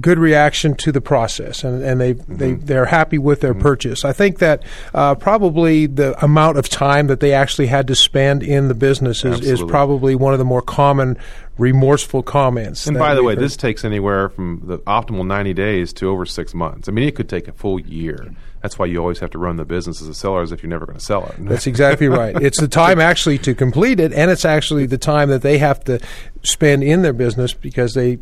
Good 0.00 0.18
reaction 0.18 0.74
to 0.76 0.92
the 0.92 1.00
process, 1.00 1.64
and, 1.64 1.82
and 1.82 2.00
they 2.00 2.12
they 2.12 2.52
they're 2.54 2.86
happy 2.86 3.18
with 3.18 3.40
their 3.40 3.54
purchase. 3.54 4.04
I 4.04 4.12
think 4.12 4.38
that 4.38 4.62
uh, 4.94 5.16
probably 5.16 5.86
the 5.86 6.22
amount 6.24 6.58
of 6.58 6.68
time 6.68 7.08
that 7.08 7.20
they 7.20 7.32
actually 7.32 7.66
had 7.66 7.86
to 7.88 7.94
spend 7.94 8.42
in 8.42 8.68
the 8.68 8.74
business 8.74 9.24
is, 9.24 9.40
is 9.40 9.62
probably 9.62 10.14
one 10.14 10.32
of 10.32 10.38
the 10.38 10.44
more 10.44 10.62
common 10.62 11.18
remorseful 11.58 12.22
comments. 12.22 12.86
And 12.86 12.96
by 12.96 13.14
the 13.14 13.22
way, 13.22 13.34
heard. 13.34 13.42
this 13.42 13.56
takes 13.56 13.84
anywhere 13.84 14.28
from 14.28 14.62
the 14.64 14.78
optimal 14.80 15.26
90 15.26 15.52
days 15.54 15.92
to 15.94 16.08
over 16.08 16.24
six 16.24 16.54
months. 16.54 16.88
I 16.88 16.92
mean, 16.92 17.06
it 17.06 17.16
could 17.16 17.28
take 17.28 17.48
a 17.48 17.52
full 17.52 17.80
year. 17.80 18.32
That's 18.62 18.78
why 18.78 18.86
you 18.86 18.98
always 18.98 19.18
have 19.18 19.30
to 19.30 19.38
run 19.38 19.56
the 19.56 19.64
business 19.64 20.00
as 20.00 20.08
a 20.08 20.14
seller 20.14 20.42
as 20.42 20.52
if 20.52 20.62
you're 20.62 20.70
never 20.70 20.86
going 20.86 20.98
to 20.98 21.04
sell 21.04 21.26
it. 21.26 21.34
That's 21.38 21.66
exactly 21.66 22.08
right. 22.08 22.36
It's 22.48 22.60
the 22.60 22.68
time 22.68 23.00
actually 23.00 23.38
to 23.38 23.54
complete 23.54 24.00
it, 24.00 24.12
and 24.12 24.30
it's 24.30 24.44
actually 24.44 24.86
the 24.86 24.96
time 24.96 25.28
that 25.28 25.42
they 25.42 25.58
have 25.58 25.84
to 25.84 26.00
spend 26.42 26.82
in 26.82 27.02
their 27.02 27.12
business 27.12 27.52
because 27.52 27.94
they. 27.94 28.18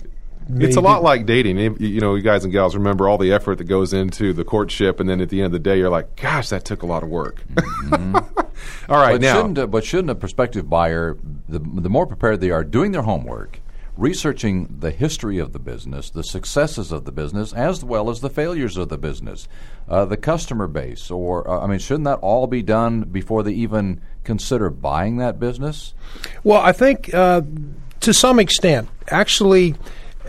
It's 0.48 0.76
a 0.76 0.80
lot 0.80 1.02
like 1.02 1.26
dating. 1.26 1.58
You 1.58 1.76
you 1.80 2.00
know, 2.00 2.14
you 2.14 2.22
guys 2.22 2.44
and 2.44 2.52
gals 2.52 2.76
remember 2.76 3.08
all 3.08 3.18
the 3.18 3.32
effort 3.32 3.58
that 3.58 3.64
goes 3.64 3.92
into 3.92 4.32
the 4.32 4.44
courtship, 4.44 5.00
and 5.00 5.08
then 5.08 5.20
at 5.20 5.28
the 5.28 5.40
end 5.40 5.46
of 5.46 5.52
the 5.52 5.58
day, 5.58 5.78
you're 5.78 5.90
like, 5.90 6.16
"Gosh, 6.16 6.50
that 6.50 6.64
took 6.64 6.82
a 6.82 6.86
lot 6.86 7.02
of 7.02 7.08
work." 7.08 7.42
all 7.92 8.98
right, 8.98 9.14
but 9.14 9.20
now 9.20 9.36
shouldn't 9.36 9.58
a, 9.58 9.66
but 9.66 9.84
shouldn't 9.84 10.10
a 10.10 10.14
prospective 10.14 10.70
buyer, 10.70 11.16
the, 11.48 11.58
the 11.58 11.90
more 11.90 12.06
prepared 12.06 12.40
they 12.40 12.50
are, 12.50 12.62
doing 12.62 12.92
their 12.92 13.02
homework, 13.02 13.60
researching 13.96 14.76
the 14.78 14.92
history 14.92 15.38
of 15.38 15.52
the 15.52 15.58
business, 15.58 16.10
the 16.10 16.22
successes 16.22 16.92
of 16.92 17.04
the 17.04 17.12
business, 17.12 17.52
as 17.52 17.82
well 17.82 18.08
as 18.08 18.20
the 18.20 18.30
failures 18.30 18.76
of 18.76 18.88
the 18.88 18.98
business, 18.98 19.48
uh, 19.88 20.04
the 20.04 20.16
customer 20.16 20.68
base, 20.68 21.10
or 21.10 21.48
uh, 21.48 21.60
I 21.60 21.66
mean, 21.66 21.80
shouldn't 21.80 22.04
that 22.04 22.20
all 22.20 22.46
be 22.46 22.62
done 22.62 23.02
before 23.02 23.42
they 23.42 23.52
even 23.52 24.00
consider 24.22 24.70
buying 24.70 25.16
that 25.16 25.40
business? 25.40 25.94
Well, 26.44 26.60
I 26.60 26.72
think 26.72 27.12
uh, 27.12 27.42
to 28.00 28.14
some 28.14 28.38
extent, 28.38 28.88
actually, 29.08 29.74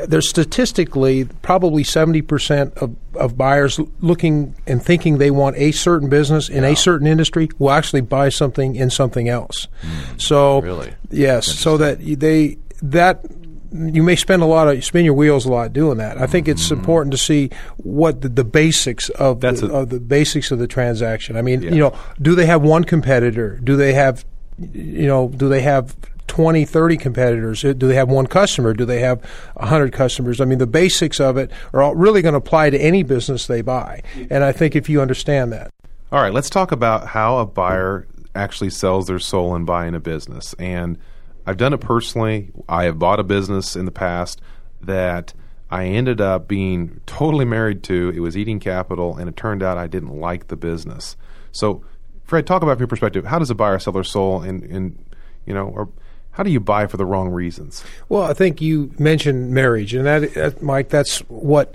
there's 0.08 0.30
statistically 0.30 1.26
probably 1.42 1.84
70% 1.84 2.78
of, 2.78 2.96
of 3.16 3.38
buyers 3.38 3.80
looking 4.00 4.56
and 4.66 4.84
thinking 4.84 5.18
they 5.18 5.32
want 5.32 5.56
a 5.58 5.72
certain 5.72 6.10
business 6.10 6.50
in 6.50 6.64
a 6.64 6.76
certain 6.76 7.08
industry 7.08 7.50
will 7.58 7.72
actually 7.72 8.02
buy 8.02 8.30
something 8.30 8.76
in 8.76 8.90
something 8.90 9.30
else. 9.30 9.68
Mm. 9.82 10.22
so, 10.22 10.62
really? 10.62 10.94
yes, 11.10 11.48
so 11.48 11.78
that 11.78 12.00
they 12.00 12.58
that 12.82 13.26
you 13.72 14.02
may 14.02 14.16
spend 14.16 14.42
a 14.42 14.46
lot 14.46 14.68
of 14.68 14.84
spin 14.86 15.04
your 15.04 15.14
wheels 15.14 15.46
a 15.46 15.52
lot 15.52 15.74
doing 15.74 15.98
that. 15.98 16.18
I 16.18 16.28
think 16.28 16.48
it's 16.48 16.66
mm-hmm. 16.66 16.80
important 16.80 17.12
to 17.12 17.18
see 17.18 17.50
what 17.78 18.22
the, 18.22 18.30
the 18.30 18.44
basics 18.44 19.10
of 19.10 19.42
That's 19.42 19.62
the, 19.62 19.68
a- 19.68 19.82
of 19.82 19.90
the 19.90 20.00
basics 20.00 20.52
of 20.52 20.60
the 20.60 20.68
transaction. 20.68 21.36
I 21.36 21.42
mean, 21.42 21.62
Yeah. 21.62 21.72
you 21.72 21.80
know, 21.80 22.00
do 22.22 22.36
they 22.36 22.46
have 22.46 22.62
one 22.62 22.84
competitor? 22.84 23.60
Do 23.64 23.76
they 23.76 23.94
have 23.94 24.26
you 24.74 25.08
know, 25.08 25.28
do 25.30 25.50
they 25.50 25.62
have 25.62 25.96
20, 26.28 26.66
30 26.66 26.98
competitors? 26.98 27.66
Uh, 27.66 27.74
Do 27.74 27.88
they 27.88 27.96
have 27.96 28.10
one 28.10 28.28
customer? 28.28 28.74
Do 28.74 28.86
they 28.86 29.00
have 29.00 29.22
100 29.56 29.92
customers? 29.94 30.40
I 30.40 30.46
mean, 30.46 30.60
the 30.60 30.68
basics 30.68 31.20
of 31.20 31.38
it 31.38 31.52
are 31.74 31.82
all 31.82 31.96
really 31.96 32.22
going 32.22 32.34
to 32.34 32.38
apply 32.38 32.70
to 32.70 32.78
any 32.78 33.04
business 33.04 33.48
they 33.48 33.62
buy. 33.62 34.04
And 34.30 34.44
I 34.44 34.52
think 34.52 34.76
if 34.76 34.90
you 34.90 35.02
understand 35.02 35.52
that. 35.54 35.72
All 36.12 36.22
right, 36.22 36.34
let's 36.34 36.50
talk 36.50 36.72
about 36.72 37.08
how 37.08 37.40
a 37.40 37.46
buyer 37.46 38.08
actually 38.36 38.70
sells 38.70 39.08
their 39.08 39.20
soul 39.20 39.56
in 39.56 39.66
buying 39.66 39.96
a 39.96 40.00
business. 40.00 40.54
And 40.60 40.98
I've 41.46 41.58
done 41.58 41.74
it 41.74 41.80
personally. 41.80 42.52
I 42.70 42.84
have 42.84 43.00
bought 43.00 43.20
a 43.20 43.24
business 43.24 43.76
in 43.76 43.86
the 43.86 43.92
past 43.92 44.42
that 44.82 45.34
I 45.70 45.86
ended 45.86 46.22
up 46.22 46.48
being 46.48 47.02
totally 47.06 47.46
married 47.46 47.84
to. 47.84 48.14
It 48.16 48.20
was 48.20 48.38
eating 48.38 48.60
capital, 48.60 49.18
and 49.18 49.28
it 49.28 49.36
turned 49.36 49.64
out 49.64 49.78
I 49.78 49.88
didn't 49.88 50.18
like 50.20 50.48
the 50.48 50.56
business. 50.56 51.18
So, 51.52 51.84
Fred, 52.24 52.46
talk 52.48 52.62
about 52.62 52.80
your 52.80 52.88
perspective. 52.88 53.26
How 53.26 53.40
does 53.40 53.50
a 53.50 53.56
buyer 53.56 53.80
sell 53.80 53.94
their 53.94 54.04
soul, 54.04 54.42
and, 54.42 54.64
and 54.64 55.06
you 55.46 55.54
know, 55.54 55.68
or 55.68 55.90
how 56.38 56.44
do 56.44 56.52
you 56.52 56.60
buy 56.60 56.86
for 56.86 56.98
the 56.98 57.06
wrong 57.06 57.30
reasons? 57.30 57.84
Well, 58.10 58.22
I 58.22 58.34
think 58.34 58.62
you 58.62 58.92
mentioned 59.00 59.50
marriage, 59.50 59.96
and 59.96 60.06
that, 60.06 60.36
that 60.36 60.62
Mike, 60.62 60.90
that's 60.90 61.18
what 61.30 61.74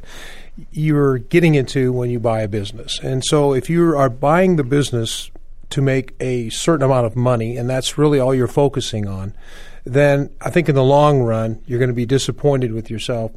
you're 0.71 1.19
getting 1.19 1.57
into 1.57 1.93
when 1.93 2.11
you 2.11 2.21
buy 2.21 2.43
a 2.43 2.49
business. 2.49 3.01
And 3.03 3.25
so, 3.25 3.55
if 3.55 3.69
you 3.69 3.97
are 3.97 4.09
buying 4.09 4.55
the 4.55 4.63
business 4.63 5.33
to 5.71 5.83
make 5.83 6.15
a 6.21 6.49
certain 6.51 6.85
amount 6.85 7.07
of 7.07 7.17
money, 7.17 7.57
and 7.57 7.69
that's 7.69 7.99
really 7.99 8.21
all 8.21 8.33
you're 8.33 8.47
focusing 8.47 9.09
on, 9.09 9.35
then 9.83 10.31
I 10.41 10.51
think 10.51 10.69
in 10.69 10.77
the 10.77 10.85
long 10.85 11.23
run 11.23 11.61
you're 11.67 11.81
going 11.81 11.91
to 11.91 11.95
be 11.95 12.07
disappointed 12.07 12.71
with 12.71 12.89
yourself 12.89 13.33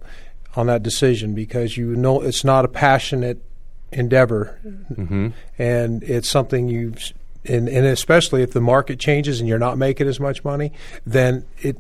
on 0.56 0.68
that 0.68 0.84
decision 0.84 1.34
because 1.34 1.76
you 1.76 1.96
know 1.96 2.22
it's 2.22 2.44
not 2.44 2.66
a 2.66 2.68
passionate 2.68 3.42
endeavor, 3.92 4.60
mm-hmm. 4.64 5.30
and 5.58 6.04
it's 6.04 6.30
something 6.30 6.68
you. 6.68 6.94
And, 7.48 7.68
and 7.70 7.86
especially 7.86 8.42
if 8.42 8.52
the 8.52 8.62
market 8.62 9.00
changes 9.00 9.40
and 9.40 9.48
you're 9.48 9.60
not 9.60 9.78
making 9.78 10.08
as 10.08 10.20
much 10.20 10.44
money, 10.44 10.72
then 11.06 11.46
it 11.62 11.78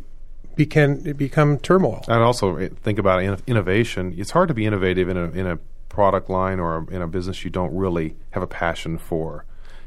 become 0.56 1.06
it 1.06 1.18
become 1.18 1.60
turmoil. 1.60 2.04
And 2.08 2.24
also 2.24 2.70
think 2.84 3.00
about 3.00 3.22
innovation. 3.48 4.14
It's 4.18 4.32
hard 4.32 4.48
to 4.48 4.54
be 4.54 4.66
innovative 4.66 5.10
in 5.10 5.18
a 5.18 5.30
in 5.32 5.48
a 5.48 5.60
product 5.90 6.30
line 6.30 6.60
or 6.60 6.86
in 6.92 7.02
a 7.02 7.08
business 7.08 7.44
you 7.44 7.50
don't 7.50 7.74
really 7.76 8.16
have 8.32 8.44
a 8.44 8.48
passion 8.48 8.98
for. 8.98 9.46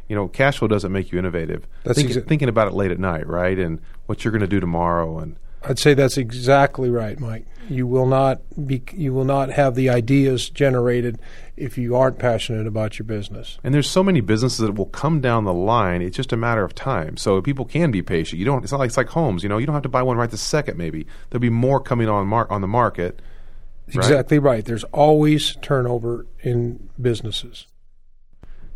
You 0.08 0.16
know, 0.16 0.26
cash 0.26 0.58
flow 0.58 0.68
doesn't 0.68 0.90
make 0.90 1.12
you 1.12 1.18
innovative. 1.18 1.66
That's 1.84 1.98
Think, 1.98 2.10
exa- 2.10 2.26
thinking 2.26 2.48
about 2.48 2.68
it 2.68 2.74
late 2.74 2.90
at 2.90 2.98
night, 2.98 3.26
right? 3.26 3.58
And 3.58 3.78
what 4.06 4.24
you're 4.24 4.32
going 4.32 4.40
to 4.40 4.46
do 4.46 4.58
tomorrow, 4.58 5.18
and 5.18 5.36
I'd 5.68 5.78
say 5.78 5.92
that's 5.92 6.16
exactly 6.16 6.88
right, 6.88 7.20
Mike. 7.20 7.44
You 7.68 7.86
will 7.86 8.06
not 8.06 8.40
be 8.66 8.82
you 8.94 9.12
will 9.12 9.26
not 9.26 9.50
have 9.50 9.74
the 9.74 9.90
ideas 9.90 10.48
generated 10.48 11.18
if 11.54 11.76
you 11.76 11.94
aren't 11.94 12.18
passionate 12.18 12.66
about 12.66 12.98
your 12.98 13.04
business. 13.04 13.58
And 13.62 13.74
there's 13.74 13.90
so 13.90 14.02
many 14.02 14.22
businesses 14.22 14.60
that 14.60 14.72
will 14.72 14.86
come 14.86 15.20
down 15.20 15.44
the 15.44 15.52
line. 15.52 16.00
It's 16.00 16.16
just 16.16 16.32
a 16.32 16.36
matter 16.36 16.64
of 16.64 16.74
time. 16.74 17.18
So 17.18 17.42
people 17.42 17.66
can 17.66 17.90
be 17.90 18.00
patient. 18.00 18.38
You 18.38 18.46
don't. 18.46 18.62
It's 18.62 18.72
not 18.72 18.78
like 18.78 18.88
it's 18.88 18.96
like 18.96 19.10
homes. 19.10 19.42
You 19.42 19.50
know, 19.50 19.58
you 19.58 19.66
don't 19.66 19.74
have 19.74 19.82
to 19.82 19.90
buy 19.90 20.02
one 20.02 20.16
right 20.16 20.30
this 20.30 20.40
second. 20.40 20.78
Maybe 20.78 21.06
there'll 21.28 21.40
be 21.40 21.50
more 21.50 21.80
coming 21.80 22.08
on 22.08 22.26
mar- 22.26 22.50
on 22.50 22.62
the 22.62 22.66
market. 22.66 23.20
Right? 23.88 23.96
Exactly 23.96 24.38
right. 24.38 24.64
There's 24.64 24.84
always 24.84 25.56
turnover 25.56 26.26
in 26.42 26.88
businesses. 27.00 27.66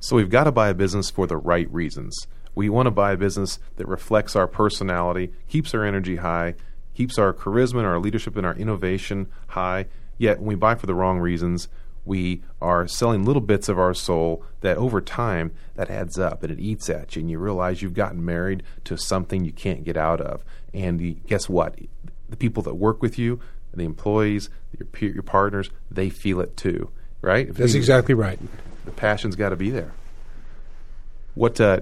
So 0.00 0.16
we've 0.16 0.30
got 0.30 0.44
to 0.44 0.52
buy 0.52 0.68
a 0.68 0.74
business 0.74 1.10
for 1.10 1.26
the 1.26 1.36
right 1.38 1.72
reasons. 1.72 2.26
We 2.54 2.68
want 2.68 2.86
to 2.86 2.90
buy 2.90 3.12
a 3.12 3.16
business 3.16 3.58
that 3.76 3.88
reflects 3.88 4.36
our 4.36 4.46
personality, 4.46 5.32
keeps 5.48 5.74
our 5.74 5.84
energy 5.84 6.16
high, 6.16 6.54
keeps 6.94 7.18
our 7.18 7.32
charisma 7.32 7.78
and 7.78 7.86
our 7.86 7.98
leadership 7.98 8.36
and 8.36 8.46
our 8.46 8.54
innovation 8.54 9.28
high. 9.48 9.86
Yet 10.18 10.38
when 10.38 10.48
we 10.48 10.54
buy 10.54 10.74
for 10.74 10.86
the 10.86 10.94
wrong 10.94 11.18
reasons, 11.18 11.68
we 12.04 12.42
are 12.60 12.86
selling 12.88 13.24
little 13.24 13.42
bits 13.42 13.68
of 13.68 13.78
our 13.78 13.94
soul 13.94 14.44
that 14.60 14.76
over 14.76 15.00
time 15.00 15.52
that 15.74 15.90
adds 15.90 16.18
up 16.18 16.42
and 16.42 16.52
it 16.52 16.60
eats 16.60 16.90
at 16.90 17.14
you 17.14 17.20
and 17.20 17.30
you 17.30 17.38
realize 17.38 17.80
you've 17.80 17.94
gotten 17.94 18.24
married 18.24 18.62
to 18.84 18.96
something 18.96 19.44
you 19.44 19.52
can't 19.52 19.84
get 19.84 19.96
out 19.96 20.20
of. 20.20 20.44
And 20.74 21.24
guess 21.26 21.48
what? 21.48 21.78
The 22.28 22.36
people 22.36 22.62
that 22.64 22.74
work 22.74 23.02
with 23.02 23.18
you 23.18 23.40
the 23.74 23.84
employees 23.84 24.50
your 24.78 24.84
peer, 24.84 25.10
your 25.14 25.22
partners 25.22 25.70
they 25.90 26.10
feel 26.10 26.40
it 26.40 26.58
too 26.58 26.90
right? 27.22 27.48
If 27.48 27.56
that's 27.56 27.72
we, 27.72 27.78
exactly 27.78 28.14
right. 28.14 28.38
The 28.84 28.90
passion's 28.90 29.36
got 29.36 29.50
to 29.50 29.56
be 29.56 29.70
there. 29.70 29.92
What 31.34 31.58
uh, 31.60 31.80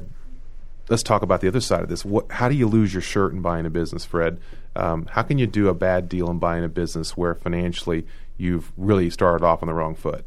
let's 0.88 1.02
talk 1.02 1.22
about 1.22 1.40
the 1.40 1.48
other 1.48 1.60
side 1.60 1.80
of 1.80 1.88
this. 1.88 2.04
What, 2.04 2.30
how 2.30 2.48
do 2.48 2.54
you 2.54 2.68
lose 2.68 2.92
your 2.92 3.02
shirt 3.02 3.32
in 3.32 3.40
buying 3.42 3.66
a 3.66 3.70
business 3.70 4.04
fred 4.04 4.38
um, 4.76 5.06
how 5.10 5.22
can 5.22 5.38
you 5.38 5.46
do 5.46 5.68
a 5.68 5.74
bad 5.74 6.08
deal 6.08 6.30
in 6.30 6.38
buying 6.38 6.64
a 6.64 6.68
business 6.68 7.16
where 7.16 7.34
financially 7.34 8.06
you've 8.36 8.72
really 8.76 9.10
started 9.10 9.44
off 9.44 9.62
on 9.62 9.68
the 9.68 9.74
wrong 9.74 9.94
foot? 9.94 10.24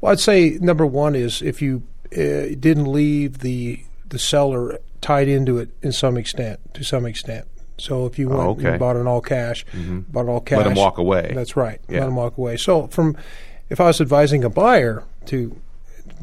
Well, 0.00 0.12
I'd 0.12 0.20
say 0.20 0.58
number 0.60 0.86
one 0.86 1.14
is 1.14 1.42
if 1.42 1.60
you 1.60 1.82
uh, 2.12 2.54
didn't 2.58 2.90
leave 2.90 3.38
the 3.38 3.84
the 4.08 4.18
seller 4.18 4.78
tied 5.00 5.28
into 5.28 5.58
it 5.58 5.70
in 5.82 5.92
some 5.92 6.16
extent, 6.16 6.58
to 6.74 6.82
some 6.82 7.06
extent. 7.06 7.46
So 7.78 8.06
if 8.06 8.18
you 8.18 8.28
went 8.28 8.40
oh, 8.40 8.50
okay. 8.50 8.70
and 8.70 8.78
bought 8.78 8.96
an 8.96 9.06
all 9.06 9.20
cash, 9.20 9.64
mm-hmm. 9.66 10.00
bought 10.00 10.26
all 10.26 10.40
cash, 10.40 10.58
let 10.58 10.64
them 10.64 10.74
walk 10.74 10.98
away. 10.98 11.32
That's 11.34 11.56
right. 11.56 11.80
Yeah. 11.88 12.00
Let 12.00 12.06
them 12.06 12.16
walk 12.16 12.36
away. 12.36 12.56
So 12.56 12.88
from 12.88 13.16
if 13.70 13.80
I 13.80 13.86
was 13.86 14.00
advising 14.00 14.44
a 14.44 14.50
buyer 14.50 15.04
to 15.26 15.56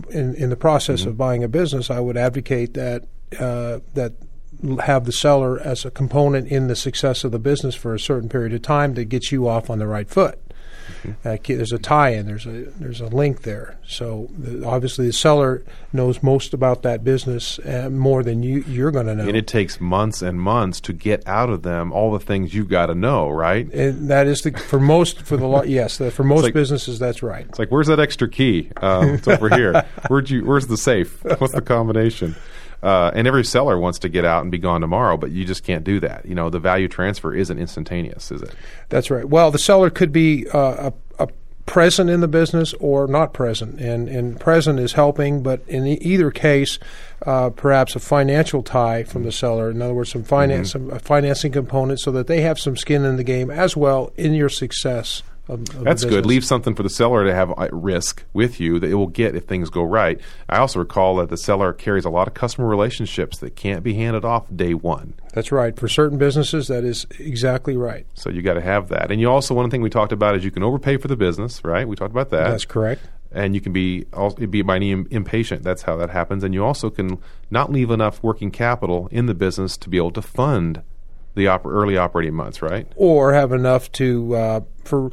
in 0.10 0.36
in 0.36 0.50
the 0.50 0.56
process 0.56 1.02
mm-hmm. 1.02 1.10
of 1.10 1.18
buying 1.18 1.44
a 1.44 1.48
business, 1.48 1.90
I 1.90 2.00
would 2.00 2.18
advocate 2.18 2.74
that 2.76 3.04
uh, 3.40 3.80
that 3.94 4.14
have 4.82 5.06
the 5.06 5.12
seller 5.12 5.60
as 5.60 5.86
a 5.86 5.92
component 5.92 6.48
in 6.48 6.68
the 6.68 6.76
success 6.76 7.24
of 7.24 7.32
the 7.32 7.40
business 7.40 7.76
for 7.76 7.94
a 7.94 8.00
certain 8.00 8.30
period 8.30 8.54
of 8.54 8.62
time 8.62 8.96
to 8.96 9.06
get 9.06 9.32
you 9.32 9.48
off 9.48 9.70
on 9.70 9.80
the 9.80 9.88
right 9.88 10.10
foot. 10.10 10.40
Mm-hmm. 11.04 11.28
Uh, 11.28 11.38
there's 11.58 11.72
a 11.72 11.78
tie-in. 11.78 12.26
There's 12.26 12.46
a 12.46 12.64
there's 12.80 13.02
a 13.02 13.08
link 13.08 13.44
there. 13.44 13.78
So 13.86 14.30
the, 14.38 14.66
obviously 14.66 15.08
the 15.08 15.14
seller 15.14 15.64
knows 15.94 16.24
most 16.24 16.54
about 16.54 16.84
that 16.84 17.04
business 17.04 17.60
uh, 17.60 17.90
more 17.92 18.24
than 18.24 18.44
you 18.44 18.64
you're 18.68 18.92
going 18.92 19.08
to 19.08 19.16
know. 19.16 19.28
And 19.28 19.36
it 19.36 19.48
takes 19.48 19.80
months 19.80 20.22
and 20.22 20.40
months 20.40 20.80
to 20.82 20.94
get 20.94 21.28
out 21.28 21.50
of 21.50 21.64
them 21.64 21.92
all 21.92 22.12
the 22.12 22.20
things 22.20 22.54
you've 22.54 22.70
got 22.70 22.88
to 22.88 22.96
know, 22.96 23.30
right? 23.30 23.72
And 23.74 24.10
that 24.10 24.28
is 24.28 24.42
the 24.42 24.52
for 24.52 24.80
most 24.80 25.22
for 25.22 25.38
the 25.38 25.64
yes 25.68 25.98
the, 25.98 26.12
for 26.12 26.24
most 26.24 26.44
like, 26.44 26.54
businesses 26.54 27.00
that's 27.00 27.22
right. 27.22 27.46
It's 27.48 27.60
like 27.60 27.70
where's 27.70 27.88
that 27.88 28.00
extra 28.00 28.30
key? 28.30 28.72
Um, 28.78 29.10
it's 29.10 29.28
over 29.28 29.50
here. 29.50 29.86
Where'd 30.08 30.30
you? 30.30 30.46
Where's 30.46 30.68
the 30.68 30.78
safe? 30.78 31.24
What's 31.40 31.54
the 31.54 31.62
combination? 31.62 32.36
Uh, 32.84 33.12
and 33.14 33.28
every 33.28 33.44
seller 33.44 33.80
wants 33.80 34.00
to 34.00 34.10
get 34.10 34.24
out 34.24 34.44
and 34.44 34.52
be 34.52 34.58
gone 34.58 34.82
tomorrow, 34.82 35.18
but 35.18 35.32
you 35.32 35.46
just 35.46 35.64
can't 35.64 35.84
do 35.84 36.00
that. 36.00 36.26
You 36.26 36.36
know, 36.36 36.50
the 36.50 36.60
value 36.60 36.88
transfer 36.88 37.34
isn't 37.34 37.58
instantaneous, 37.58 38.32
is 38.32 38.42
it? 38.42 38.54
That's 38.90 39.10
right. 39.10 39.26
Well, 39.26 39.52
the 39.52 39.60
seller 39.60 39.90
could 39.90 40.12
be 40.12 40.48
uh, 40.50 40.92
a, 41.20 41.24
a 41.24 41.28
present 41.66 42.10
in 42.10 42.22
the 42.22 42.28
business 42.28 42.74
or 42.76 43.08
not 43.08 43.34
present. 43.34 43.80
And, 43.80 44.08
and 44.08 44.40
present 44.40 44.80
is 44.80 44.94
helping, 44.94 45.44
but 45.44 45.62
in 45.68 45.86
either 45.86 46.32
case, 46.32 46.80
uh, 47.26 47.50
perhaps 47.50 47.96
a 47.96 48.00
financial 48.00 48.64
tie 48.64 49.04
from 49.04 49.24
the 49.24 49.32
seller. 49.32 49.70
In 49.70 49.82
other 49.82 49.94
words, 49.94 50.12
some 50.12 50.24
finance, 50.24 50.74
mm-hmm. 50.74 50.90
some 50.90 51.00
financing 51.00 51.52
component, 51.52 52.00
so 52.00 52.12
that 52.12 52.28
they 52.28 52.42
have 52.42 52.60
some 52.60 52.78
skin 52.78 53.06
in 53.06 53.18
the 53.18 53.24
game 53.24 53.52
as 53.52 53.76
well 53.76 54.12
in 54.18 54.34
your 54.34 54.50
success 54.50 55.24
of, 55.50 55.62
of 55.76 55.84
That's 55.84 56.04
good. 56.04 56.26
Leave 56.26 56.44
something 56.44 56.76
for 56.76 56.84
the 56.84 56.90
seller 56.90 57.24
to 57.26 57.34
have 57.34 57.52
at 57.58 57.74
risk 57.74 58.24
with 58.34 58.60
you 58.60 58.80
that 58.80 58.90
it 58.90 58.96
will 58.96 59.08
get 59.08 59.36
if 59.36 59.46
things 59.46 59.70
go 59.70 59.84
right. 59.84 60.20
I 60.50 60.58
also 60.58 60.80
recall 60.80 61.16
that 61.18 61.30
the 61.30 61.38
seller 61.38 61.74
carries 61.74 62.06
a 62.06 62.10
lot 62.10 62.28
of 62.28 62.34
customer 62.34 62.68
relationships 62.68 63.38
that 63.40 63.56
can't 63.56 63.84
be 63.84 63.94
handed 63.94 64.26
off 64.26 64.46
day 64.54 64.74
one. 64.74 65.14
That's 65.34 65.52
right. 65.52 65.78
For 65.78 65.88
certain 65.88 66.18
businesses, 66.18 66.68
that 66.68 66.84
is 66.84 67.06
exactly 67.20 67.78
right. 67.78 68.06
So 68.14 68.30
you 68.30 68.42
got 68.42 68.56
to 68.56 68.62
have 68.62 68.90
that. 68.90 69.12
And 69.12 69.22
you 69.22 69.30
also 69.30 69.54
one 69.54 69.70
thing 69.70 69.82
we 69.82 69.90
talked 69.90 70.12
about 70.12 70.36
is 70.36 70.44
you 70.44 70.52
can 70.52 70.64
overpay 70.64 70.98
for 70.98 71.08
the 71.08 71.18
business, 71.18 71.64
right? 71.64 71.88
We 71.88 71.96
talked 71.96 72.12
about 72.12 72.30
that. 72.32 72.50
That's 72.50 72.66
correct. 72.66 73.02
And 73.32 73.54
you 73.54 73.62
can 73.62 73.74
be 73.74 74.06
be 74.50 74.62
by 74.62 74.78
any 74.78 74.92
impatient. 74.92 75.64
That's 75.64 75.84
how 75.84 75.98
that 75.98 76.10
happens. 76.10 76.44
And 76.44 76.54
you 76.54 76.64
also 76.64 76.90
can 76.90 77.20
not 77.52 77.72
leave 77.72 77.92
enough 77.92 78.24
working 78.24 78.52
capital 78.52 79.10
in 79.12 79.26
the 79.26 79.36
business 79.36 79.78
to 79.78 79.90
be 79.90 79.98
able 79.98 80.12
to 80.12 80.22
fund 80.22 80.82
the 81.38 81.48
op- 81.48 81.66
early 81.66 81.98
operating 81.98 82.34
months, 82.34 82.62
right? 82.62 82.92
Or 82.96 83.34
have 83.34 83.54
enough 83.54 83.92
to 83.94 84.36
uh, 84.36 84.60
for 84.84 85.12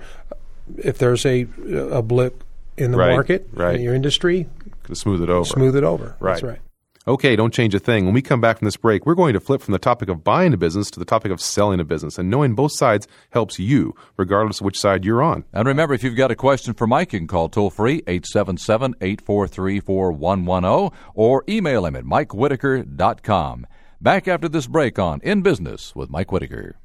if 0.78 0.98
there's 0.98 1.24
a 1.24 1.46
a 1.92 2.02
blip 2.02 2.42
in 2.76 2.90
the 2.90 2.98
right, 2.98 3.12
market 3.12 3.48
right. 3.52 3.76
in 3.76 3.82
your 3.82 3.94
industry, 3.94 4.48
to 4.84 4.96
smooth 4.96 5.22
it 5.22 5.30
over. 5.30 5.44
Smooth 5.44 5.76
it 5.76 5.84
over. 5.84 6.16
Right. 6.18 6.32
That's 6.32 6.42
right. 6.42 6.58
Okay, 7.06 7.36
don't 7.36 7.52
change 7.52 7.74
a 7.74 7.78
thing. 7.78 8.06
When 8.06 8.14
we 8.14 8.22
come 8.22 8.40
back 8.40 8.58
from 8.58 8.64
this 8.64 8.78
break, 8.78 9.04
we're 9.04 9.14
going 9.14 9.34
to 9.34 9.40
flip 9.40 9.60
from 9.60 9.72
the 9.72 9.78
topic 9.78 10.08
of 10.08 10.24
buying 10.24 10.54
a 10.54 10.56
business 10.56 10.90
to 10.92 10.98
the 10.98 11.04
topic 11.04 11.30
of 11.30 11.38
selling 11.38 11.78
a 11.78 11.84
business. 11.84 12.16
And 12.16 12.30
knowing 12.30 12.54
both 12.54 12.72
sides 12.72 13.06
helps 13.28 13.58
you, 13.58 13.94
regardless 14.16 14.60
of 14.60 14.64
which 14.64 14.80
side 14.80 15.04
you're 15.04 15.22
on. 15.22 15.44
And 15.52 15.68
remember, 15.68 15.92
if 15.92 16.02
you've 16.02 16.16
got 16.16 16.30
a 16.30 16.34
question 16.34 16.72
for 16.72 16.86
Mike, 16.86 17.12
you 17.12 17.18
can 17.18 17.28
call 17.28 17.50
toll 17.50 17.68
free 17.68 18.02
877 18.06 18.94
843 19.02 19.80
4110 19.80 20.98
or 21.14 21.44
email 21.46 21.84
him 21.84 21.94
at 21.94 22.04
mikewhitaker.com. 22.04 23.66
Back 24.04 24.28
after 24.28 24.50
this 24.50 24.66
break 24.66 24.98
on 24.98 25.22
In 25.22 25.40
Business 25.40 25.96
with 25.96 26.10
Mike 26.10 26.30
Whitaker. 26.30 26.76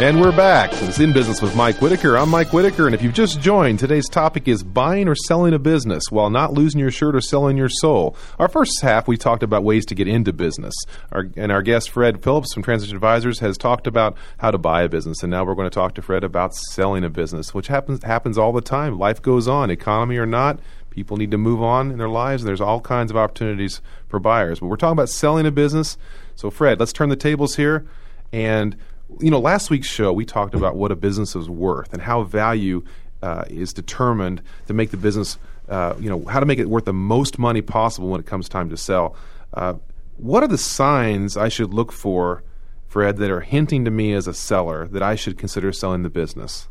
And 0.00 0.20
we're 0.20 0.36
back. 0.36 0.72
It's 0.82 0.98
In 0.98 1.12
Business 1.12 1.40
with 1.40 1.54
Mike 1.54 1.80
Whitaker. 1.80 2.18
I'm 2.18 2.28
Mike 2.28 2.52
Whitaker, 2.52 2.86
and 2.86 2.96
if 2.96 3.00
you've 3.00 3.14
just 3.14 3.40
joined, 3.40 3.78
today's 3.78 4.08
topic 4.08 4.48
is 4.48 4.64
buying 4.64 5.06
or 5.06 5.14
selling 5.14 5.54
a 5.54 5.58
business 5.60 6.10
while 6.10 6.30
not 6.30 6.52
losing 6.52 6.80
your 6.80 6.90
shirt 6.90 7.14
or 7.14 7.20
selling 7.20 7.56
your 7.56 7.68
soul. 7.68 8.16
Our 8.40 8.48
first 8.48 8.82
half, 8.82 9.06
we 9.06 9.16
talked 9.16 9.44
about 9.44 9.62
ways 9.62 9.86
to 9.86 9.94
get 9.94 10.08
into 10.08 10.32
business. 10.32 10.74
Our, 11.12 11.28
and 11.36 11.52
our 11.52 11.62
guest, 11.62 11.90
Fred 11.90 12.24
Phillips 12.24 12.52
from 12.52 12.64
Transition 12.64 12.96
Advisors, 12.96 13.38
has 13.38 13.56
talked 13.56 13.86
about 13.86 14.16
how 14.38 14.50
to 14.50 14.58
buy 14.58 14.82
a 14.82 14.88
business. 14.88 15.22
And 15.22 15.30
now 15.30 15.44
we're 15.44 15.54
going 15.54 15.70
to 15.70 15.74
talk 15.74 15.94
to 15.94 16.02
Fred 16.02 16.24
about 16.24 16.56
selling 16.56 17.04
a 17.04 17.08
business, 17.08 17.54
which 17.54 17.68
happens, 17.68 18.02
happens 18.02 18.36
all 18.36 18.52
the 18.52 18.60
time. 18.60 18.98
Life 18.98 19.22
goes 19.22 19.46
on, 19.46 19.70
economy 19.70 20.16
or 20.16 20.26
not. 20.26 20.58
People 20.90 21.18
need 21.18 21.30
to 21.30 21.38
move 21.38 21.62
on 21.62 21.92
in 21.92 21.98
their 21.98 22.08
lives, 22.08 22.42
and 22.42 22.48
there's 22.48 22.60
all 22.60 22.80
kinds 22.80 23.12
of 23.12 23.16
opportunities 23.16 23.80
for 24.08 24.18
buyers. 24.18 24.58
But 24.58 24.66
we're 24.66 24.76
talking 24.76 24.98
about 24.98 25.08
selling 25.08 25.46
a 25.46 25.52
business. 25.52 25.96
So, 26.34 26.50
Fred, 26.50 26.80
let's 26.80 26.92
turn 26.92 27.10
the 27.10 27.16
tables 27.16 27.54
here. 27.54 27.86
And 28.32 28.76
you 29.20 29.30
know, 29.30 29.40
last 29.40 29.70
week's 29.70 29.88
show 29.88 30.12
we 30.12 30.24
talked 30.24 30.54
about 30.54 30.76
what 30.76 30.92
a 30.92 30.96
business 30.96 31.34
is 31.36 31.48
worth 31.48 31.92
and 31.92 32.02
how 32.02 32.22
value 32.22 32.84
uh, 33.22 33.44
is 33.48 33.72
determined 33.72 34.42
to 34.66 34.74
make 34.74 34.90
the 34.90 34.96
business, 34.96 35.38
uh, 35.68 35.94
you 35.98 36.10
know, 36.10 36.24
how 36.26 36.40
to 36.40 36.46
make 36.46 36.58
it 36.58 36.68
worth 36.68 36.84
the 36.84 36.92
most 36.92 37.38
money 37.38 37.62
possible 37.62 38.08
when 38.08 38.20
it 38.20 38.26
comes 38.26 38.48
time 38.48 38.68
to 38.70 38.76
sell. 38.76 39.16
Uh, 39.52 39.74
what 40.16 40.42
are 40.42 40.48
the 40.48 40.58
signs 40.58 41.36
I 41.36 41.48
should 41.48 41.72
look 41.72 41.90
for, 41.90 42.42
Fred, 42.86 43.16
that 43.16 43.30
are 43.30 43.40
hinting 43.40 43.84
to 43.84 43.90
me 43.90 44.12
as 44.12 44.26
a 44.26 44.34
seller 44.34 44.86
that 44.88 45.02
I 45.02 45.14
should 45.14 45.38
consider 45.38 45.72
selling 45.72 46.02
the 46.02 46.10
business? 46.10 46.68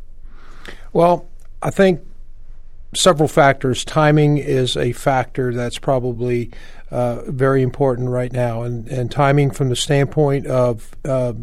Well, 0.94 1.28
I 1.62 1.70
think 1.70 2.02
several 2.96 3.28
factors. 3.28 3.84
Timing 3.84 4.38
is 4.38 4.78
a 4.78 4.92
factor 4.92 5.54
that's 5.54 5.80
probably 5.80 6.52
uh, 6.92 7.24
very 7.28 7.62
important 7.62 8.10
right 8.10 8.32
now, 8.32 8.62
and, 8.62 8.88
and 8.88 9.12
timing 9.12 9.52
from 9.52 9.70
the 9.70 9.76
standpoint 9.76 10.46
of 10.48 10.96
uh, 11.06 11.34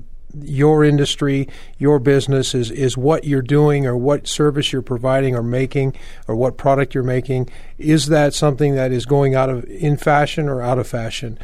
your 0.43 0.85
industry, 0.85 1.49
your 1.79 1.99
business 1.99 2.55
is, 2.55 2.71
is 2.71 2.97
what 2.97 3.25
you're 3.25 3.43
doing 3.43 3.87
or 3.87 3.97
what 3.97 4.27
service 4.29 4.73
you're 4.73 4.83
providing 4.83 5.35
or 5.35 5.43
making 5.43 5.95
or 6.29 6.37
what 6.37 6.57
product 6.57 6.95
you're 6.95 7.03
making. 7.05 7.49
Is 7.79 8.07
that 8.07 8.35
something 8.35 8.75
that 8.75 8.93
is 8.93 9.07
going 9.07 9.35
out 9.35 9.51
of 9.51 9.65
in 9.65 9.97
fashion 9.97 10.49
or 10.49 10.63
out 10.63 10.79
of 10.79 10.87
fashion? 10.87 11.39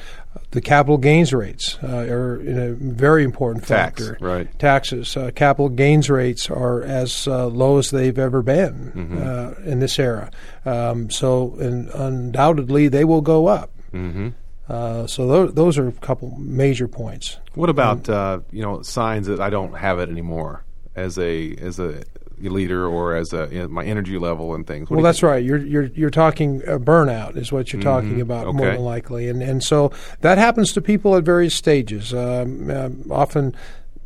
The 0.50 0.60
capital 0.60 0.98
gains 0.98 1.32
rates 1.32 1.78
uh, 1.82 1.86
are 2.08 2.36
a 2.36 2.74
very 2.74 3.24
important 3.24 3.66
Tax, 3.66 4.06
factor. 4.06 4.18
right. 4.24 4.58
Taxes. 4.58 5.16
Uh, 5.16 5.30
capital 5.34 5.68
gains 5.70 6.08
rates 6.10 6.50
are 6.50 6.82
as 6.82 7.26
uh, 7.26 7.46
low 7.46 7.78
as 7.78 7.90
they've 7.90 8.18
ever 8.18 8.42
been 8.42 8.92
Mm-hmm. 8.94 9.18
uh, 9.26 9.70
in 9.70 9.80
this 9.80 9.98
era. 9.98 10.30
Um, 10.64 11.10
so, 11.10 11.54
and 11.58 11.88
undoubtedly, 11.90 12.88
they 12.88 13.04
will 13.04 13.22
go 13.22 13.46
up. 13.46 13.70
Mm-hmm. 13.92 14.28
Uh, 14.68 15.06
so 15.06 15.26
those, 15.26 15.54
those 15.54 15.78
are 15.78 15.88
a 15.88 15.92
couple 15.92 16.36
major 16.38 16.88
points. 16.88 17.38
What 17.54 17.70
about 17.70 18.08
uh, 18.08 18.40
you 18.50 18.62
know 18.62 18.82
signs 18.82 19.26
that 19.28 19.40
I 19.40 19.50
don't 19.50 19.74
have 19.74 19.98
it 19.98 20.08
anymore 20.08 20.64
as 20.94 21.18
a 21.18 21.54
as 21.56 21.78
a 21.78 22.02
leader 22.40 22.86
or 22.86 23.14
as 23.16 23.32
a 23.32 23.48
you 23.50 23.60
know, 23.60 23.68
my 23.68 23.84
energy 23.84 24.18
level 24.18 24.54
and 24.54 24.66
things? 24.66 24.90
What 24.90 24.96
well, 24.96 25.04
that's 25.04 25.22
right. 25.22 25.42
You're 25.44 25.58
you're 25.58 25.84
you're 25.94 26.10
talking 26.10 26.62
uh, 26.66 26.78
burnout 26.78 27.36
is 27.36 27.52
what 27.52 27.72
you're 27.72 27.82
talking 27.82 28.16
Mhm. 28.16 28.22
about 28.22 28.54
more 28.54 28.66
than 28.66 28.80
likely, 28.80 29.28
and 29.28 29.40
and 29.42 29.62
so 29.62 29.92
that 30.22 30.36
happens 30.36 30.72
to 30.72 30.80
people 30.80 31.16
at 31.16 31.22
various 31.24 31.54
stages. 31.54 32.12
Um, 32.12 32.70
um, 32.70 33.04
often. 33.10 33.54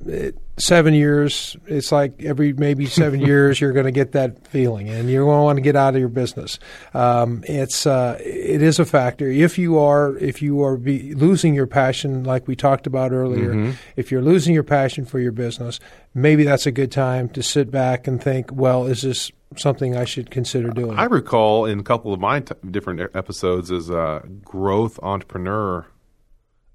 It, 0.06 0.34
seven 0.60 0.94
years, 0.94 1.56
it's 1.66 1.90
like 1.90 2.22
every 2.22 2.52
maybe 2.52 2.86
seven 2.86 3.20
years 3.30 3.60
you're 3.60 3.72
going 3.72 3.86
to 3.86 3.90
get 3.92 4.12
that 4.12 4.46
feeling, 4.48 4.88
and 4.88 5.10
you're 5.10 5.24
going 5.24 5.38
to 5.38 5.42
want 5.44 5.56
to 5.56 5.62
get 5.62 5.76
out 5.76 5.94
of 5.94 6.00
your 6.00 6.08
business. 6.08 6.58
Um, 6.94 7.42
it's 7.46 7.86
uh, 7.86 8.18
it 8.20 8.62
is 8.62 8.78
a 8.78 8.84
factor. 8.84 9.28
If 9.28 9.58
you 9.58 9.78
are 9.78 10.16
if 10.18 10.40
you 10.42 10.62
are 10.62 10.76
losing 10.78 11.54
your 11.54 11.66
passion, 11.66 12.24
like 12.24 12.46
we 12.46 12.54
talked 12.56 12.86
about 12.86 13.12
earlier, 13.12 13.54
Mhm. 13.54 13.74
if 13.96 14.10
you're 14.12 14.22
losing 14.22 14.54
your 14.54 14.62
passion 14.64 15.04
for 15.04 15.18
your 15.18 15.32
business, 15.32 15.80
maybe 16.14 16.44
that's 16.44 16.66
a 16.66 16.72
good 16.72 16.92
time 16.92 17.28
to 17.30 17.42
sit 17.42 17.70
back 17.70 18.06
and 18.06 18.22
think, 18.22 18.50
well, 18.52 18.86
is 18.86 19.02
this 19.02 19.32
something 19.56 19.96
I 19.96 20.04
should 20.04 20.30
consider 20.30 20.70
doing? 20.70 20.96
I 20.98 21.04
recall 21.04 21.64
in 21.66 21.80
a 21.80 21.82
couple 21.82 22.12
of 22.12 22.20
my 22.20 22.40
t- 22.40 22.54
different 22.70 23.00
episodes 23.16 23.72
as 23.72 23.90
a 23.90 24.22
growth 24.44 24.98
entrepreneur, 25.02 25.86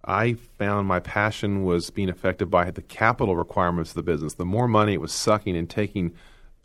I 0.06 0.34
found 0.58 0.88
my 0.88 1.00
passion 1.00 1.64
was 1.64 1.90
being 1.90 2.10
affected 2.10 2.48
by 2.48 2.72
the 2.72 2.82
capital 2.82 3.36
requirements 3.36 3.92
of 3.92 3.96
the 3.96 4.04
business. 4.04 4.36
The 4.36 4.46
more 4.46 4.68
money 4.68 4.94
it 4.94 5.02
was 5.02 5.12
sucking 5.12 5.58
and 5.58 5.70
taking 5.70 6.14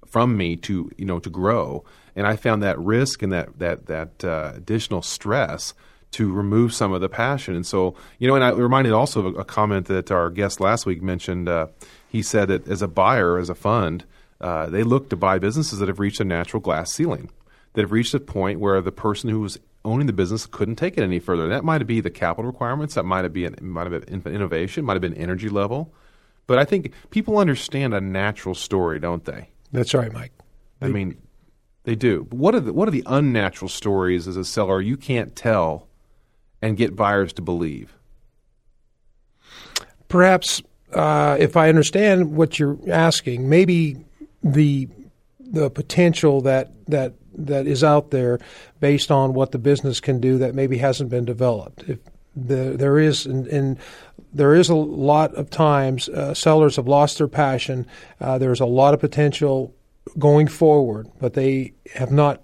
from 0.07 0.37
me 0.37 0.57
to 0.57 0.90
you 0.96 1.05
know 1.05 1.18
to 1.20 1.31
grow, 1.31 1.85
and 2.14 2.26
I 2.26 2.37
found 2.37 2.62
that 2.62 2.79
risk 2.79 3.22
and 3.22 3.33
that 3.33 3.59
that 3.59 3.87
that 3.87 4.24
uh, 4.24 4.53
additional 4.55 5.03
stress 5.03 5.74
to 6.12 6.33
remove 6.33 6.74
some 6.74 6.92
of 6.92 7.00
the 7.00 7.09
passion. 7.09 7.55
And 7.55 7.66
so 7.66 7.94
you 8.18 8.29
know, 8.29 8.35
and 8.35 8.44
I 8.44 8.50
reminded 8.50 8.92
also 8.92 9.26
of 9.26 9.38
a, 9.38 9.44
comment 9.44 9.87
that 9.87 10.11
our 10.11 10.31
guest 10.31 10.61
last 10.61 10.87
week 10.87 11.03
mentioned. 11.03 11.48
Uh, 11.48 11.68
he 12.09 12.22
said 12.22 12.48
that 12.48 12.66
as 12.66 12.83
a 12.83 12.88
buyer, 12.88 13.38
as 13.38 13.48
a 13.48 13.55
fund, 13.55 14.05
uh, 14.40 14.66
they 14.66 14.83
look 14.83 15.11
to 15.11 15.16
buy 15.16 15.38
businesses 15.38 15.79
that 15.79 15.87
have 15.87 16.00
reached 16.00 16.18
a 16.18 16.24
natural 16.24 16.61
glass 16.61 16.92
ceiling 16.92 17.31
that 17.74 17.83
have 17.83 17.92
reached 17.92 18.14
a 18.14 18.20
point 18.20 18.61
where 18.61 18.81
the 18.81 18.92
person 18.92 19.31
who 19.31 19.40
was 19.40 19.59
owning 19.85 20.07
the 20.07 20.12
business 20.12 20.47
couldn't 20.47 20.77
take 20.77 20.99
it 20.99 21.03
any 21.03 21.19
further. 21.19 21.49
That 21.49 21.64
might 21.64 21.87
be 21.87 22.01
the 22.01 22.11
capital 22.11 22.51
requirements. 22.51 22.95
That 22.95 23.05
might 23.05 23.25
have 23.25 23.33
been 23.33 23.57
might 23.61 23.90
have 23.90 24.07
been 24.07 24.35
innovation. 24.35 24.85
Might 24.85 24.95
have 24.95 25.03
been 25.03 25.14
energy 25.14 25.49
level. 25.49 25.93
But 26.47 26.59
I 26.59 26.64
think 26.64 26.93
people 27.11 27.38
understand 27.38 27.95
a 27.95 28.01
natural 28.01 28.55
story, 28.55 28.99
don't 28.99 29.25
they? 29.25 29.51
That's 29.73 29.95
right, 29.95 30.12
Mike. 30.12 30.33
I 30.83 30.88
mean, 30.88 31.16
they 31.85 31.95
do. 31.95 32.27
But 32.29 32.38
what 32.38 32.55
are 32.55 32.61
the, 32.61 32.73
what 32.73 32.88
are 32.88 32.93
the 32.93 33.05
unnatural 33.07 33.69
stories 33.69 34.27
as 34.27 34.37
a 34.37 34.45
seller 34.45 34.81
you 34.81 34.97
can't 34.97 35.37
tell 35.37 35.87
and 36.61 36.77
get 36.77 36.97
buyers 36.97 37.33
to 37.35 37.43
believe? 37.43 37.95
Perhaps, 40.09 40.62
uh, 40.93 41.37
if 41.38 41.57
I 41.57 41.69
understand 41.69 42.35
what 42.35 42.59
you're 42.59 42.79
asking, 42.90 43.49
maybe 43.49 44.05
the 44.43 44.88
the 45.38 45.71
potential 45.71 46.40
that 46.43 46.73
that 46.88 47.14
that 47.46 47.66
is 47.66 47.85
out 47.85 48.11
there 48.11 48.38
based 48.81 49.11
on 49.11 49.35
what 49.35 49.53
the 49.53 49.59
business 49.59 50.00
can 50.00 50.20
do 50.20 50.38
that 50.38 50.55
maybe 50.55 50.79
hasn't 50.79 51.11
been 51.11 51.24
developed. 51.24 51.85
If 51.88 51.98
the, 52.37 52.76
there 52.76 52.98
is 52.98 53.26
and, 53.26 53.46
and 53.48 53.79
there 54.33 54.55
is 54.55 54.68
a 54.68 54.74
lot 54.74 55.35
of 55.35 55.50
times 55.50 56.09
uh, 56.09 56.35
sellers 56.35 56.76
have 56.76 56.87
lost 56.87 57.18
their 57.18 57.29
passion. 57.29 57.87
Uh, 58.20 58.38
there's 58.38 58.61
a 58.61 58.66
lot 58.66 58.94
of 58.94 59.00
potential 59.00 59.74
going 60.18 60.46
forward, 60.46 61.09
but 61.20 61.35
they 61.35 61.72
have 61.94 62.12
not 62.12 62.42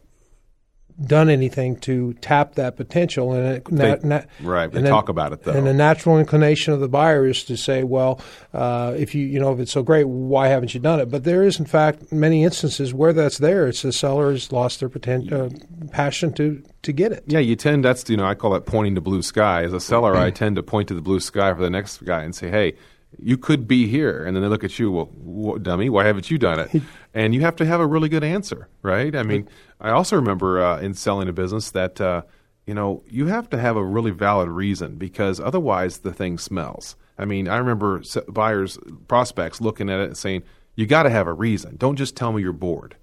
done 1.05 1.29
anything 1.29 1.77
to 1.77 2.15
tap 2.15 2.55
that 2.55 2.77
potential. 2.77 3.33
And 3.35 3.47
it, 3.57 3.65
They- 3.71 3.91
na- 3.91 3.99
na- 4.03 4.23
right, 4.43 4.71
they 4.71 4.79
and 4.79 4.87
talk 4.87 5.09
about 5.09 5.33
it, 5.33 5.43
though. 5.43 5.53
And 5.53 5.67
the 5.67 5.75
natural 5.75 6.19
inclination 6.19 6.73
of 6.73 6.81
the 6.81 6.89
buyer 6.89 7.27
is 7.27 7.45
to 7.45 7.57
say, 7.57 7.83
"Well, 7.85 8.21
uh, 8.55 8.95
if 8.97 9.15
you 9.15 9.27
you 9.27 9.39
know 9.39 9.53
if 9.53 9.59
it's 9.61 9.73
so 9.73 9.83
great, 9.83 10.09
why 10.09 10.49
haven't 10.49 10.73
you 10.75 10.81
done 10.81 11.01
it?" 11.01 11.11
But 11.11 11.25
there 11.25 11.43
is, 11.43 11.59
in 11.61 11.67
fact, 11.67 12.11
many 12.13 12.45
instances 12.45 12.95
where 12.95 13.13
that's 13.13 13.39
there. 13.39 13.67
It's 13.67 13.83
the 13.83 13.93
seller 13.93 14.31
has 14.33 14.51
lost 14.53 14.81
their 14.81 14.89
poten- 14.89 15.31
uh, 15.33 15.87
passion 15.93 16.33
to 16.35 16.63
to 16.83 16.93
get 16.93 17.13
it. 17.13 17.25
Yeah, 17.27 17.41
you 17.41 17.57
tend. 17.57 17.85
That's 17.85 18.09
you 18.09 18.17
know 18.17 18.25
I 18.25 18.35
call 18.35 18.53
that 18.53 18.65
pointing 18.65 18.95
to 18.95 19.01
blue 19.01 19.23
sky. 19.23 19.65
As 19.65 19.73
a 19.73 19.81
seller, 19.81 20.17
I 20.17 20.31
tend 20.31 20.57
to 20.57 20.63
point 20.63 20.89
to 20.89 20.95
the 20.95 21.03
blue 21.03 21.21
sky 21.21 21.53
for 21.53 21.61
the 21.61 21.71
next 21.71 22.05
guy 22.05 22.23
and 22.23 22.35
say, 22.35 22.49
"Hey, 22.49 22.75
you 23.19 23.37
could 23.37 23.67
be 23.69 23.87
here." 23.87 24.25
And 24.25 24.35
then 24.37 24.43
they 24.43 24.49
look 24.49 24.65
at 24.65 24.79
you, 24.79 24.91
"Well, 24.93 25.59
dummy, 25.59 25.89
why 25.91 26.05
haven't 26.07 26.31
you 26.31 26.39
done 26.39 26.61
it?" 26.61 26.83
And 27.17 27.35
you 27.35 27.41
have 27.41 27.57
to 27.57 27.65
have 27.65 27.81
a 27.81 27.87
really 27.87 28.11
good 28.11 28.23
answer, 28.23 28.69
right? 28.83 29.17
I 29.17 29.23
mean, 29.23 29.49
I 29.81 29.89
also 29.89 30.17
remember 30.17 30.63
uh, 30.63 30.79
in 30.81 30.93
selling 30.93 31.29
a 31.29 31.33
business 31.33 31.71
that 31.71 31.99
uh, 31.99 32.23
you 32.67 32.75
know 32.75 33.03
you 33.09 33.27
have 33.27 33.49
to 33.51 33.59
have 33.59 33.77
a 33.79 33.83
really 33.83 34.11
valid 34.11 34.51
reason 34.51 34.97
because 34.97 35.41
otherwise 35.41 36.01
the 36.01 36.13
thing 36.13 36.37
smells. 36.37 36.95
I 37.19 37.25
mean, 37.25 37.49
I 37.49 37.57
remember 37.57 38.03
buyers, 38.29 38.79
prospects 39.09 39.63
looking 39.63 39.89
at 39.89 39.99
it 39.99 40.09
and 40.09 40.17
saying, 40.17 40.43
"You 40.75 40.85
got 40.85 41.05
to 41.05 41.11
have 41.11 41.27
a 41.27 41.33
reason. 41.33 41.77
Don't 41.77 41.97
just 41.97 42.17
tell 42.17 42.33
me 42.33 42.43
you're 42.43 42.53
bored." 42.53 42.97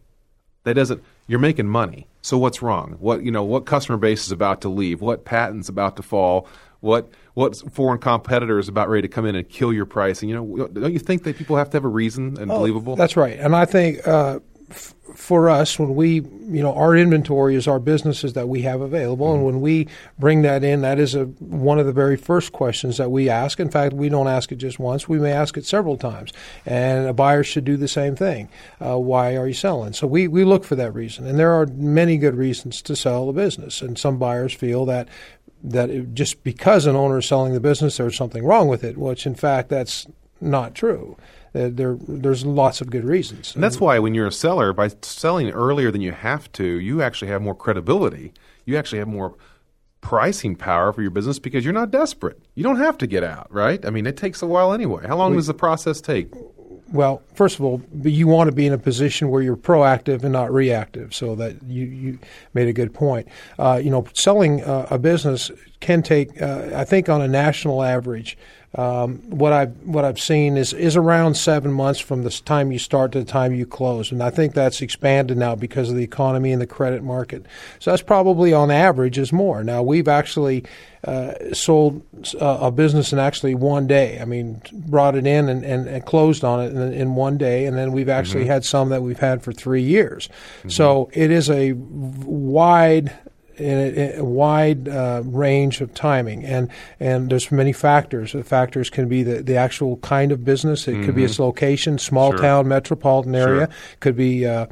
That 0.63 0.75
doesn't. 0.75 1.03
You're 1.25 1.39
making 1.39 1.67
money. 1.67 2.07
So 2.21 2.37
what's 2.37 2.61
wrong? 2.61 2.97
What 2.99 3.23
you 3.23 3.31
know? 3.31 3.43
What 3.43 3.65
customer 3.65 3.97
base 3.97 4.27
is 4.27 4.31
about 4.31 4.61
to 4.61 4.69
leave? 4.69 5.01
What 5.01 5.25
patents 5.25 5.69
about 5.69 5.95
to 5.95 6.03
fall? 6.03 6.47
What 6.83 7.09
what 7.33 7.55
foreign 7.73 7.97
competitor 7.99 8.59
is 8.59 8.67
about 8.67 8.89
ready 8.89 9.03
to 9.03 9.07
come 9.07 9.25
in 9.25 9.35
and 9.35 9.47
kill 9.47 9.71
your 9.71 9.85
pricing? 9.85 10.27
You 10.27 10.35
know, 10.35 10.67
don't 10.67 10.91
you 10.91 10.99
think 10.99 11.23
that 11.23 11.37
people 11.37 11.55
have 11.55 11.69
to 11.69 11.77
have 11.77 11.85
a 11.85 11.87
reason 11.87 12.37
and 12.37 12.51
Oh, 12.51 12.57
believable? 12.59 12.97
That's 12.97 13.15
right, 13.15 13.39
and 13.39 13.55
I 13.55 13.63
think 13.63 14.05
uh, 14.05 14.39
f- 14.69 14.93
for 15.15 15.49
us, 15.49 15.79
when 15.79 15.95
we, 15.95 16.15
you 16.15 16.61
know, 16.61 16.73
our 16.73 16.93
inventory 16.95 17.55
is 17.55 17.67
our 17.69 17.79
businesses 17.79 18.33
that 18.33 18.49
we 18.49 18.63
have 18.63 18.81
available, 18.81 19.27
Mm-hmm. 19.27 19.35
and 19.37 19.45
when 19.45 19.61
we 19.61 19.87
bring 20.19 20.41
that 20.41 20.61
in, 20.63 20.81
that 20.81 20.99
is 20.99 21.15
a 21.15 21.23
one 21.39 21.79
of 21.79 21.85
the 21.85 21.93
very 21.93 22.17
first 22.17 22.51
questions 22.51 22.97
that 22.97 23.09
we 23.09 23.29
ask. 23.29 23.61
In 23.61 23.69
fact, 23.71 23.93
we 23.93 24.09
don't 24.09 24.27
ask 24.27 24.51
it 24.51 24.57
just 24.57 24.77
once; 24.77 25.07
we 25.07 25.19
may 25.19 25.31
ask 25.31 25.55
it 25.55 25.65
several 25.65 25.95
times, 25.95 26.33
and 26.65 27.07
a 27.07 27.13
buyer 27.13 27.43
should 27.43 27.63
do 27.63 27.77
the 27.77 27.87
same 27.87 28.17
thing. 28.17 28.49
Uh, 28.85 28.99
why 28.99 29.37
are 29.37 29.47
you 29.47 29.53
selling? 29.53 29.93
So 29.93 30.05
we 30.05 30.27
we 30.27 30.43
look 30.43 30.65
for 30.65 30.75
that 30.75 30.91
reason, 30.93 31.25
and 31.27 31.39
there 31.39 31.53
are 31.53 31.65
many 31.65 32.17
good 32.17 32.35
reasons 32.35 32.81
to 32.81 32.93
sell 32.97 33.29
a 33.29 33.33
business, 33.33 33.81
and 33.81 33.97
some 33.97 34.17
buyers 34.19 34.53
feel 34.53 34.85
that. 34.87 35.07
That 35.63 35.89
it, 35.89 36.13
just 36.13 36.43
because 36.43 36.85
an 36.85 36.95
owner 36.95 37.19
is 37.19 37.25
selling 37.25 37.53
the 37.53 37.59
business, 37.59 37.97
there's 37.97 38.17
something 38.17 38.43
wrong 38.43 38.67
with 38.67 38.83
it, 38.83 38.97
which 38.97 39.25
in 39.25 39.33
fact 39.35 39.69
that's 39.69 40.05
not 40.41 40.75
true. 40.75 41.17
Uh, 41.55 41.69
there, 41.71 41.95
there's 42.07 42.45
lots 42.45 42.81
of 42.81 42.89
good 42.89 43.05
reasons. 43.05 43.53
And 43.55 43.63
that's 43.63 43.79
why 43.79 43.99
when 43.99 44.13
you're 44.13 44.27
a 44.27 44.31
seller, 44.31 44.73
by 44.73 44.89
selling 45.01 45.51
earlier 45.51 45.91
than 45.91 46.01
you 46.01 46.11
have 46.11 46.51
to, 46.53 46.65
you 46.65 47.01
actually 47.01 47.29
have 47.29 47.41
more 47.41 47.55
credibility. 47.55 48.33
You 48.65 48.75
actually 48.75 48.99
have 48.99 49.07
more 49.07 49.35
pricing 50.01 50.55
power 50.55 50.91
for 50.91 51.01
your 51.01 51.11
business 51.11 51.39
because 51.39 51.63
you're 51.63 51.73
not 51.73 51.91
desperate. 51.91 52.41
You 52.55 52.63
don't 52.63 52.77
have 52.77 52.97
to 52.97 53.07
get 53.07 53.23
out, 53.23 53.47
right? 53.49 53.83
I 53.85 53.89
mean, 53.89 54.05
it 54.05 54.17
takes 54.17 54.41
a 54.41 54.47
while 54.47 54.73
anyway. 54.73 55.05
How 55.07 55.15
long 55.15 55.31
We- 55.31 55.37
does 55.37 55.47
the 55.47 55.53
process 55.53 56.01
take? 56.01 56.33
Well, 56.93 57.23
first 57.33 57.57
of 57.57 57.65
all, 57.65 57.81
you 58.03 58.27
want 58.27 58.49
to 58.49 58.55
be 58.55 58.67
in 58.67 58.71
a 58.71 58.77
position 58.77 59.29
where 59.29 59.41
you're 59.41 59.57
proactive 59.57 60.23
and 60.23 60.31
not 60.31 60.53
reactive. 60.53 61.13
So 61.15 61.35
that 61.35 61.63
you, 61.63 61.85
you 61.85 62.19
made 62.53 62.67
a 62.67 62.73
good 62.73 62.93
point. 62.93 63.27
Uh, 63.57 63.81
you 63.83 63.89
know, 63.89 64.05
selling 64.13 64.63
uh, 64.63 64.87
a 64.91 64.99
business 64.99 65.49
can 65.83 66.01
take, 66.01 66.41
uh, 66.41 66.71
I 66.75 66.83
think, 66.85 67.09
on 67.09 67.21
a 67.21 67.27
national 67.27 67.83
average, 67.83 68.37
um, 68.75 69.19
what 69.29 69.53
I've 69.53 69.75
what 69.83 70.03
I've 70.03 70.19
seen 70.19 70.57
is 70.57 70.73
is 70.73 70.95
around 70.95 71.35
seven 71.35 71.71
months 71.71 71.99
from 71.99 72.23
the 72.23 72.31
time 72.31 72.71
you 72.71 72.79
start 72.79 73.11
to 73.11 73.19
the 73.19 73.25
time 73.31 73.53
you 73.53 73.67
close, 73.67 74.11
and 74.11 74.23
I 74.23 74.31
think 74.31 74.55
that's 74.55 74.81
expanded 74.81 75.37
now 75.37 75.53
because 75.53 75.91
of 75.91 75.95
the 75.95 76.03
economy 76.03 76.51
and 76.51 76.59
the 76.59 76.65
credit 76.65 77.03
market. 77.03 77.45
So 77.77 77.91
that's 77.91 78.01
probably 78.01 78.51
on 78.51 78.71
average 78.71 79.19
is 79.19 79.31
more. 79.31 79.63
Now 79.63 79.83
we've 79.83 80.07
actually 80.07 80.63
uh, 81.03 81.53
sold 81.53 82.01
uh, 82.41 82.57
a 82.61 82.71
business 82.71 83.13
in 83.13 83.19
actually 83.19 83.53
one 83.53 83.85
day. 83.85 84.17
I 84.19 84.25
mean, 84.25 84.59
brought 84.73 85.15
it 85.15 85.27
in 85.27 85.49
and, 85.49 85.63
and, 85.63 85.87
and 85.87 86.03
closed 86.03 86.43
on 86.43 86.59
it 86.63 86.71
in, 86.73 86.93
in 86.93 87.13
one 87.13 87.37
day, 87.37 87.67
and 87.67 87.77
then 87.77 87.91
we've 87.91 88.09
actually 88.09 88.45
Mhm. 88.45 88.53
had 88.53 88.65
some 88.65 88.89
that 88.89 89.03
we've 89.03 89.19
had 89.19 89.43
for 89.43 89.53
three 89.53 89.83
years. 89.83 90.29
So 90.67 91.11
it 91.13 91.29
is 91.29 91.47
a 91.47 91.73
wide 91.73 93.11
a, 93.59 94.17
a 94.19 94.23
wide 94.23 94.87
uh, 94.87 95.21
range 95.25 95.81
of 95.81 95.93
timing, 95.93 96.43
and 96.45 96.69
and 96.99 97.29
there's 97.29 97.51
many 97.51 97.73
factors. 97.73 98.33
The 98.33 98.43
factors 98.43 98.89
can 98.89 99.07
be 99.07 99.23
the, 99.23 99.41
the 99.43 99.55
actual 99.55 99.97
kind 99.97 100.31
of 100.31 100.43
business. 100.43 100.87
It 100.87 101.03
could 101.05 101.15
be 101.15 101.23
its 101.23 101.35
Mhm. 101.37 101.39
location, 101.39 101.97
small 101.97 102.31
Sure. 102.31 102.39
town, 102.39 102.67
metropolitan 102.67 103.35
area. 103.35 103.67
Sure. 103.67 103.97
Could 103.99 104.15
be. 104.15 104.45
Uh, 104.45 104.65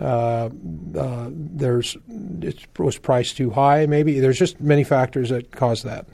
uh, 0.00 0.48
uh, 0.96 1.28
there's 1.32 1.96
it 2.42 2.64
was 2.78 2.96
priced 2.96 3.36
too 3.36 3.50
high. 3.50 3.86
Maybe 3.86 4.20
there's 4.20 4.38
just 4.38 4.60
many 4.60 4.84
factors 4.84 5.30
that 5.30 5.50
cause 5.50 5.82
that. 5.82 6.06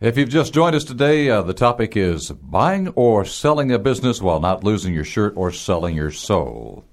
If 0.00 0.16
you've 0.16 0.28
just 0.28 0.54
joined 0.54 0.76
us 0.76 0.84
today, 0.84 1.28
uh, 1.28 1.42
the 1.42 1.52
topic 1.52 1.96
is 1.96 2.30
buying 2.30 2.88
or 2.94 3.24
selling 3.24 3.72
a 3.72 3.78
business 3.80 4.22
while 4.22 4.38
not 4.38 4.62
losing 4.62 4.94
your 4.94 5.02
shirt 5.02 5.32
or 5.36 5.50
selling 5.50 5.96
your 5.96 6.12
soul. 6.12 6.84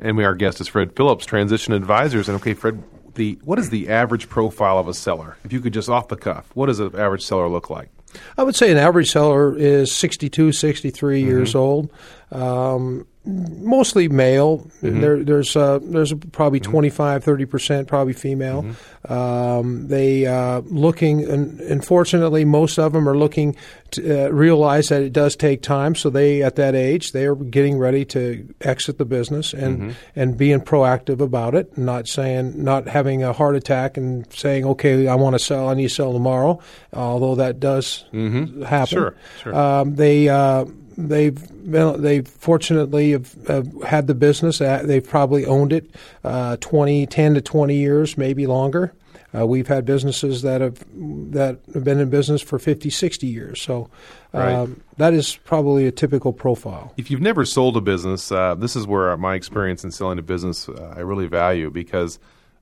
And 0.00 0.16
we, 0.16 0.24
our 0.24 0.34
guest 0.34 0.62
is 0.62 0.68
Fred 0.68 0.96
Phillips, 0.96 1.26
Transition 1.26 1.74
Advisors. 1.74 2.30
And 2.30 2.36
okay, 2.36 2.54
Fred, 2.54 2.82
the 3.20 3.38
what 3.44 3.58
is 3.58 3.68
the 3.68 3.90
average 3.90 4.30
profile 4.30 4.78
of 4.78 4.88
a 4.88 4.94
seller? 4.94 5.36
If 5.44 5.52
you 5.52 5.60
could 5.60 5.74
just 5.74 5.90
off 5.90 6.08
the 6.08 6.16
cuff, 6.16 6.50
what 6.54 6.66
does 6.66 6.80
an 6.80 6.98
average 6.98 7.22
seller 7.22 7.48
look 7.48 7.68
like? 7.68 7.90
I 8.38 8.42
would 8.42 8.56
say 8.56 8.72
an 8.72 8.78
average 8.78 9.10
seller 9.10 9.56
is 9.56 9.92
62, 9.92 10.52
63 10.52 11.20
mm-hmm. 11.20 11.28
years 11.28 11.54
old. 11.54 11.92
Um, 12.32 13.06
mostly 13.24 14.08
male. 14.08 14.58
Mm-hmm. 14.82 15.00
There, 15.00 15.24
there's 15.24 15.56
uh, 15.56 15.78
there's 15.82 16.12
probably 16.32 16.60
mm-hmm. 16.60 16.70
25, 16.70 17.24
30 17.24 17.44
percent 17.44 17.88
probably 17.88 18.12
female. 18.12 18.62
Mm-hmm. 18.62 19.12
Um, 19.12 19.88
they 19.88 20.26
uh, 20.26 20.60
looking, 20.66 21.28
and 21.28 21.60
unfortunately, 21.60 22.44
most 22.44 22.78
of 22.78 22.92
them 22.92 23.08
are 23.08 23.16
looking 23.16 23.56
to 23.92 24.26
uh, 24.26 24.30
realize 24.30 24.88
that 24.88 25.02
it 25.02 25.12
does 25.12 25.36
take 25.36 25.62
time. 25.62 25.94
So 25.94 26.10
they, 26.10 26.42
at 26.42 26.56
that 26.56 26.74
age, 26.74 27.12
they 27.12 27.26
are 27.26 27.34
getting 27.34 27.78
ready 27.78 28.04
to 28.06 28.54
exit 28.60 28.98
the 28.98 29.04
business 29.04 29.52
and 29.52 29.78
mm-hmm. 29.78 29.90
and 30.16 30.36
being 30.36 30.60
proactive 30.60 31.20
about 31.20 31.54
it, 31.54 31.76
not 31.76 32.08
saying 32.08 32.62
not 32.62 32.88
having 32.88 33.22
a 33.22 33.32
heart 33.32 33.56
attack 33.56 33.96
and 33.96 34.30
saying, 34.32 34.64
okay, 34.64 35.08
I 35.08 35.14
want 35.14 35.34
to 35.34 35.38
sell, 35.38 35.68
I 35.68 35.74
need 35.74 35.88
to 35.88 35.94
sell 35.94 36.12
tomorrow. 36.12 36.60
Although 36.92 37.36
that 37.36 37.60
does 37.60 38.04
mm-hmm. 38.12 38.62
happen. 38.62 38.86
Sure, 38.86 39.14
sure. 39.42 39.54
Um, 39.54 39.94
they 39.96 40.28
uh, 40.28 40.64
they've 41.08 41.70
been, 41.70 42.02
they 42.02 42.22
fortunately 42.22 43.12
have, 43.12 43.34
have, 43.46 43.82
had 43.82 44.06
the 44.06 44.14
business. 44.14 44.60
Uh, 44.60 44.82
they've 44.84 45.06
probably 45.06 45.46
owned 45.46 45.72
it 45.72 45.90
uh, 46.24 46.56
20, 46.56 47.06
10 47.06 47.34
to 47.34 47.40
20 47.40 47.74
years, 47.74 48.18
maybe 48.18 48.46
longer. 48.46 48.92
Uh, 49.32 49.46
we've 49.46 49.68
had 49.68 49.84
businesses 49.84 50.42
that 50.42 50.60
have 50.60 50.84
that 51.32 51.60
have 51.72 51.84
been 51.84 52.00
in 52.00 52.10
business 52.10 52.42
for 52.42 52.58
50, 52.58 52.90
60 52.90 53.26
years. 53.28 53.62
So 53.62 53.88
um, 54.32 54.40
right. 54.42 54.68
that 54.96 55.14
is 55.14 55.36
probably 55.36 55.86
a 55.86 55.92
typical 55.92 56.32
profile. 56.32 56.92
If 56.96 57.10
you've 57.10 57.20
never 57.20 57.44
sold 57.44 57.76
a 57.76 57.80
business, 57.80 58.32
uh, 58.32 58.56
this 58.56 58.74
is 58.74 58.88
where 58.88 59.16
my 59.16 59.36
experience 59.36 59.84
in 59.84 59.92
selling 59.92 60.18
a 60.18 60.22
business 60.22 60.68
uh, 60.68 60.94
I 60.96 61.00
really 61.00 61.26
value 61.26 61.70
because 61.70 62.18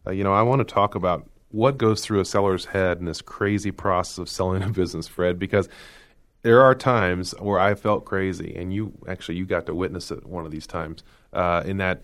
uh, 0.07 0.11
you 0.11 0.23
know 0.23 0.35
I 0.35 0.43
want 0.43 0.61
to 0.61 0.65
talk 0.65 0.95
about 0.95 1.27
what 1.51 1.79
goes 1.79 2.03
through 2.03 2.21
a 2.21 2.25
seller's 2.25 2.67
head 2.67 2.99
in 2.99 3.07
this 3.07 3.23
crazy 3.23 3.71
process 3.71 4.19
of 4.19 4.29
selling 4.29 4.63
a 4.63 4.69
business, 4.69 5.09
Fred, 5.09 5.39
because 5.39 5.69
there 6.43 6.63
are 6.63 6.75
times 6.75 7.35
where 7.39 7.59
I 7.59 7.75
felt 7.75 8.05
crazy, 8.05 8.55
and 8.57 8.73
you 8.73 8.93
actually 9.09 9.37
you 9.37 9.47
got 9.47 9.67
to 9.67 9.75
witness 9.75 10.11
it 10.11 10.27
one 10.27 10.45
of 10.45 10.51
these 10.51 10.67
times. 10.67 11.03
Uh, 11.33 11.63
in 11.67 11.79
that, 11.79 12.03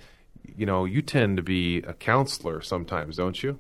you 0.56 0.66
know, 0.66 0.84
you 0.84 1.02
tend 1.02 1.36
to 1.36 1.42
be 1.42 1.78
a 1.78 1.94
counselor 1.94 2.60
sometimes, 2.60 3.16
don't 3.16 3.42
you? 3.42 3.58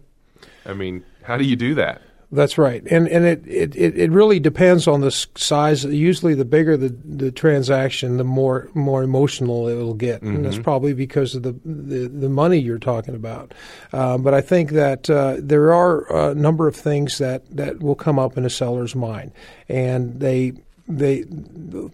I 0.66 0.74
mean, 0.74 1.04
how 1.22 1.36
do 1.36 1.44
you 1.44 1.56
do 1.56 1.74
that? 1.76 2.02
That's 2.34 2.58
right, 2.58 2.82
and 2.90 3.06
and 3.06 3.24
it, 3.24 3.46
it, 3.46 3.76
it 3.76 4.10
really 4.10 4.40
depends 4.40 4.88
on 4.88 5.02
the 5.02 5.12
size. 5.12 5.84
Usually, 5.84 6.34
the 6.34 6.44
bigger 6.44 6.76
the, 6.76 6.88
the 7.04 7.30
transaction, 7.30 8.16
the 8.16 8.24
more 8.24 8.68
more 8.74 9.04
emotional 9.04 9.68
it 9.68 9.76
will 9.76 9.94
get, 9.94 10.16
mm-hmm. 10.16 10.34
and 10.34 10.44
that's 10.44 10.56
mm-hmm. 10.56 10.64
probably 10.64 10.94
because 10.94 11.36
of 11.36 11.44
the 11.44 11.52
the, 11.64 12.08
the 12.08 12.28
money 12.28 12.58
you're 12.58 12.80
talking 12.80 13.14
about. 13.14 13.54
Uh, 13.92 14.18
but 14.18 14.34
I 14.34 14.40
think 14.40 14.70
that 14.70 15.08
uh, 15.08 15.36
there 15.38 15.72
are 15.72 16.30
a 16.30 16.34
number 16.34 16.66
of 16.66 16.74
things 16.74 17.18
that 17.18 17.48
that 17.54 17.80
will 17.80 17.94
come 17.94 18.18
up 18.18 18.36
in 18.36 18.44
a 18.44 18.50
seller's 18.50 18.96
mind, 18.96 19.30
and 19.68 20.18
they 20.18 20.54
they 20.88 21.24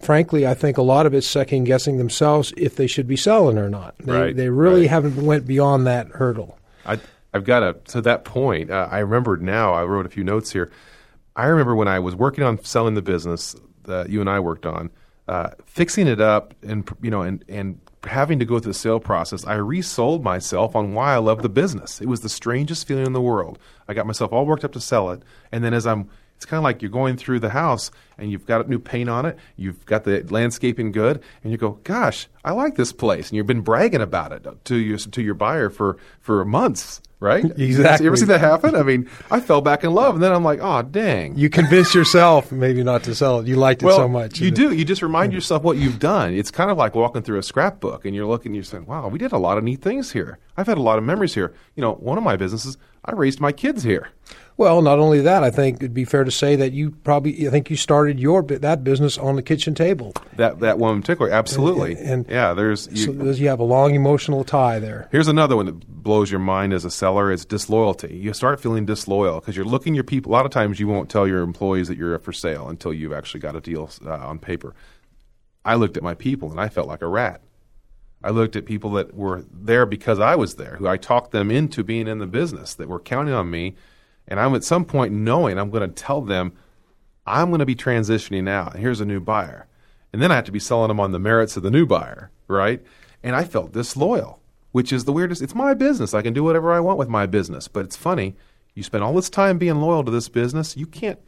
frankly 0.01 0.47
I 0.47 0.55
think 0.55 0.77
a 0.77 0.81
lot 0.81 1.05
of 1.05 1.13
it's 1.13 1.27
second 1.27 1.65
guessing 1.65 1.97
themselves 1.97 2.51
if 2.57 2.77
they 2.77 2.87
should 2.87 3.07
be 3.07 3.15
selling 3.15 3.59
or 3.59 3.69
not. 3.69 3.93
They, 3.99 4.11
right, 4.11 4.35
they 4.35 4.49
really 4.49 4.81
right. 4.81 4.89
haven't 4.89 5.23
went 5.23 5.45
beyond 5.45 5.85
that 5.85 6.07
hurdle. 6.07 6.57
I 6.83 6.99
I've 7.33 7.43
got 7.43 7.63
a 7.63 7.73
to 7.85 8.01
that 8.01 8.25
point. 8.25 8.69
Uh, 8.69 8.87
I 8.91 8.99
remember 8.99 9.37
now. 9.37 9.73
I 9.73 9.83
wrote 9.83 10.05
a 10.05 10.09
few 10.09 10.23
notes 10.23 10.51
here. 10.51 10.71
I 11.35 11.45
remember 11.45 11.75
when 11.75 11.87
I 11.87 11.99
was 11.99 12.15
working 12.15 12.43
on 12.43 12.63
selling 12.63 12.93
the 12.93 13.01
business 13.01 13.55
that 13.83 14.09
you 14.09 14.19
and 14.21 14.29
I 14.29 14.39
worked 14.39 14.65
on, 14.65 14.89
uh, 15.27 15.51
fixing 15.65 16.07
it 16.07 16.19
up, 16.19 16.53
and 16.61 16.89
you 17.01 17.09
know, 17.09 17.21
and 17.21 17.43
and 17.47 17.79
having 18.03 18.39
to 18.39 18.45
go 18.45 18.59
through 18.59 18.73
the 18.73 18.77
sale 18.77 18.99
process. 18.99 19.45
I 19.45 19.55
resold 19.55 20.23
myself 20.23 20.75
on 20.75 20.93
why 20.93 21.13
I 21.13 21.17
love 21.17 21.41
the 21.41 21.49
business. 21.49 22.01
It 22.01 22.07
was 22.07 22.21
the 22.21 22.29
strangest 22.29 22.87
feeling 22.87 23.05
in 23.05 23.13
the 23.13 23.21
world. 23.21 23.59
I 23.87 23.93
got 23.93 24.07
myself 24.07 24.33
all 24.33 24.45
worked 24.45 24.65
up 24.65 24.73
to 24.73 24.81
sell 24.81 25.11
it, 25.11 25.21
and 25.51 25.63
then 25.63 25.73
as 25.73 25.87
I'm 25.87 26.09
it's 26.35 26.45
kind 26.47 26.57
of 26.57 26.63
like 26.63 26.81
you're 26.81 26.89
going 26.89 27.17
through 27.17 27.39
the 27.39 27.51
house 27.51 27.91
and 28.17 28.31
you've 28.31 28.47
got 28.47 28.67
new 28.67 28.79
paint 28.79 29.07
on 29.11 29.27
it, 29.27 29.37
you've 29.57 29.85
got 29.85 30.05
the 30.05 30.23
landscaping 30.31 30.91
good, 30.91 31.21
and 31.43 31.51
you 31.51 31.57
go, 31.57 31.79
"Gosh, 31.83 32.27
I 32.43 32.51
like 32.51 32.75
this 32.75 32.91
place," 32.91 33.29
and 33.29 33.37
you've 33.37 33.47
been 33.47 33.61
bragging 33.61 34.01
about 34.01 34.33
it 34.33 34.65
to 34.65 34.75
your 34.75 34.97
to 34.97 35.21
your 35.21 35.35
buyer 35.35 35.69
for 35.69 35.97
for 36.19 36.43
months 36.43 36.99
right? 37.21 37.45
Exactly. 37.61 38.05
You 38.05 38.09
ever 38.09 38.17
see 38.17 38.25
that 38.25 38.41
happen? 38.41 38.75
I 38.75 38.81
mean, 38.83 39.07
I 39.29 39.39
fell 39.39 39.61
back 39.61 39.83
in 39.83 39.93
love, 39.93 40.15
and 40.15 40.23
then 40.23 40.33
I'm 40.33 40.43
like, 40.43 40.59
oh, 40.61 40.81
dang. 40.81 41.37
You 41.37 41.49
convinced 41.49 41.93
yourself 41.93 42.51
maybe 42.51 42.83
not 42.83 43.03
to 43.03 43.15
sell 43.15 43.39
it. 43.39 43.47
You 43.47 43.55
liked 43.55 43.83
it 43.83 43.85
well, 43.85 43.97
so 43.97 44.07
much. 44.07 44.41
You 44.41 44.51
do. 44.51 44.73
You 44.73 44.83
just 44.83 45.01
remind 45.01 45.31
yourself 45.31 45.61
what 45.63 45.77
you've 45.77 45.99
done. 45.99 46.33
It's 46.33 46.51
kind 46.51 46.71
of 46.71 46.77
like 46.77 46.95
walking 46.95 47.21
through 47.21 47.37
a 47.37 47.43
scrapbook, 47.43 48.03
and 48.03 48.15
you're 48.15 48.25
looking, 48.25 48.53
you're 48.53 48.63
saying, 48.63 48.87
wow, 48.87 49.07
we 49.07 49.19
did 49.19 49.31
a 49.31 49.37
lot 49.37 49.57
of 49.57 49.63
neat 49.63 49.81
things 49.81 50.11
here. 50.11 50.39
I've 50.57 50.67
had 50.67 50.77
a 50.77 50.81
lot 50.81 50.97
of 50.97 51.03
memories 51.03 51.35
here. 51.35 51.53
You 51.75 51.81
know, 51.81 51.93
one 51.93 52.17
of 52.17 52.23
my 52.23 52.35
businesses, 52.35 52.77
I 53.05 53.13
raised 53.13 53.39
my 53.39 53.51
kids 53.51 53.83
here. 53.83 54.09
Well, 54.57 54.83
not 54.83 54.99
only 54.99 55.21
that, 55.21 55.43
I 55.43 55.49
think 55.49 55.77
it'd 55.77 55.93
be 55.93 56.05
fair 56.05 56.23
to 56.23 56.29
say 56.29 56.55
that 56.57 56.71
you 56.71 56.91
probably, 56.91 57.47
I 57.47 57.49
think 57.49 57.71
you 57.71 57.75
started 57.75 58.19
your 58.19 58.43
that 58.43 58.83
business 58.83 59.17
on 59.17 59.35
the 59.35 59.41
kitchen 59.41 59.73
table. 59.73 60.13
That 60.35 60.59
that 60.59 60.77
one 60.77 60.97
in 60.97 61.01
particular, 61.01 61.31
absolutely. 61.31 61.93
And, 61.93 62.09
and 62.09 62.29
yeah, 62.29 62.53
there's 62.53 62.87
you, 62.91 63.05
so 63.05 63.31
you 63.31 63.47
have 63.47 63.59
a 63.59 63.63
long 63.63 63.95
emotional 63.95 64.43
tie 64.43 64.77
there. 64.77 65.07
Here's 65.11 65.27
another 65.27 65.55
one 65.55 65.65
that 65.65 66.03
blows 66.03 66.29
your 66.29 66.41
mind 66.41 66.73
as 66.73 66.85
a 66.85 66.91
seller: 66.91 67.10
is 67.31 67.45
disloyalty. 67.45 68.15
You 68.15 68.33
start 68.33 68.59
feeling 68.59 68.85
disloyal 68.85 69.39
because 69.39 69.55
you're 69.55 69.65
looking 69.65 69.95
your 69.95 70.03
people. 70.03 70.31
A 70.31 70.33
lot 70.33 70.45
of 70.45 70.51
times, 70.51 70.79
you 70.79 70.87
won't 70.87 71.09
tell 71.09 71.27
your 71.27 71.41
employees 71.41 71.87
that 71.87 71.97
you're 71.97 72.17
for 72.19 72.33
sale 72.33 72.69
until 72.69 72.93
you've 72.93 73.13
actually 73.13 73.39
got 73.39 73.55
a 73.55 73.61
deal 73.61 73.89
uh, 74.05 74.11
on 74.11 74.39
paper. 74.39 74.73
I 75.63 75.75
looked 75.75 75.97
at 75.97 76.03
my 76.03 76.15
people 76.15 76.51
and 76.51 76.59
I 76.59 76.69
felt 76.69 76.87
like 76.87 77.01
a 77.01 77.07
rat. 77.07 77.41
I 78.23 78.29
looked 78.29 78.55
at 78.55 78.65
people 78.65 78.91
that 78.91 79.15
were 79.15 79.45
there 79.51 79.85
because 79.85 80.19
I 80.19 80.35
was 80.35 80.55
there, 80.55 80.75
who 80.77 80.87
I 80.87 80.97
talked 80.97 81.31
them 81.31 81.49
into 81.49 81.83
being 81.83 82.07
in 82.07 82.19
the 82.19 82.27
business, 82.27 82.73
that 82.75 82.87
were 82.87 82.99
counting 82.99 83.33
on 83.33 83.49
me 83.49 83.75
and 84.27 84.39
I'm 84.39 84.55
at 84.55 84.63
some 84.63 84.85
point 84.85 85.13
knowing 85.13 85.57
I'm 85.57 85.69
going 85.69 85.87
to 85.87 86.03
tell 86.03 86.21
them 86.21 86.53
I'm 87.25 87.49
going 87.49 87.59
to 87.59 87.65
be 87.65 87.75
transitioning 87.75 88.49
out. 88.49 88.73
And 88.73 88.81
here's 88.81 89.01
a 89.01 89.05
new 89.05 89.19
buyer. 89.19 89.67
And 90.13 90.21
then 90.21 90.31
I 90.31 90.35
have 90.35 90.45
to 90.45 90.51
be 90.51 90.59
selling 90.59 90.89
them 90.89 90.99
on 90.99 91.11
the 91.11 91.19
merits 91.19 91.57
of 91.57 91.63
the 91.63 91.71
new 91.71 91.85
buyer, 91.85 92.31
right? 92.47 92.81
And 93.23 93.35
I 93.35 93.43
felt 93.43 93.71
disloyal, 93.71 94.40
which 94.71 94.93
is 94.93 95.05
the 95.05 95.11
weirdest. 95.11 95.41
It's 95.41 95.55
my 95.55 95.73
business. 95.73 96.13
I 96.13 96.21
can 96.21 96.33
do 96.33 96.43
whatever 96.43 96.71
I 96.71 96.79
want 96.79 96.97
with 96.97 97.09
my 97.09 97.25
business. 97.25 97.67
But 97.67 97.85
it's 97.85 97.95
funny. 97.95 98.35
You 98.73 98.83
spend 98.83 99.03
all 99.03 99.13
this 99.13 99.29
time 99.29 99.57
being 99.57 99.81
loyal 99.81 100.03
to 100.03 100.11
this 100.11 100.29
business. 100.29 100.77
You 100.77 100.85
can't 100.85 101.19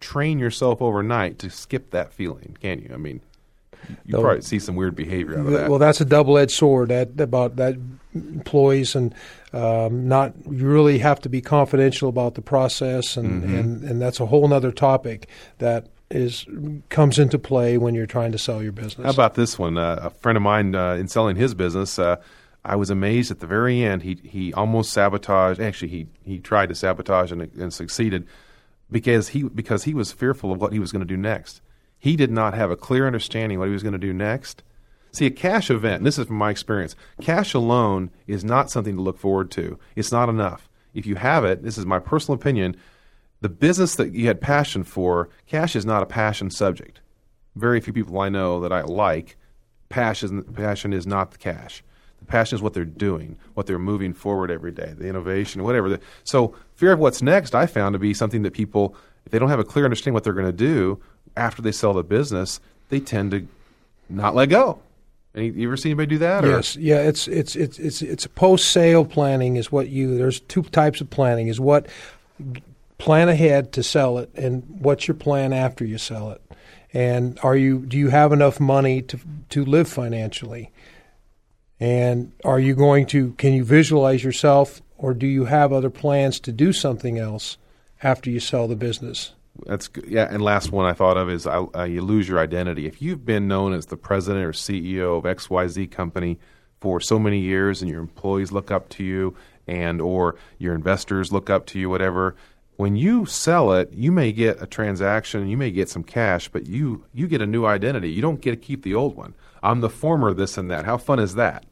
train 0.00 0.38
yourself 0.38 0.82
overnight 0.82 1.38
to 1.38 1.50
skip 1.50 1.90
that 1.90 2.12
feeling, 2.12 2.56
can 2.60 2.80
you? 2.80 2.90
I 2.92 2.98
mean, 2.98 3.20
you 4.04 4.18
probably 4.18 4.42
see 4.42 4.58
some 4.58 4.76
weird 4.76 4.94
behavior 4.94 5.38
out 5.38 5.46
of 5.46 5.52
that. 5.52 5.70
Well, 5.70 5.78
that's 5.78 6.00
a 6.00 6.04
double-edged 6.04 6.52
sword. 6.52 6.90
That 6.90 7.18
about 7.20 7.56
that 7.56 7.76
employees 8.14 8.94
and 8.94 9.14
um, 9.52 10.08
not 10.08 10.34
you 10.50 10.66
really 10.66 10.98
have 10.98 11.20
to 11.20 11.28
be 11.28 11.40
confidential 11.40 12.08
about 12.08 12.34
the 12.34 12.42
process, 12.42 13.16
and, 13.16 13.42
mm-hmm. 13.42 13.54
and, 13.54 13.84
and 13.84 14.02
that's 14.02 14.20
a 14.20 14.26
whole 14.26 14.52
other 14.52 14.72
topic 14.72 15.28
that 15.58 15.88
is 16.10 16.46
comes 16.90 17.18
into 17.18 17.38
play 17.38 17.78
when 17.78 17.94
you're 17.94 18.06
trying 18.06 18.32
to 18.32 18.38
sell 18.38 18.62
your 18.62 18.72
business. 18.72 19.04
How 19.04 19.10
about 19.10 19.34
this 19.34 19.58
one? 19.58 19.78
Uh, 19.78 19.98
a 20.02 20.10
friend 20.10 20.36
of 20.36 20.42
mine 20.42 20.74
uh, 20.74 20.94
in 20.94 21.08
selling 21.08 21.36
his 21.36 21.54
business. 21.54 21.98
Uh, 21.98 22.16
I 22.64 22.76
was 22.76 22.90
amazed 22.90 23.30
at 23.30 23.40
the 23.40 23.46
very 23.46 23.82
end. 23.82 24.02
He 24.02 24.18
he 24.22 24.52
almost 24.54 24.92
sabotaged. 24.92 25.60
Actually, 25.60 25.88
he 25.88 26.06
he 26.24 26.38
tried 26.38 26.70
to 26.70 26.74
sabotage 26.74 27.30
and, 27.30 27.42
and 27.42 27.72
succeeded 27.72 28.26
because 28.90 29.28
he 29.28 29.42
because 29.42 29.84
he 29.84 29.94
was 29.94 30.12
fearful 30.12 30.52
of 30.52 30.60
what 30.60 30.72
he 30.72 30.78
was 30.78 30.92
going 30.92 31.00
to 31.00 31.06
do 31.06 31.16
next. 31.16 31.60
He 31.98 32.16
did 32.16 32.30
not 32.30 32.54
have 32.54 32.70
a 32.70 32.76
clear 32.76 33.06
understanding 33.06 33.58
what 33.58 33.68
he 33.68 33.72
was 33.72 33.82
going 33.82 33.92
to 33.92 33.98
do 33.98 34.12
next. 34.12 34.62
See, 35.12 35.26
a 35.26 35.30
cash 35.30 35.70
event, 35.70 36.02
this 36.02 36.18
is 36.18 36.26
from 36.26 36.36
my 36.36 36.50
experience, 36.50 36.96
cash 37.20 37.54
alone 37.54 38.10
is 38.26 38.44
not 38.44 38.70
something 38.70 38.96
to 38.96 39.02
look 39.02 39.16
forward 39.16 39.50
to. 39.52 39.78
It's 39.94 40.10
not 40.10 40.28
enough. 40.28 40.68
If 40.92 41.06
you 41.06 41.14
have 41.14 41.44
it, 41.44 41.62
this 41.62 41.78
is 41.78 41.86
my 41.86 42.00
personal 42.00 42.38
opinion, 42.38 42.76
the 43.40 43.48
business 43.48 43.94
that 43.94 44.12
you 44.12 44.26
had 44.26 44.40
passion 44.40 44.82
for, 44.82 45.28
cash 45.46 45.76
is 45.76 45.86
not 45.86 46.02
a 46.02 46.06
passion 46.06 46.50
subject. 46.50 47.00
Very 47.54 47.80
few 47.80 47.92
people 47.92 48.18
I 48.18 48.28
know 48.28 48.60
that 48.60 48.72
I 48.72 48.82
like, 48.82 49.36
passion, 49.88 50.42
passion 50.42 50.92
is 50.92 51.06
not 51.06 51.30
the 51.30 51.38
cash. 51.38 51.84
Passion 52.26 52.56
is 52.56 52.62
what 52.62 52.74
they're 52.74 52.84
doing, 52.84 53.36
what 53.54 53.66
they're 53.66 53.78
moving 53.78 54.12
forward 54.12 54.50
every 54.50 54.72
day, 54.72 54.94
the 54.96 55.08
innovation, 55.08 55.62
whatever. 55.62 55.98
So, 56.24 56.54
fear 56.74 56.92
of 56.92 56.98
what's 56.98 57.22
next, 57.22 57.54
I 57.54 57.66
found 57.66 57.92
to 57.92 57.98
be 57.98 58.14
something 58.14 58.42
that 58.42 58.52
people, 58.52 58.96
if 59.26 59.32
they 59.32 59.38
don't 59.38 59.50
have 59.50 59.60
a 59.60 59.64
clear 59.64 59.84
understanding 59.84 60.14
what 60.14 60.24
they're 60.24 60.32
going 60.32 60.46
to 60.46 60.52
do 60.52 61.00
after 61.36 61.62
they 61.62 61.72
sell 61.72 61.92
the 61.92 62.04
business, 62.04 62.60
they 62.88 63.00
tend 63.00 63.32
to 63.32 63.48
not 64.08 64.34
let 64.34 64.48
go. 64.50 64.80
Any, 65.34 65.48
you 65.50 65.66
ever 65.66 65.76
seen 65.76 65.90
anybody 65.90 66.06
do 66.06 66.18
that? 66.18 66.44
Or? 66.44 66.50
Yes, 66.50 66.76
yeah. 66.76 67.00
It's 67.00 67.26
it's 67.26 67.56
it's 67.56 67.78
it's 67.78 68.02
it's 68.02 68.26
post 68.28 68.70
sale 68.70 69.04
planning 69.04 69.56
is 69.56 69.72
what 69.72 69.88
you. 69.88 70.16
There's 70.16 70.40
two 70.40 70.62
types 70.62 71.00
of 71.00 71.10
planning. 71.10 71.48
Is 71.48 71.58
what 71.58 71.88
plan 72.98 73.28
ahead 73.28 73.72
to 73.72 73.82
sell 73.82 74.18
it, 74.18 74.30
and 74.34 74.62
what's 74.80 75.08
your 75.08 75.16
plan 75.16 75.52
after 75.52 75.84
you 75.84 75.98
sell 75.98 76.30
it, 76.30 76.40
and 76.92 77.38
are 77.42 77.56
you 77.56 77.80
do 77.80 77.98
you 77.98 78.10
have 78.10 78.32
enough 78.32 78.60
money 78.60 79.02
to 79.02 79.18
to 79.50 79.64
live 79.64 79.88
financially, 79.88 80.70
and 81.80 82.32
are 82.44 82.60
you 82.60 82.74
going 82.74 83.06
to 83.06 83.32
can 83.32 83.52
you 83.52 83.64
visualize 83.64 84.22
yourself, 84.24 84.82
or 84.96 85.14
do 85.14 85.26
you 85.26 85.46
have 85.46 85.72
other 85.72 85.90
plans 85.90 86.40
to 86.40 86.52
do 86.52 86.72
something 86.72 87.18
else 87.18 87.56
after 88.02 88.30
you 88.30 88.40
sell 88.40 88.68
the 88.68 88.76
business? 88.76 89.32
That's 89.66 89.88
good. 89.88 90.06
yeah. 90.06 90.26
And 90.30 90.42
last 90.42 90.72
one 90.72 90.86
I 90.86 90.92
thought 90.94 91.16
of 91.16 91.30
is 91.30 91.46
uh, 91.46 91.66
uh, 91.74 91.84
you 91.84 92.02
lose 92.02 92.28
your 92.28 92.40
identity. 92.40 92.86
If 92.86 93.00
you've 93.00 93.24
been 93.24 93.46
known 93.46 93.72
as 93.72 93.86
the 93.86 93.96
president 93.96 94.44
or 94.44 94.52
CEO 94.52 95.18
of 95.18 95.26
X 95.26 95.48
Y 95.48 95.66
Z 95.68 95.86
company 95.88 96.38
for 96.80 97.00
so 97.00 97.18
many 97.18 97.40
years, 97.40 97.80
and 97.80 97.90
your 97.90 98.00
employees 98.00 98.52
look 98.52 98.70
up 98.70 98.88
to 98.90 99.04
you, 99.04 99.36
and 99.66 100.00
or 100.00 100.36
your 100.58 100.74
investors 100.74 101.32
look 101.32 101.50
up 101.50 101.66
to 101.66 101.78
you, 101.78 101.88
whatever. 101.88 102.34
When 102.76 102.96
you 102.96 103.24
sell 103.26 103.72
it, 103.72 103.92
you 103.92 104.10
may 104.10 104.32
get 104.32 104.60
a 104.60 104.66
transaction, 104.66 105.48
you 105.48 105.56
may 105.56 105.70
get 105.70 105.88
some 105.88 106.02
cash, 106.02 106.48
but 106.48 106.66
you 106.66 107.04
you 107.12 107.28
get 107.28 107.40
a 107.40 107.46
new 107.46 107.64
identity. 107.64 108.10
You 108.10 108.22
don't 108.22 108.40
get 108.40 108.50
to 108.50 108.56
keep 108.56 108.82
the 108.82 108.94
old 108.94 109.16
one. 109.16 109.34
I'm 109.62 109.80
the 109.80 109.90
former 109.90 110.34
this 110.34 110.58
and 110.58 110.70
that. 110.70 110.84
How 110.84 110.98
fun 110.98 111.18
is 111.18 111.34
that? 111.36 111.64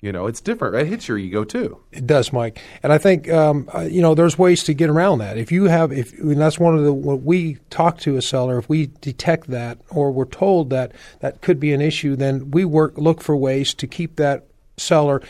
You 0.00 0.12
know, 0.12 0.26
it's 0.26 0.40
different. 0.40 0.76
It 0.76 0.86
hits 0.86 1.08
your 1.08 1.18
ego 1.18 1.44
too. 1.44 1.78
It 1.92 2.06
does, 2.06 2.32
Mike. 2.32 2.58
And 2.82 2.90
I 2.90 2.96
think 2.96 3.30
um, 3.30 3.68
uh, 3.74 3.80
you 3.80 4.00
know 4.00 4.14
there's 4.14 4.38
ways 4.38 4.62
to 4.64 4.74
get 4.74 4.88
around 4.88 5.18
that. 5.18 5.36
If 5.36 5.52
you 5.52 5.64
have, 5.64 5.92
if 5.92 6.18
and 6.18 6.40
that's 6.40 6.58
one 6.58 6.76
of 6.76 6.84
the 6.84 6.92
what 6.92 7.22
we 7.22 7.58
talk 7.68 7.98
to 8.00 8.16
a 8.16 8.22
seller. 8.22 8.58
If 8.58 8.68
we 8.68 8.86
detect 9.00 9.48
that 9.48 9.78
or 9.90 10.10
we're 10.10 10.24
told 10.24 10.70
that 10.70 10.92
that 11.20 11.42
could 11.42 11.60
be 11.60 11.72
an 11.72 11.82
issue, 11.82 12.16
then 12.16 12.50
we 12.50 12.64
work 12.64 12.96
look 12.96 13.20
for 13.20 13.36
ways 13.36 13.74
to 13.74 13.86
keep 13.86 14.16
that 14.16 14.46
seller 14.78 15.22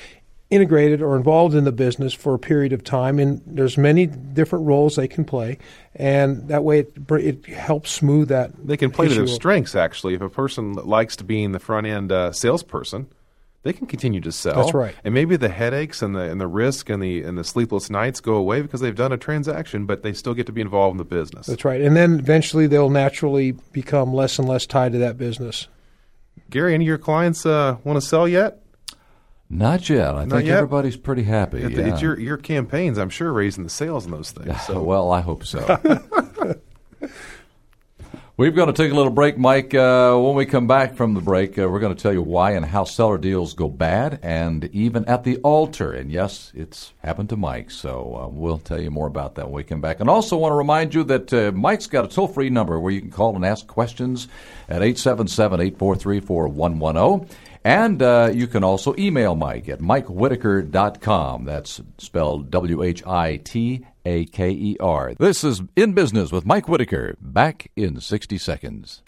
integrated 0.50 1.00
or 1.00 1.16
involved 1.16 1.54
in 1.54 1.64
the 1.64 1.72
business 1.72 2.12
for 2.12 2.34
a 2.34 2.38
period 2.38 2.72
of 2.72 2.82
time. 2.82 3.18
And 3.18 3.40
there's 3.46 3.78
many 3.78 4.06
different 4.06 4.66
roles 4.66 4.96
they 4.96 5.08
can 5.08 5.24
play, 5.24 5.58
and 5.94 6.48
that 6.48 6.64
way 6.64 6.80
it, 6.80 6.96
it 7.10 7.46
helps 7.46 7.90
smooth 7.90 8.28
that. 8.28 8.50
They 8.66 8.76
can 8.76 8.90
play 8.90 9.08
to 9.08 9.14
their 9.14 9.26
strengths. 9.26 9.74
Actually, 9.74 10.14
if 10.14 10.20
a 10.20 10.28
person 10.28 10.72
likes 10.72 11.16
to 11.16 11.24
be 11.24 11.42
in 11.42 11.52
the 11.52 11.60
front 11.60 11.86
end 11.86 12.12
uh, 12.12 12.32
salesperson, 12.32 13.08
they 13.62 13.72
can 13.72 13.86
continue 13.86 14.20
to 14.22 14.32
sell. 14.32 14.56
That's 14.56 14.74
right. 14.74 14.94
And 15.04 15.12
maybe 15.12 15.36
the 15.36 15.48
headaches 15.48 16.02
and 16.02 16.16
the 16.16 16.22
and 16.22 16.40
the 16.40 16.46
risk 16.46 16.88
and 16.88 17.02
the 17.02 17.22
and 17.22 17.36
the 17.36 17.44
sleepless 17.44 17.90
nights 17.90 18.20
go 18.20 18.34
away 18.34 18.62
because 18.62 18.80
they've 18.80 18.94
done 18.94 19.12
a 19.12 19.18
transaction, 19.18 19.86
but 19.86 20.02
they 20.02 20.12
still 20.12 20.34
get 20.34 20.46
to 20.46 20.52
be 20.52 20.60
involved 20.60 20.94
in 20.94 20.98
the 20.98 21.04
business. 21.04 21.46
That's 21.46 21.64
right. 21.64 21.80
And 21.80 21.96
then 21.96 22.18
eventually 22.18 22.66
they'll 22.66 22.90
naturally 22.90 23.52
become 23.52 24.14
less 24.14 24.38
and 24.38 24.48
less 24.48 24.66
tied 24.66 24.92
to 24.92 24.98
that 24.98 25.18
business. 25.18 25.68
Gary, 26.48 26.74
any 26.74 26.84
of 26.84 26.88
your 26.88 26.98
clients 26.98 27.46
uh, 27.46 27.76
want 27.84 28.00
to 28.00 28.06
sell 28.06 28.26
yet? 28.26 28.62
Not 29.52 29.90
yet. 29.90 30.14
I 30.14 30.24
Not 30.24 30.36
think 30.36 30.46
yet? 30.48 30.58
everybody's 30.58 30.96
pretty 30.96 31.24
happy. 31.24 31.60
It- 31.62 31.72
yeah. 31.72 31.92
It's 31.92 32.00
your 32.00 32.18
your 32.18 32.36
campaigns, 32.36 32.98
I'm 32.98 33.10
sure, 33.10 33.32
raising 33.32 33.64
the 33.64 33.70
sales 33.70 34.04
in 34.06 34.12
those 34.12 34.30
things. 34.30 34.60
So 34.62 34.80
well, 34.84 35.10
I 35.10 35.20
hope 35.20 35.44
so. 35.44 35.58
We've 38.36 38.54
got 38.56 38.66
to 38.66 38.72
take 38.72 38.90
a 38.90 38.94
little 38.94 39.12
break, 39.12 39.36
Mike. 39.36 39.74
Uh, 39.74 40.16
when 40.16 40.34
we 40.34 40.46
come 40.46 40.66
back 40.66 40.94
from 40.94 41.12
the 41.12 41.20
break, 41.20 41.58
uh, 41.58 41.68
we're 41.68 41.78
going 41.80 41.94
to 41.94 42.02
tell 42.02 42.12
you 42.14 42.22
why 42.22 42.52
and 42.52 42.64
how 42.64 42.84
seller 42.84 43.18
deals 43.18 43.52
go 43.52 43.68
bad, 43.68 44.18
and 44.22 44.64
even 44.72 45.04
at 45.04 45.24
the 45.24 45.36
altar. 45.38 45.92
And 45.92 46.10
yes, 46.10 46.50
it's 46.54 46.94
happened 47.04 47.28
to 47.30 47.36
Mike, 47.36 47.70
so 47.70 48.18
uh, 48.18 48.28
we'll 48.28 48.56
tell 48.56 48.80
you 48.80 48.90
more 48.90 49.06
about 49.08 49.34
that 49.34 49.44
when 49.44 49.56
we 49.56 49.62
come 49.64 49.82
back. 49.82 50.00
And 50.00 50.08
also 50.08 50.38
want 50.38 50.52
to 50.52 50.56
remind 50.56 50.94
you 50.94 51.04
that 51.04 51.30
uh, 51.34 51.52
Mike's 51.52 51.86
got 51.86 52.06
a 52.06 52.08
toll 52.08 52.28
free 52.28 52.48
number 52.48 52.80
where 52.80 52.90
you 52.92 53.02
can 53.02 53.10
call 53.10 53.36
and 53.36 53.44
ask 53.44 53.66
questions 53.66 54.26
at 54.70 54.76
877 54.82 55.60
843 55.60 56.20
4110. 56.20 57.28
And 57.64 58.02
uh, 58.02 58.30
you 58.32 58.46
can 58.46 58.64
also 58.64 58.94
email 58.98 59.34
Mike 59.34 59.68
at 59.68 59.80
mikewhitaker.com. 59.80 61.44
That's 61.44 61.80
spelled 61.98 62.50
W 62.50 62.82
H 62.82 63.06
I 63.06 63.36
T 63.36 63.86
A 64.04 64.24
K 64.26 64.50
E 64.50 64.76
R. 64.80 65.14
This 65.18 65.44
is 65.44 65.62
In 65.76 65.92
Business 65.92 66.32
with 66.32 66.46
Mike 66.46 66.68
Whitaker. 66.68 67.16
Back 67.20 67.70
in 67.76 68.00
60 68.00 68.38
seconds. 68.38 69.02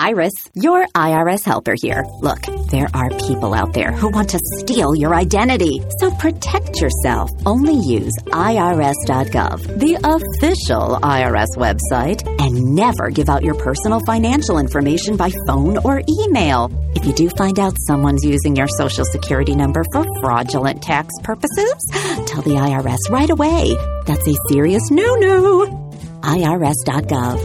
Iris, 0.00 0.32
your 0.54 0.86
IRS 0.94 1.44
helper 1.44 1.74
here. 1.76 2.04
Look, 2.20 2.42
there 2.70 2.86
are 2.94 3.10
people 3.26 3.52
out 3.52 3.72
there 3.72 3.90
who 3.90 4.10
want 4.10 4.30
to 4.30 4.38
steal 4.58 4.94
your 4.94 5.12
identity. 5.12 5.82
So 5.98 6.12
protect 6.12 6.80
yourself. 6.80 7.32
Only 7.44 7.74
use 7.74 8.12
IRS.gov, 8.26 9.80
the 9.80 9.94
official 9.96 11.00
IRS 11.02 11.56
website, 11.56 12.22
and 12.40 12.76
never 12.76 13.10
give 13.10 13.28
out 13.28 13.42
your 13.42 13.56
personal 13.56 13.98
financial 14.06 14.58
information 14.58 15.16
by 15.16 15.32
phone 15.48 15.78
or 15.78 16.00
email. 16.08 16.70
If 16.94 17.04
you 17.04 17.12
do 17.12 17.28
find 17.30 17.58
out 17.58 17.74
someone's 17.88 18.24
using 18.24 18.54
your 18.54 18.68
social 18.68 19.04
security 19.04 19.56
number 19.56 19.82
for 19.92 20.04
fraudulent 20.20 20.80
tax 20.80 21.12
purposes, 21.24 21.74
tell 22.28 22.42
the 22.42 22.54
IRS 22.54 23.10
right 23.10 23.30
away. 23.30 23.74
That's 24.06 24.28
a 24.28 24.36
serious 24.48 24.92
no 24.92 25.16
no. 25.16 25.66
IRS.gov. 26.22 27.38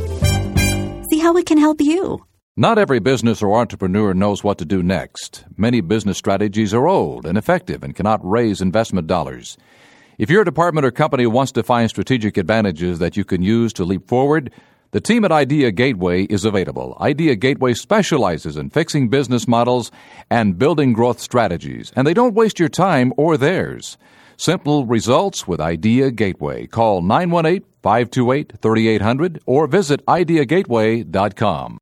See 1.09 1.17
how 1.17 1.35
it 1.37 1.47
can 1.47 1.57
help 1.57 1.81
you. 1.81 2.23
Not 2.55 2.77
every 2.77 2.99
business 2.99 3.41
or 3.41 3.59
entrepreneur 3.59 4.13
knows 4.13 4.43
what 4.43 4.59
to 4.59 4.65
do 4.65 4.83
next. 4.83 5.43
Many 5.57 5.81
business 5.81 6.19
strategies 6.19 6.71
are 6.71 6.87
old, 6.87 7.25
and 7.25 7.31
ineffective, 7.31 7.81
and 7.81 7.95
cannot 7.95 8.23
raise 8.23 8.61
investment 8.61 9.07
dollars. 9.07 9.57
If 10.19 10.29
your 10.29 10.43
department 10.43 10.85
or 10.85 10.91
company 10.91 11.25
wants 11.25 11.51
to 11.53 11.63
find 11.63 11.89
strategic 11.89 12.37
advantages 12.37 12.99
that 12.99 13.17
you 13.17 13.25
can 13.25 13.41
use 13.41 13.73
to 13.73 13.83
leap 13.83 14.07
forward, 14.07 14.51
the 14.91 15.01
team 15.01 15.25
at 15.25 15.31
Idea 15.31 15.71
Gateway 15.71 16.25
is 16.25 16.45
available. 16.45 16.95
Idea 17.01 17.35
Gateway 17.35 17.73
specializes 17.73 18.55
in 18.55 18.69
fixing 18.69 19.09
business 19.09 19.47
models 19.47 19.89
and 20.29 20.59
building 20.59 20.93
growth 20.93 21.19
strategies, 21.19 21.91
and 21.95 22.05
they 22.05 22.13
don't 22.13 22.35
waste 22.35 22.59
your 22.59 22.69
time 22.69 23.13
or 23.17 23.35
theirs. 23.35 23.97
Simple 24.37 24.85
results 24.85 25.47
with 25.47 25.59
Idea 25.59 26.11
Gateway. 26.11 26.67
Call 26.67 27.01
918 27.01 27.67
528 27.81 28.53
3800 28.61 29.41
or 29.47 29.65
visit 29.65 30.05
ideagateway.com. 30.05 31.79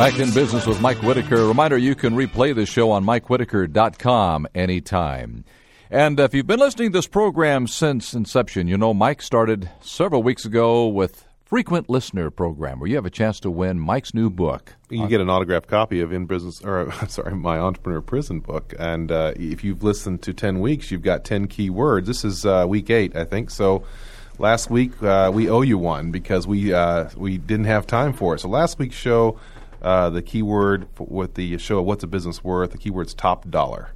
Back 0.00 0.18
in 0.18 0.32
business 0.32 0.66
with 0.66 0.80
Mike 0.80 0.96
Whitaker. 1.02 1.46
Reminder 1.46 1.76
you 1.76 1.94
can 1.94 2.14
replay 2.14 2.54
this 2.54 2.70
show 2.70 2.90
on 2.90 3.04
mikewhitaker.com 3.04 4.46
anytime. 4.54 5.44
And 5.90 6.18
if 6.18 6.32
you've 6.32 6.46
been 6.46 6.58
listening 6.58 6.90
to 6.90 6.98
this 6.98 7.06
program 7.06 7.66
since 7.66 8.14
inception, 8.14 8.66
you 8.66 8.78
know 8.78 8.94
Mike 8.94 9.20
started 9.20 9.68
several 9.82 10.22
weeks 10.22 10.46
ago 10.46 10.86
with 10.86 11.26
Frequent 11.44 11.90
Listener 11.90 12.30
Program, 12.30 12.80
where 12.80 12.88
you 12.88 12.96
have 12.96 13.04
a 13.04 13.10
chance 13.10 13.40
to 13.40 13.50
win 13.50 13.78
Mike's 13.78 14.14
new 14.14 14.30
book. 14.30 14.74
You 14.88 15.06
get 15.06 15.20
an 15.20 15.28
autographed 15.28 15.68
copy 15.68 16.00
of 16.00 16.14
In 16.14 16.24
Business, 16.24 16.62
or 16.64 16.90
sorry, 17.08 17.36
my 17.36 17.58
Entrepreneur 17.58 18.00
Prison 18.00 18.40
book. 18.40 18.72
And 18.78 19.12
uh, 19.12 19.34
if 19.36 19.62
you've 19.62 19.82
listened 19.82 20.22
to 20.22 20.32
10 20.32 20.60
weeks, 20.60 20.90
you've 20.90 21.02
got 21.02 21.26
10 21.26 21.46
key 21.46 21.68
words. 21.68 22.08
This 22.08 22.24
is 22.24 22.46
uh, 22.46 22.64
week 22.66 22.88
eight, 22.88 23.14
I 23.14 23.24
think. 23.26 23.50
So 23.50 23.84
last 24.38 24.70
week, 24.70 25.02
uh, 25.02 25.30
we 25.34 25.50
owe 25.50 25.60
you 25.60 25.76
one 25.76 26.10
because 26.10 26.46
we, 26.46 26.72
uh, 26.72 27.10
we 27.18 27.36
didn't 27.36 27.66
have 27.66 27.86
time 27.86 28.14
for 28.14 28.34
it. 28.34 28.38
So 28.38 28.48
last 28.48 28.78
week's 28.78 28.96
show, 28.96 29.38
uh, 29.82 30.10
the 30.10 30.22
keyword 30.22 30.88
with 30.98 31.34
the 31.34 31.58
show, 31.58 31.80
What's 31.82 32.04
a 32.04 32.06
Business 32.06 32.44
Worth? 32.44 32.72
The 32.72 32.78
keyword's 32.78 33.14
top 33.14 33.48
dollar. 33.50 33.92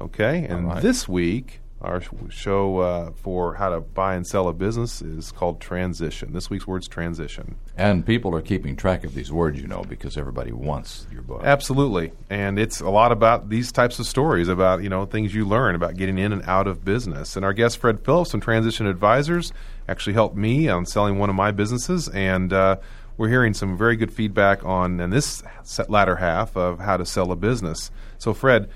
Okay? 0.00 0.44
And 0.44 0.68
right. 0.68 0.82
this 0.82 1.08
week, 1.08 1.60
our 1.82 2.00
show 2.30 2.78
uh, 2.78 3.10
for 3.10 3.54
how 3.54 3.70
to 3.70 3.80
buy 3.80 4.14
and 4.14 4.26
sell 4.26 4.48
a 4.48 4.52
business 4.52 5.02
is 5.02 5.32
called 5.32 5.60
transition. 5.60 6.32
This 6.32 6.48
week's 6.48 6.66
word's 6.66 6.86
transition. 6.86 7.56
And 7.76 8.06
people 8.06 8.34
are 8.36 8.40
keeping 8.40 8.76
track 8.76 9.02
of 9.04 9.14
these 9.14 9.32
words, 9.32 9.60
you 9.60 9.66
know, 9.66 9.82
because 9.82 10.16
everybody 10.16 10.52
wants 10.52 11.06
your 11.12 11.22
book. 11.22 11.42
Absolutely, 11.42 12.12
and 12.30 12.58
it's 12.58 12.80
a 12.80 12.88
lot 12.88 13.10
about 13.10 13.48
these 13.48 13.72
types 13.72 13.98
of 13.98 14.06
stories 14.06 14.48
about 14.48 14.82
you 14.82 14.88
know 14.88 15.04
things 15.06 15.34
you 15.34 15.44
learn 15.44 15.74
about 15.74 15.96
getting 15.96 16.18
in 16.18 16.32
and 16.32 16.42
out 16.44 16.68
of 16.68 16.84
business. 16.84 17.34
And 17.34 17.44
our 17.44 17.52
guest 17.52 17.78
Fred 17.78 18.04
Phillips 18.04 18.30
from 18.30 18.40
Transition 18.40 18.86
Advisors 18.86 19.52
actually 19.88 20.12
helped 20.12 20.36
me 20.36 20.68
on 20.68 20.86
selling 20.86 21.18
one 21.18 21.30
of 21.30 21.36
my 21.36 21.50
businesses, 21.50 22.08
and 22.08 22.52
uh, 22.52 22.76
we're 23.16 23.28
hearing 23.28 23.54
some 23.54 23.76
very 23.76 23.96
good 23.96 24.12
feedback 24.12 24.64
on 24.64 25.00
in 25.00 25.10
this 25.10 25.42
latter 25.88 26.16
half 26.16 26.56
of 26.56 26.78
how 26.78 26.96
to 26.96 27.06
sell 27.06 27.30
a 27.32 27.36
business. 27.36 27.90
So, 28.18 28.34
Fred, 28.34 28.70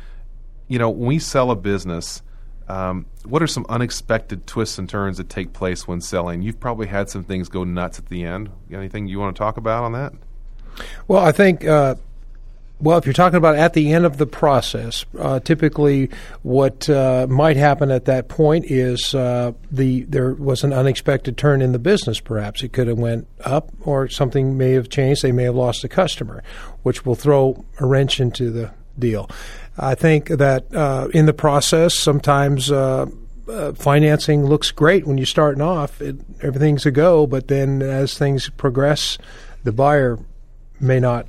you 0.68 0.78
know 0.78 0.90
when 0.90 1.06
we 1.06 1.18
sell 1.18 1.50
a 1.50 1.56
business. 1.56 2.22
Um, 2.68 3.06
what 3.24 3.44
are 3.44 3.46
some 3.46 3.64
unexpected 3.68 4.44
twists 4.48 4.76
and 4.76 4.88
turns 4.88 5.18
that 5.18 5.28
take 5.28 5.52
place 5.52 5.86
when 5.86 6.00
selling? 6.00 6.42
You've 6.42 6.58
probably 6.58 6.88
had 6.88 7.08
some 7.08 7.22
things 7.22 7.48
go 7.48 7.62
nuts 7.62 8.00
at 8.00 8.06
the 8.06 8.24
end. 8.24 8.50
Anything 8.72 9.06
you 9.06 9.20
want 9.20 9.36
to 9.36 9.38
talk 9.38 9.56
about 9.56 9.84
on 9.84 9.92
that? 9.92 10.12
Well, 11.06 11.24
I 11.24 11.30
think. 11.30 11.64
Uh, 11.64 11.94
well, 12.78 12.98
if 12.98 13.06
you're 13.06 13.14
talking 13.14 13.38
about 13.38 13.54
at 13.54 13.72
the 13.72 13.92
end 13.92 14.04
of 14.04 14.18
the 14.18 14.26
process, 14.26 15.06
uh, 15.18 15.40
typically 15.40 16.10
what 16.42 16.88
uh, 16.90 17.26
might 17.28 17.56
happen 17.56 17.90
at 17.90 18.04
that 18.04 18.28
point 18.28 18.66
is 18.66 19.14
uh, 19.14 19.52
the 19.70 20.02
there 20.04 20.34
was 20.34 20.62
an 20.62 20.74
unexpected 20.74 21.38
turn 21.38 21.62
in 21.62 21.72
the 21.72 21.78
business. 21.78 22.20
Perhaps 22.20 22.62
it 22.62 22.74
could 22.74 22.86
have 22.86 22.98
went 22.98 23.26
up, 23.44 23.72
or 23.80 24.08
something 24.08 24.58
may 24.58 24.72
have 24.72 24.90
changed. 24.90 25.22
They 25.22 25.32
may 25.32 25.44
have 25.44 25.54
lost 25.54 25.84
a 25.84 25.88
customer, 25.88 26.42
which 26.82 27.06
will 27.06 27.14
throw 27.14 27.64
a 27.80 27.86
wrench 27.86 28.20
into 28.20 28.50
the 28.50 28.72
deal. 28.98 29.30
I 29.78 29.94
think 29.94 30.28
that 30.28 30.74
uh, 30.74 31.08
in 31.14 31.24
the 31.24 31.34
process, 31.34 31.98
sometimes 31.98 32.70
uh, 32.70 33.06
uh, 33.48 33.72
financing 33.72 34.44
looks 34.44 34.70
great 34.70 35.06
when 35.06 35.16
you're 35.16 35.26
starting 35.26 35.62
off. 35.62 36.02
It, 36.02 36.16
everything's 36.42 36.84
a 36.84 36.90
go, 36.90 37.26
but 37.26 37.48
then 37.48 37.80
as 37.80 38.18
things 38.18 38.50
progress, 38.50 39.16
the 39.64 39.72
buyer 39.72 40.18
may 40.78 41.00
not 41.00 41.26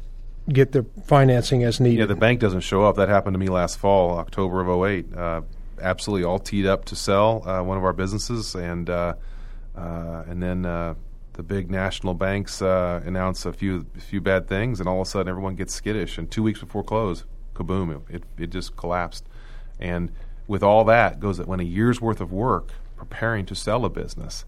get 0.49 0.71
the 0.71 0.85
financing 1.05 1.63
as 1.63 1.79
needed. 1.79 1.99
Yeah, 1.99 2.05
the 2.05 2.15
bank 2.15 2.39
doesn't 2.39 2.61
show 2.61 2.83
up. 2.83 2.95
That 2.95 3.09
happened 3.09 3.33
to 3.33 3.39
me 3.39 3.47
last 3.47 3.77
fall, 3.77 4.17
October 4.17 4.61
of 4.61 4.83
08. 4.83 5.13
Uh, 5.15 5.41
absolutely 5.81 6.25
all 6.25 6.39
teed 6.39 6.65
up 6.65 6.85
to 6.85 6.95
sell 6.95 7.47
uh, 7.47 7.61
one 7.63 7.77
of 7.77 7.83
our 7.83 7.93
businesses, 7.93 8.55
and 8.55 8.89
uh, 8.89 9.13
uh 9.75 10.23
and 10.27 10.41
then 10.41 10.65
uh, 10.65 10.95
the 11.33 11.43
big 11.43 11.69
national 11.69 12.13
banks 12.13 12.61
uh, 12.61 13.01
announce 13.05 13.45
a 13.45 13.53
few 13.53 13.85
a 13.95 14.01
few 14.01 14.21
bad 14.21 14.47
things, 14.47 14.79
and 14.79 14.89
all 14.89 15.01
of 15.01 15.07
a 15.07 15.09
sudden 15.09 15.29
everyone 15.29 15.55
gets 15.55 15.73
skittish. 15.73 16.17
And 16.17 16.29
two 16.29 16.43
weeks 16.43 16.59
before 16.59 16.83
close, 16.83 17.25
kaboom! 17.53 18.01
It 18.09 18.23
it 18.37 18.47
just 18.49 18.75
collapsed. 18.75 19.25
And 19.79 20.11
with 20.47 20.63
all 20.63 20.83
that 20.85 21.19
goes 21.19 21.37
that 21.37 21.47
when 21.47 21.59
a 21.59 21.63
year's 21.63 22.01
worth 22.01 22.21
of 22.21 22.31
work 22.31 22.71
preparing 22.95 23.45
to 23.45 23.55
sell 23.55 23.85
a 23.85 23.89
business. 23.89 24.45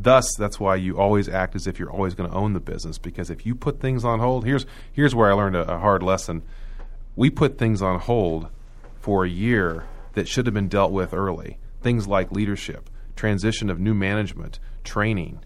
Thus, 0.00 0.32
that's 0.36 0.60
why 0.60 0.76
you 0.76 0.96
always 0.96 1.28
act 1.28 1.56
as 1.56 1.66
if 1.66 1.80
you're 1.80 1.90
always 1.90 2.14
going 2.14 2.30
to 2.30 2.36
own 2.36 2.52
the 2.52 2.60
business. 2.60 2.98
Because 2.98 3.30
if 3.30 3.44
you 3.44 3.56
put 3.56 3.80
things 3.80 4.04
on 4.04 4.20
hold, 4.20 4.44
here's 4.44 4.64
here's 4.92 5.14
where 5.14 5.30
I 5.30 5.34
learned 5.34 5.56
a, 5.56 5.74
a 5.74 5.78
hard 5.78 6.04
lesson. 6.04 6.42
We 7.16 7.30
put 7.30 7.58
things 7.58 7.82
on 7.82 7.98
hold 7.98 8.48
for 9.00 9.24
a 9.24 9.28
year 9.28 9.86
that 10.14 10.28
should 10.28 10.46
have 10.46 10.54
been 10.54 10.68
dealt 10.68 10.92
with 10.92 11.12
early. 11.12 11.58
Things 11.82 12.06
like 12.06 12.30
leadership, 12.30 12.88
transition 13.16 13.70
of 13.70 13.80
new 13.80 13.94
management, 13.94 14.60
training, 14.84 15.40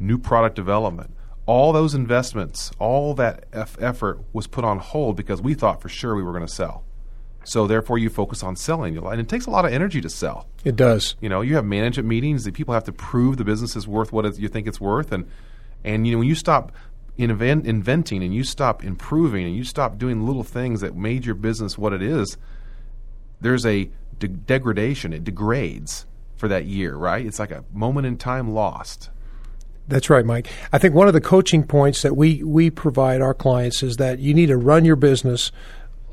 new 0.00 0.18
product 0.18 0.56
development. 0.56 1.14
All 1.46 1.72
those 1.72 1.94
investments, 1.94 2.72
all 2.80 3.14
that 3.14 3.44
effort 3.52 4.20
was 4.32 4.48
put 4.48 4.64
on 4.64 4.78
hold 4.78 5.16
because 5.16 5.40
we 5.40 5.54
thought 5.54 5.80
for 5.80 5.88
sure 5.88 6.16
we 6.16 6.22
were 6.22 6.32
going 6.32 6.46
to 6.46 6.52
sell. 6.52 6.84
So 7.44 7.66
therefore, 7.66 7.98
you 7.98 8.08
focus 8.08 8.42
on 8.42 8.56
selling, 8.56 8.96
and 8.96 9.20
it 9.20 9.28
takes 9.28 9.46
a 9.46 9.50
lot 9.50 9.64
of 9.64 9.72
energy 9.72 10.00
to 10.00 10.08
sell. 10.08 10.46
It 10.64 10.76
does. 10.76 11.16
You 11.20 11.28
know, 11.28 11.40
you 11.40 11.56
have 11.56 11.64
management 11.64 12.08
meetings 12.08 12.44
that 12.44 12.54
people 12.54 12.74
have 12.74 12.84
to 12.84 12.92
prove 12.92 13.36
the 13.36 13.44
business 13.44 13.74
is 13.74 13.88
worth 13.88 14.12
what 14.12 14.38
you 14.38 14.48
think 14.48 14.66
it's 14.66 14.80
worth, 14.80 15.12
and 15.12 15.26
and 15.84 16.06
you 16.06 16.12
know 16.12 16.18
when 16.18 16.28
you 16.28 16.34
stop 16.34 16.72
invent, 17.18 17.66
inventing 17.66 18.22
and 18.22 18.34
you 18.34 18.44
stop 18.44 18.84
improving 18.84 19.44
and 19.44 19.56
you 19.56 19.64
stop 19.64 19.98
doing 19.98 20.26
little 20.26 20.44
things 20.44 20.80
that 20.80 20.96
made 20.96 21.26
your 21.26 21.34
business 21.34 21.76
what 21.76 21.92
it 21.92 22.02
is, 22.02 22.36
there's 23.40 23.66
a 23.66 23.90
de- 24.18 24.28
degradation. 24.28 25.12
It 25.12 25.24
degrades 25.24 26.06
for 26.36 26.48
that 26.48 26.64
year, 26.64 26.94
right? 26.94 27.24
It's 27.24 27.38
like 27.38 27.50
a 27.50 27.64
moment 27.72 28.06
in 28.06 28.16
time 28.16 28.52
lost. 28.52 29.10
That's 29.88 30.08
right, 30.08 30.24
Mike. 30.24 30.48
I 30.72 30.78
think 30.78 30.94
one 30.94 31.08
of 31.08 31.12
the 31.12 31.20
coaching 31.20 31.64
points 31.64 32.02
that 32.02 32.16
we, 32.16 32.42
we 32.42 32.70
provide 32.70 33.20
our 33.20 33.34
clients 33.34 33.82
is 33.82 33.96
that 33.96 34.20
you 34.20 34.32
need 34.32 34.46
to 34.46 34.56
run 34.56 34.84
your 34.84 34.96
business 34.96 35.50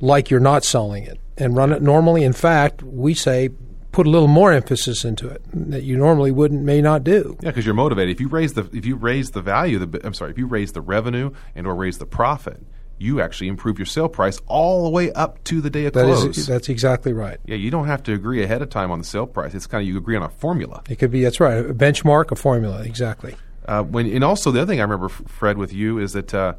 like 0.02 0.30
you're 0.30 0.40
not 0.40 0.64
selling 0.64 1.04
it 1.04 1.20
and 1.38 1.56
run 1.56 1.72
it 1.72 1.82
normally. 1.82 2.24
In 2.24 2.34
fact, 2.34 2.84
we 2.84 3.14
say 3.14 3.50
put 3.92 4.06
a 4.06 4.10
little 4.10 4.28
more 4.28 4.52
emphasis 4.52 5.04
into 5.04 5.28
it 5.28 5.42
that 5.54 5.84
you 5.84 5.98
normally 5.98 6.32
wouldn't 6.32 6.64
may 6.64 6.82
not 6.82 7.04
do. 7.04 7.38
Yeah, 7.42 7.50
because 7.50 7.66
you're 7.66 7.76
motivated. 7.76 8.16
If 8.16 8.22
you 8.22 8.28
raise 8.28 8.54
the 8.54 8.70
if 8.74 8.86
you 8.86 8.96
raise 8.96 9.32
the 9.32 9.42
value, 9.42 9.80
the 9.80 10.06
I'm 10.06 10.14
sorry, 10.14 10.32
if 10.32 10.38
you 10.38 10.48
raise 10.48 10.74
the 10.74 10.82
revenue 10.82 11.32
and 11.56 11.66
or 11.66 11.76
raise 11.76 11.98
the 11.98 12.06
profit, 12.06 12.62
you 12.98 13.22
actually 13.22 13.48
improve 13.48 13.80
your 13.80 13.86
sale 13.86 14.10
price 14.10 14.40
all 14.48 14.84
the 14.84 14.90
way 14.90 15.12
up 15.14 15.44
to 15.46 15.62
the 15.62 15.70
day 15.70 15.86
of 15.86 15.94
that 15.94 16.06
close. 16.06 16.38
Is, 16.38 16.48
that's 16.48 16.70
exactly 16.70 17.14
right. 17.14 17.40
Yeah, 17.46 17.56
you 17.56 17.72
don't 17.72 17.88
have 17.88 18.04
to 18.04 18.14
agree 18.14 18.44
ahead 18.44 18.62
of 18.62 18.70
time 18.70 18.92
on 18.92 19.00
the 19.00 19.06
sale 19.06 19.28
price. 19.28 19.54
It's 19.54 19.68
kind 19.68 19.82
of 19.82 19.88
you 19.88 19.98
agree 19.98 20.16
on 20.16 20.24
a 20.24 20.30
formula. 20.30 20.84
It 20.90 20.98
could 20.98 21.12
be 21.12 21.24
that's 21.24 21.40
right, 21.40 21.58
a 21.58 21.74
benchmark, 21.74 22.32
a 22.32 22.36
formula, 22.36 22.84
exactly. 22.84 23.36
Uh, 23.66 23.84
when 23.84 24.08
and 24.08 24.24
also 24.24 24.52
the 24.52 24.62
other 24.62 24.72
thing 24.72 24.80
I 24.80 24.84
remember, 24.84 25.10
Fred, 25.10 25.58
with 25.58 25.74
you 25.74 26.00
is 26.00 26.14
that 26.14 26.34
uh, 26.34 26.56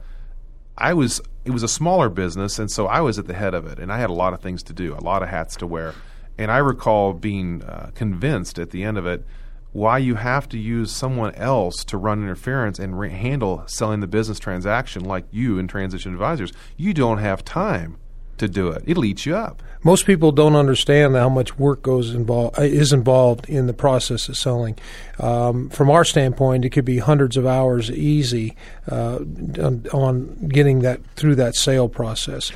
I 0.81 0.95
was 0.95 1.21
it 1.45 1.51
was 1.51 1.63
a 1.63 1.69
smaller 1.69 2.09
business, 2.09 2.59
and 2.59 2.71
so 2.71 2.87
I 2.87 3.01
was 3.01 3.19
at 3.19 3.27
the 3.27 3.35
head 3.35 3.55
of 3.55 3.67
it, 3.67 3.79
and 3.79 3.93
I 3.93 3.99
had 3.99 4.11
a 4.11 4.15
lot 4.15 4.33
of 4.33 4.41
things 4.41 4.63
to 4.65 4.73
do, 4.73 4.95
a 4.95 5.01
lot 5.01 5.23
of 5.23 5.29
hats 5.29 5.57
to 5.57 5.67
wear, 5.67 5.95
and 6.39 6.51
I 6.51 6.59
recall 6.59 7.13
being 7.13 7.63
uh, 7.63 7.91
convinced 7.95 8.59
at 8.59 8.71
the 8.71 8.83
end 8.83 8.99
of 8.99 9.07
it 9.07 9.25
why 9.73 9.99
you 9.99 10.17
have 10.17 10.49
to 10.49 10.59
use 10.59 10.91
someone 10.91 11.33
else 11.37 11.85
to 11.85 11.97
run 11.97 12.23
interference 12.23 12.79
and 12.79 12.99
re- 12.99 13.11
handle 13.11 13.63
selling 13.67 14.01
the 14.01 14.07
business 14.09 14.39
transaction 14.39 15.05
like 15.05 15.25
you 15.31 15.59
in 15.59 15.69
transition 15.69 16.13
advisors. 16.13 16.53
You 16.77 16.93
don't 16.93 17.19
have 17.19 17.45
time 17.45 17.99
to 18.41 18.49
do 18.49 18.69
it. 18.69 18.83
It'll 18.87 19.05
eat 19.05 19.25
you 19.25 19.37
up. 19.37 19.63
Most 19.83 20.05
people 20.05 20.33
don't 20.33 20.57
understand 20.57 21.15
how 21.15 21.29
much 21.29 21.59
work 21.59 21.83
goes 21.83 22.15
involved 22.15 22.59
uh, 22.59 22.63
is 22.63 22.93
involved 22.93 23.49
in 23.49 23.67
the 23.67 23.73
process 23.73 24.29
of 24.29 24.37
selling. 24.37 24.77
Um, 25.19 25.71
from 25.71 25.91
our 25.91 26.05
standpoint, 26.05 26.65
it 26.65 26.71
could 26.71 26.85
be 26.85 26.99
hundreds 26.99 27.37
of 27.37 27.47
hours 27.47 27.91
easy 27.91 28.57
uh, 28.91 29.21
on, 29.59 29.87
on 29.93 30.49
getting 30.49 30.81
that 30.81 31.01
through 31.17 31.37
that 31.37 31.55
sale 31.55 31.89
process, 31.89 32.53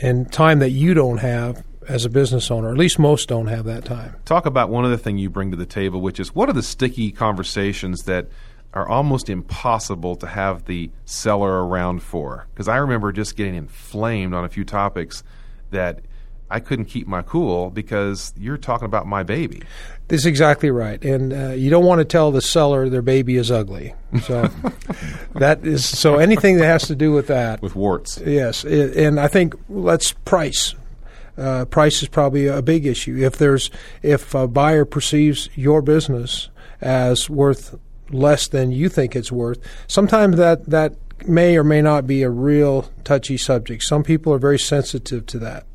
and 0.00 0.30
time 0.32 0.60
that 0.60 0.70
you 0.70 0.94
don't 0.94 1.18
have 1.18 1.64
as 1.88 2.04
a 2.04 2.10
business 2.10 2.50
owner. 2.50 2.70
At 2.70 2.78
least 2.78 2.98
most 2.98 3.28
don't 3.28 3.46
have 3.48 3.64
that 3.64 3.84
time. 3.84 4.16
Talk 4.24 4.46
about 4.46 4.70
one 4.70 4.84
other 4.84 4.96
thing 4.96 5.18
you 5.18 5.30
bring 5.30 5.50
to 5.50 5.56
the 5.56 5.66
table, 5.66 6.00
which 6.00 6.20
is 6.20 6.34
what 6.34 6.48
are 6.48 6.54
the 6.54 6.62
sticky 6.62 7.10
conversations 7.10 8.04
that 8.04 8.28
are 8.74 8.88
almost 8.88 9.30
impossible 9.30 10.16
to 10.16 10.26
have 10.26 10.66
the 10.66 10.90
seller 11.06 11.66
around 11.66 12.02
for? 12.02 12.46
Because 12.52 12.68
I 12.68 12.76
remember 12.76 13.12
just 13.12 13.36
getting 13.36 13.54
inflamed 13.54 14.34
on 14.34 14.44
a 14.44 14.48
few 14.48 14.64
topics 14.64 15.22
that 15.70 16.00
I 16.50 16.60
couldn't 16.60 16.84
keep 16.84 17.06
my 17.06 17.22
cool 17.22 17.70
because 17.70 18.34
you're 18.36 18.58
talking 18.58 18.84
about 18.84 19.06
my 19.06 19.22
baby. 19.22 19.62
This 20.08 20.20
is 20.20 20.26
exactly 20.26 20.70
right, 20.70 21.02
and 21.02 21.32
uh, 21.32 21.48
you 21.52 21.70
don't 21.70 21.84
want 21.84 22.00
to 22.00 22.04
tell 22.04 22.30
the 22.30 22.42
seller 22.42 22.88
their 22.90 23.02
baby 23.02 23.36
is 23.36 23.50
ugly. 23.50 23.94
So 24.22 24.42
that 25.34 25.64
is 25.64 25.86
so 25.86 26.16
anything 26.16 26.58
that 26.58 26.66
has 26.66 26.86
to 26.88 26.94
do 26.94 27.12
with 27.12 27.28
that 27.28 27.62
with 27.62 27.74
warts. 27.74 28.20
Yes, 28.24 28.64
it, 28.64 28.96
and 28.96 29.18
I 29.18 29.28
think 29.28 29.54
let's 29.70 30.12
price 30.12 30.74
uh, 31.36 31.64
price 31.64 32.02
is 32.02 32.08
probably 32.08 32.46
a 32.46 32.62
big 32.62 32.86
issue. 32.86 33.16
If 33.16 33.38
there's 33.38 33.70
if 34.02 34.34
a 34.34 34.46
buyer 34.46 34.84
perceives 34.84 35.48
your 35.54 35.82
business 35.82 36.50
as 36.80 37.30
worth 37.30 37.78
less 38.14 38.48
than 38.48 38.72
you 38.72 38.88
think 38.88 39.14
it's 39.16 39.32
worth, 39.32 39.58
sometimes 39.86 40.36
that 40.36 40.66
that 40.66 40.94
may 41.26 41.56
or 41.56 41.64
may 41.64 41.80
not 41.80 42.06
be 42.06 42.22
a 42.22 42.30
real 42.30 42.90
touchy 43.04 43.36
subject. 43.36 43.82
Some 43.82 44.02
people 44.02 44.32
are 44.32 44.38
very 44.38 44.58
sensitive 44.58 45.26
to 45.26 45.38
that. 45.40 45.66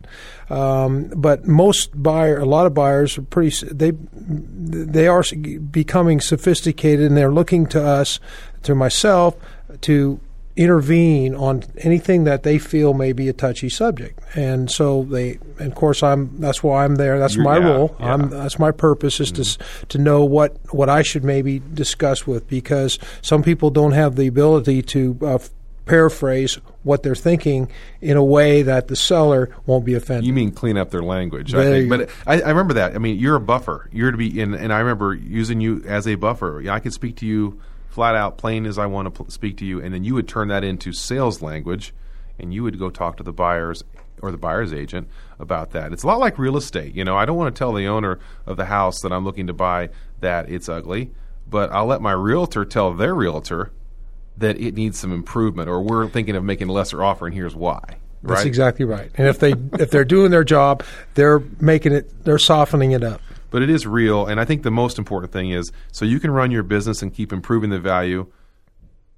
Um, 0.50 1.12
but 1.16 1.46
most 1.46 2.02
buyer, 2.02 2.40
a 2.40 2.46
lot 2.46 2.66
of 2.66 2.74
buyers 2.74 3.18
are 3.18 3.22
pretty. 3.22 3.66
They 3.68 3.92
they 3.92 5.08
are 5.08 5.24
becoming 5.72 6.20
sophisticated, 6.20 7.06
and 7.06 7.16
they're 7.16 7.32
looking 7.32 7.68
to 7.68 7.84
us, 7.84 8.20
to 8.64 8.74
myself, 8.74 9.36
to 9.82 10.20
intervene 10.60 11.34
on 11.36 11.64
anything 11.78 12.26
that 12.26 12.44
they 12.44 12.60
feel 12.60 12.94
may 12.94 13.14
be 13.14 13.30
a 13.30 13.34
touchy 13.34 13.70
subject. 13.70 14.20
And 14.36 14.70
so 14.70 15.04
they, 15.04 15.40
and 15.58 15.72
of 15.72 15.76
course, 15.76 16.04
I'm. 16.04 16.38
That's 16.42 16.62
why 16.62 16.84
I'm 16.84 16.96
there. 16.96 17.18
That's 17.18 17.36
You're, 17.36 17.46
my 17.46 17.60
yeah, 17.60 17.70
role. 17.70 17.96
Yeah. 17.98 18.14
I'm, 18.14 18.30
that's 18.30 18.60
my 18.60 18.72
purpose 18.72 19.22
is 19.22 19.32
mm-hmm. 19.32 19.80
to 19.80 19.86
to 19.88 19.98
know 19.98 20.26
what 20.26 20.58
what 20.74 20.90
I 20.90 21.02
should 21.02 21.24
maybe 21.24 21.60
discuss 21.74 22.28
with 22.28 22.46
because 22.50 23.00
some 23.22 23.42
people 23.42 23.70
don't 23.70 23.94
have 23.94 24.18
the 24.18 24.28
ability 24.28 24.84
to. 24.84 25.18
Uh, 25.22 25.40
paraphrase 25.86 26.60
what 26.84 27.02
they're 27.02 27.16
thinking 27.16 27.68
in 28.00 28.16
a 28.16 28.24
way 28.24 28.62
that 28.62 28.90
the 28.90 28.96
seller 28.96 29.50
won't 29.66 29.84
be 29.84 29.96
offended. 29.96 30.24
You 30.24 30.34
mean 30.34 30.52
clean 30.52 30.78
up 30.78 30.92
their 30.92 31.02
language? 31.02 31.56
I 31.56 31.64
think. 31.64 31.90
But 31.90 32.12
I, 32.28 32.42
I, 32.42 32.50
remember 32.50 32.76
that. 32.76 32.94
I 32.94 33.00
mean, 33.00 33.18
you're 33.18 33.38
a 33.38 33.40
buffer. 33.40 33.90
You're 33.92 34.12
to 34.12 34.18
be 34.18 34.40
in, 34.40 34.54
and 34.54 34.72
I 34.72 34.78
remember 34.78 35.16
using 35.16 35.62
you 35.62 35.84
as 35.88 36.08
a 36.08 36.14
buffer. 36.14 36.70
I 36.70 36.80
could 36.80 36.94
speak 36.94 37.16
to 37.18 37.26
you 37.26 37.60
flat 38.00 38.16
out, 38.16 38.38
plain 38.38 38.66
as 38.66 38.78
I 38.78 38.86
want 38.86 39.08
to 39.08 39.12
pl- 39.12 39.30
speak 39.30 39.58
to 39.58 39.66
you, 39.66 39.82
and 39.82 39.94
then 39.94 40.06
you 40.06 40.14
would 40.14 40.26
turn 40.26 40.48
that 40.48 40.64
into 40.64 40.94
sales 40.94 41.42
language, 41.42 41.94
and 42.40 42.54
you 42.54 42.64
would 42.64 42.80
go 42.80 42.90
talk 42.90 43.18
to 43.18 43.24
the 43.24 43.34
buyers 43.34 43.84
or 44.22 44.32
the 44.32 44.38
buyer's 44.38 44.72
agent 44.72 45.10
about 45.38 45.72
that. 45.72 45.92
It's 45.92 46.04
a 46.04 46.08
lot 46.08 46.18
like 46.18 46.40
real 46.40 46.56
estate. 46.56 46.96
You 46.96 47.04
know, 47.04 47.18
I 47.18 47.26
don't 47.26 47.36
want 47.36 47.54
to 47.54 47.60
tell 47.60 47.74
the 47.74 47.88
owner 47.88 48.18
of 48.46 48.56
the 48.56 48.64
house 48.64 49.02
that 49.02 49.12
I'm 49.12 49.26
looking 49.26 49.48
to 49.48 49.54
buy 49.54 49.90
that 50.22 50.50
it's 50.50 50.70
ugly, 50.70 51.12
but 51.46 51.74
I'll 51.74 51.88
let 51.88 52.02
my 52.02 52.14
realtor 52.14 52.64
tell 52.64 52.94
their 52.94 53.14
realtor 53.14 53.74
that 54.38 54.58
it 54.58 54.76
needs 54.76 54.98
some 54.98 55.12
improvement, 55.12 55.68
or 55.68 55.82
we're 55.82 56.08
thinking 56.08 56.38
of 56.38 56.44
making 56.46 56.70
a 56.70 56.72
lesser 56.72 57.04
offer, 57.04 57.26
and 57.26 57.36
here's 57.36 57.54
why. 57.54 57.82
Right? 58.22 58.36
That's 58.36 58.46
exactly 58.46 58.86
right. 58.86 59.12
And 59.16 59.28
if 59.28 59.40
they 59.40 59.52
if 59.74 59.92
they're 59.92 60.06
doing 60.06 60.32
their 60.32 60.46
job, 60.46 60.86
they're 61.16 61.40
making 61.60 61.92
it, 61.92 62.24
they're 62.24 62.40
softening 62.40 62.92
it 62.92 63.04
up 63.04 63.20
but 63.50 63.62
it 63.62 63.70
is 63.70 63.86
real. 63.88 64.26
And 64.26 64.40
I 64.40 64.46
think 64.46 64.64
the 64.64 64.72
most 64.72 64.98
important 64.98 65.32
thing 65.32 65.52
is 65.52 65.72
so 65.92 66.06
you 66.06 66.20
can 66.20 66.32
run 66.32 66.52
your 66.52 66.64
business 66.64 67.02
and 67.02 67.14
keep 67.14 67.34
improving 67.34 67.70
the 67.70 67.80
value. 67.80 68.32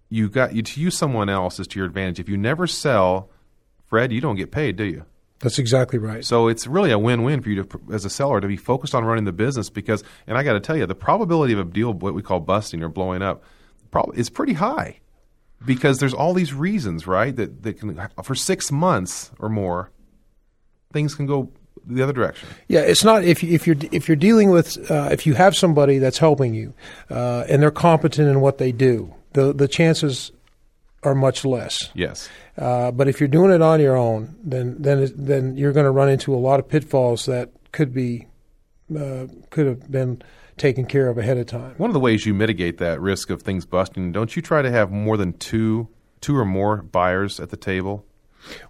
You 0.09 0.29
got 0.29 0.53
you 0.53 0.61
to 0.61 0.81
use 0.81 0.97
someone 0.97 1.29
else 1.29 1.59
is 1.59 1.67
to 1.67 1.79
your 1.79 1.85
advantage. 1.85 2.19
If 2.19 2.27
you 2.27 2.37
never 2.37 2.67
sell, 2.67 3.29
Fred, 3.85 4.11
you 4.11 4.21
don't 4.21 4.35
get 4.35 4.51
paid, 4.51 4.75
do 4.75 4.83
you? 4.83 5.05
That's 5.39 5.57
exactly 5.57 5.97
right. 5.97 6.23
So 6.23 6.47
it's 6.47 6.67
really 6.67 6.91
a 6.91 6.99
win-win 6.99 7.41
for 7.41 7.49
you 7.49 7.63
to, 7.63 7.81
as 7.91 8.05
a 8.05 8.09
seller, 8.09 8.39
to 8.41 8.47
be 8.47 8.57
focused 8.57 8.93
on 8.93 9.03
running 9.05 9.23
the 9.23 9.31
business 9.31 9.69
because, 9.69 10.03
and 10.27 10.37
I 10.37 10.43
got 10.43 10.53
to 10.53 10.59
tell 10.59 10.77
you, 10.77 10.85
the 10.85 10.93
probability 10.93 11.53
of 11.53 11.59
a 11.59 11.63
deal, 11.63 11.93
what 11.93 12.13
we 12.13 12.21
call 12.21 12.39
busting 12.39 12.83
or 12.83 12.89
blowing 12.89 13.21
up, 13.23 13.43
is 14.13 14.29
pretty 14.29 14.53
high 14.53 14.99
because 15.65 15.99
there's 15.99 16.13
all 16.13 16.33
these 16.33 16.53
reasons, 16.53 17.07
right? 17.07 17.35
That 17.35 17.63
that 17.63 17.79
can 17.79 18.09
for 18.23 18.35
six 18.35 18.71
months 18.71 19.31
or 19.39 19.49
more, 19.49 19.91
things 20.93 21.15
can 21.15 21.25
go 21.25 21.51
the 21.85 22.01
other 22.01 22.13
direction. 22.13 22.47
Yeah, 22.67 22.81
it's 22.81 23.03
not 23.03 23.23
if 23.23 23.43
you, 23.43 23.53
if 23.53 23.67
you're 23.67 23.77
if 23.91 24.07
you're 24.07 24.15
dealing 24.15 24.49
with 24.49 24.89
uh, 24.89 25.09
if 25.11 25.25
you 25.25 25.33
have 25.33 25.55
somebody 25.55 25.97
that's 25.97 26.17
helping 26.17 26.53
you 26.53 26.73
uh, 27.09 27.45
and 27.49 27.61
they're 27.61 27.71
competent 27.71 28.27
in 28.29 28.41
what 28.41 28.57
they 28.57 28.71
do, 28.71 29.13
the 29.33 29.53
the 29.53 29.67
chances 29.67 30.31
are 31.03 31.15
much 31.15 31.43
less. 31.45 31.89
Yes. 31.93 32.29
Uh, 32.57 32.91
but 32.91 33.07
if 33.07 33.19
you're 33.19 33.27
doing 33.27 33.51
it 33.51 33.61
on 33.61 33.79
your 33.79 33.97
own, 33.97 34.35
then 34.43 34.75
then 34.79 35.11
then 35.15 35.57
you're 35.57 35.73
going 35.73 35.85
to 35.85 35.91
run 35.91 36.09
into 36.09 36.33
a 36.33 36.37
lot 36.37 36.59
of 36.59 36.67
pitfalls 36.67 37.25
that 37.25 37.49
could 37.71 37.93
be 37.93 38.27
uh, 38.95 39.27
could 39.49 39.65
have 39.65 39.91
been 39.91 40.21
taken 40.57 40.85
care 40.85 41.07
of 41.07 41.17
ahead 41.17 41.37
of 41.37 41.47
time. 41.47 41.73
One 41.77 41.89
of 41.89 41.93
the 41.93 41.99
ways 41.99 42.25
you 42.25 42.33
mitigate 42.33 42.77
that 42.77 43.01
risk 43.01 43.29
of 43.29 43.41
things 43.41 43.65
busting, 43.65 44.11
don't 44.11 44.35
you 44.35 44.41
try 44.41 44.61
to 44.61 44.69
have 44.69 44.91
more 44.91 45.17
than 45.17 45.33
two 45.33 45.87
two 46.19 46.37
or 46.37 46.45
more 46.45 46.77
buyers 46.83 47.39
at 47.39 47.49
the 47.49 47.57
table? 47.57 48.05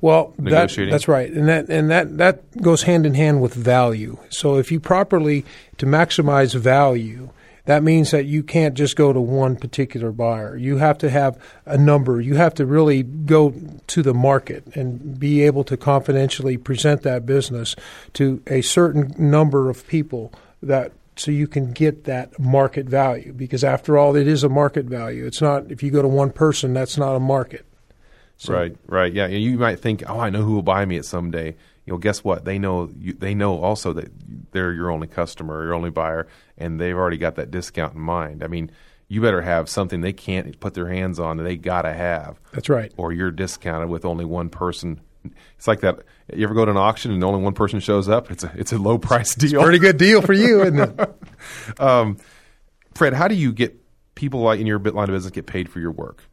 Well, 0.02 0.34
that, 0.38 0.70
that's 0.92 1.08
right, 1.08 1.32
and 1.32 1.48
that 1.48 1.70
and 1.70 1.90
that 1.90 2.18
that 2.18 2.62
goes 2.62 2.84
hand 2.84 3.06
in 3.06 3.14
hand 3.14 3.42
with 3.42 3.54
value. 3.54 4.18
So 4.30 4.58
if 4.58 4.72
you 4.72 4.80
properly 4.80 5.46
to 5.78 5.86
maximize 5.86 6.54
value, 6.56 7.30
that 7.66 7.84
means 7.84 8.12
that 8.12 8.26
you 8.26 8.44
can't 8.44 8.74
just 8.74 8.96
go 8.96 9.14
to 9.14 9.22
one 9.22 9.56
particular 9.56 10.12
buyer. 10.12 10.58
You 10.58 10.78
have 10.78 10.98
to 11.00 11.10
have 11.10 11.38
a 11.66 11.78
number. 11.78 12.20
You 12.20 12.36
have 12.36 12.54
to 12.56 12.66
really 12.66 13.04
go 13.04 13.54
to 13.88 14.02
the 14.02 14.14
market 14.14 14.76
and 14.76 15.20
be 15.20 15.44
able 15.44 15.64
to 15.66 15.78
confidentially 15.78 16.58
present 16.58 17.04
that 17.04 17.26
business 17.26 17.76
to 18.14 18.42
a 18.48 18.62
certain 18.62 19.14
number 19.18 19.70
of 19.70 19.88
people 19.88 20.34
that 20.62 20.92
so 21.16 21.30
you 21.30 21.48
can 21.48 21.72
get 21.72 22.06
that 22.06 22.40
market 22.40 22.88
value 22.88 23.34
because 23.34 23.64
after 23.64 23.98
all 23.98 24.16
it 24.16 24.28
is 24.28 24.44
a 24.44 24.50
market 24.50 24.86
value. 24.86 25.26
It's 25.26 25.42
not 25.42 25.72
if 25.72 25.84
you 25.84 25.92
go 25.92 26.02
to 26.02 26.08
one 26.08 26.32
person 26.32 26.74
that's 26.74 26.98
not 26.98 27.16
a 27.16 27.20
market. 27.20 27.66
So, 28.42 28.56
right, 28.56 28.76
right. 28.88 29.14
Yeah, 29.14 29.28
you 29.28 29.56
might 29.60 29.80
think, 29.80 30.04
"Oh, 30.08 30.20
I 30.20 30.32
know 30.32 30.42
who 30.42 30.56
will 30.56 30.64
buy 30.64 30.84
me 30.84 30.98
it 30.98 31.06
someday." 31.06 31.56
You 31.86 31.94
know, 31.94 31.98
guess 31.98 32.24
what? 32.24 32.44
They 32.44 32.58
know 32.58 32.90
you, 32.98 33.14
they 33.14 33.36
know 33.36 33.62
also 33.62 33.94
that 33.94 34.12
they're 34.52 34.74
your 34.74 34.90
only 34.90 35.06
customer, 35.06 35.64
your 35.64 35.76
only 35.76 35.92
buyer, 35.92 36.26
and 36.58 36.82
they've 36.82 36.96
already 36.96 37.18
got 37.18 37.36
that 37.36 37.52
discount 37.52 37.94
in 37.94 38.02
mind. 38.02 38.44
I 38.44 38.48
mean, 38.48 38.72
you 39.08 39.22
better 39.22 39.44
have 39.44 39.70
something 39.70 40.02
they 40.02 40.12
can't 40.12 40.60
put 40.60 40.74
their 40.74 40.88
hands 40.88 41.20
on 41.20 41.38
that 41.38 41.44
they 41.44 41.56
got 41.56 41.84
to 41.84 41.94
have. 41.94 42.40
That's 42.52 42.68
right. 42.68 42.92
Or 42.98 43.14
you're 43.14 43.30
discounted 43.30 43.90
with 43.90 44.06
only 44.06 44.26
one 44.26 44.50
person. 44.50 45.02
It's 45.56 45.68
like 45.68 45.82
that. 45.82 46.00
You 46.34 46.44
ever 46.44 46.56
go 46.56 46.66
to 46.66 46.72
an 46.72 46.78
auction 46.78 47.12
and 47.12 47.24
only 47.24 47.44
one 47.44 47.54
person 47.54 47.80
shows 47.80 48.10
up? 48.10 48.32
It's 48.32 48.44
a 48.44 48.52
it's 48.56 48.74
a 48.74 48.80
low 48.80 48.98
price 48.98 49.36
deal. 49.36 49.60
It's 49.60 49.64
pretty 49.64 49.78
good 49.78 49.98
deal 49.98 50.24
for 50.24 50.34
you, 50.34 50.64
isn't 50.64 50.80
it? 51.00 51.14
um, 51.80 52.18
Fred, 52.96 53.14
how 53.14 53.28
do 53.28 53.36
you 53.36 53.54
get 53.54 53.80
people 54.16 54.40
like 54.40 54.60
in 54.60 54.66
your 54.66 54.80
bit 54.80 54.96
line 54.96 55.10
of 55.10 55.14
business 55.14 55.30
get 55.30 55.46
paid 55.46 55.70
for 55.70 55.80
your 55.80 55.92
work? 55.92 56.24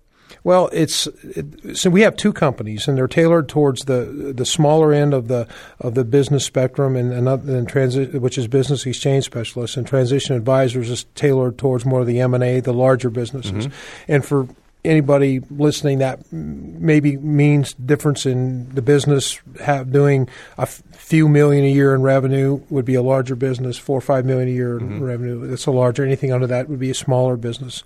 Well, 0.49 0.71
it's 0.73 1.07
it, 1.25 1.77
so 1.77 1.91
we 1.91 2.01
have 2.01 2.17
two 2.17 2.33
companies, 2.33 2.89
and 2.89 2.97
they're 2.97 3.07
tailored 3.07 3.51
towards 3.51 3.85
the 3.85 4.33
the 4.35 4.47
smaller 4.47 4.95
end 4.95 5.13
of 5.13 5.29
the 5.29 5.47
of 5.79 5.95
the 5.95 6.05
business 6.05 6.43
spectrum, 6.43 6.97
and 6.97 7.13
and, 7.13 7.29
and 7.29 7.69
transi- 7.71 8.19
which 8.19 8.39
is 8.39 8.49
business 8.49 8.87
exchange 8.87 9.27
specialists, 9.27 9.77
and 9.77 9.87
transition 9.87 10.35
advisors 10.37 10.89
is 10.89 11.05
tailored 11.15 11.59
towards 11.59 11.85
more 11.85 12.01
of 12.01 12.07
the 12.07 12.19
M 12.21 12.33
and 12.33 12.43
A, 12.43 12.61
the 12.61 12.73
larger 12.73 13.11
businesses, 13.11 13.67
mm-hmm. 13.67 14.11
and 14.11 14.25
for 14.25 14.49
anybody 14.85 15.41
listening 15.51 15.99
that 15.99 16.33
maybe 16.33 17.19
means 17.19 17.75
difference 17.75 18.25
in 18.25 18.71
the 18.75 18.81
business 18.81 19.41
have 19.61 19.93
doing 19.93 20.29
a 20.57 20.63
f- 20.63 20.83
few 20.93 21.29
million 21.29 21.65
a 21.65 21.71
year 21.71 21.95
in 21.95 22.01
revenue 22.01 22.59
would 22.71 22.85
be 22.85 22.95
a 22.95 23.03
larger 23.03 23.35
business 23.35 23.77
four 23.77 23.99
or 23.99 24.01
five 24.01 24.25
million 24.25 24.49
a 24.49 24.53
year 24.53 24.79
in 24.79 24.89
mm-hmm. 24.89 25.03
revenue 25.03 25.47
that's 25.49 25.67
a 25.67 25.71
larger 25.71 26.05
anything 26.05 26.33
under 26.33 26.47
that 26.47 26.69
would 26.69 26.79
be 26.79 26.91
a 26.91 26.95
smaller 26.95 27.37
business 27.37 27.83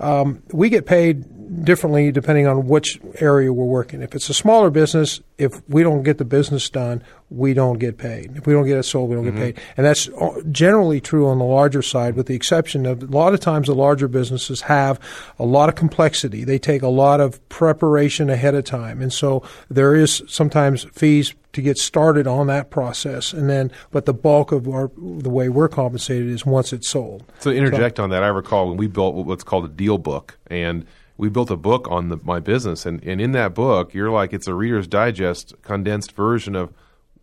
um, 0.00 0.42
we 0.52 0.68
get 0.68 0.84
paid 0.84 1.24
differently 1.62 2.10
depending 2.12 2.46
on 2.46 2.66
which 2.66 3.00
area 3.16 3.52
we're 3.52 3.64
working 3.64 4.02
if 4.02 4.14
it's 4.14 4.28
a 4.28 4.34
smaller 4.34 4.70
business 4.70 5.20
if 5.38 5.60
we 5.68 5.82
don't 5.82 6.02
get 6.02 6.18
the 6.18 6.24
business 6.24 6.68
done 6.70 7.02
we 7.32 7.54
don't 7.54 7.78
get 7.78 7.96
paid. 7.96 8.36
If 8.36 8.46
we 8.46 8.52
don't 8.52 8.66
get 8.66 8.78
it 8.78 8.82
sold, 8.82 9.08
we 9.08 9.16
don't 9.16 9.24
mm-hmm. 9.24 9.36
get 9.36 9.56
paid. 9.56 9.64
And 9.76 9.86
that's 9.86 10.08
generally 10.50 11.00
true 11.00 11.28
on 11.28 11.38
the 11.38 11.44
larger 11.44 11.82
side, 11.82 12.14
with 12.14 12.26
the 12.26 12.34
exception 12.34 12.84
of 12.84 13.02
a 13.02 13.06
lot 13.06 13.32
of 13.32 13.40
times 13.40 13.68
the 13.68 13.74
larger 13.74 14.08
businesses 14.08 14.62
have 14.62 15.00
a 15.38 15.44
lot 15.44 15.68
of 15.68 15.74
complexity. 15.74 16.44
They 16.44 16.58
take 16.58 16.82
a 16.82 16.88
lot 16.88 17.20
of 17.20 17.46
preparation 17.48 18.28
ahead 18.28 18.54
of 18.54 18.64
time. 18.64 19.00
And 19.00 19.12
so 19.12 19.42
there 19.70 19.94
is 19.94 20.22
sometimes 20.28 20.84
fees 20.92 21.34
to 21.54 21.62
get 21.62 21.78
started 21.78 22.26
on 22.26 22.46
that 22.46 22.70
process. 22.70 23.32
And 23.32 23.48
then, 23.48 23.70
but 23.90 24.06
the 24.06 24.14
bulk 24.14 24.52
of 24.52 24.68
our, 24.68 24.90
the 24.96 25.30
way 25.30 25.48
we're 25.48 25.68
compensated 25.68 26.28
is 26.28 26.44
once 26.46 26.72
it's 26.72 26.88
sold. 26.88 27.24
So 27.40 27.50
interject 27.50 27.96
so, 27.96 28.04
on 28.04 28.10
that, 28.10 28.22
I 28.22 28.28
recall 28.28 28.68
when 28.68 28.76
we 28.76 28.86
built 28.86 29.14
what's 29.14 29.44
called 29.44 29.64
a 29.64 29.68
deal 29.68 29.98
book 29.98 30.38
and 30.48 30.86
we 31.22 31.28
built 31.28 31.52
a 31.52 31.56
book 31.56 31.86
on 31.88 32.08
the, 32.08 32.18
my 32.24 32.40
business 32.40 32.84
and, 32.84 33.00
and 33.04 33.20
in 33.20 33.30
that 33.30 33.54
book 33.54 33.94
you're 33.94 34.10
like 34.10 34.32
it's 34.32 34.48
a 34.48 34.54
reader's 34.54 34.88
digest 34.88 35.54
condensed 35.62 36.10
version 36.12 36.56
of 36.56 36.72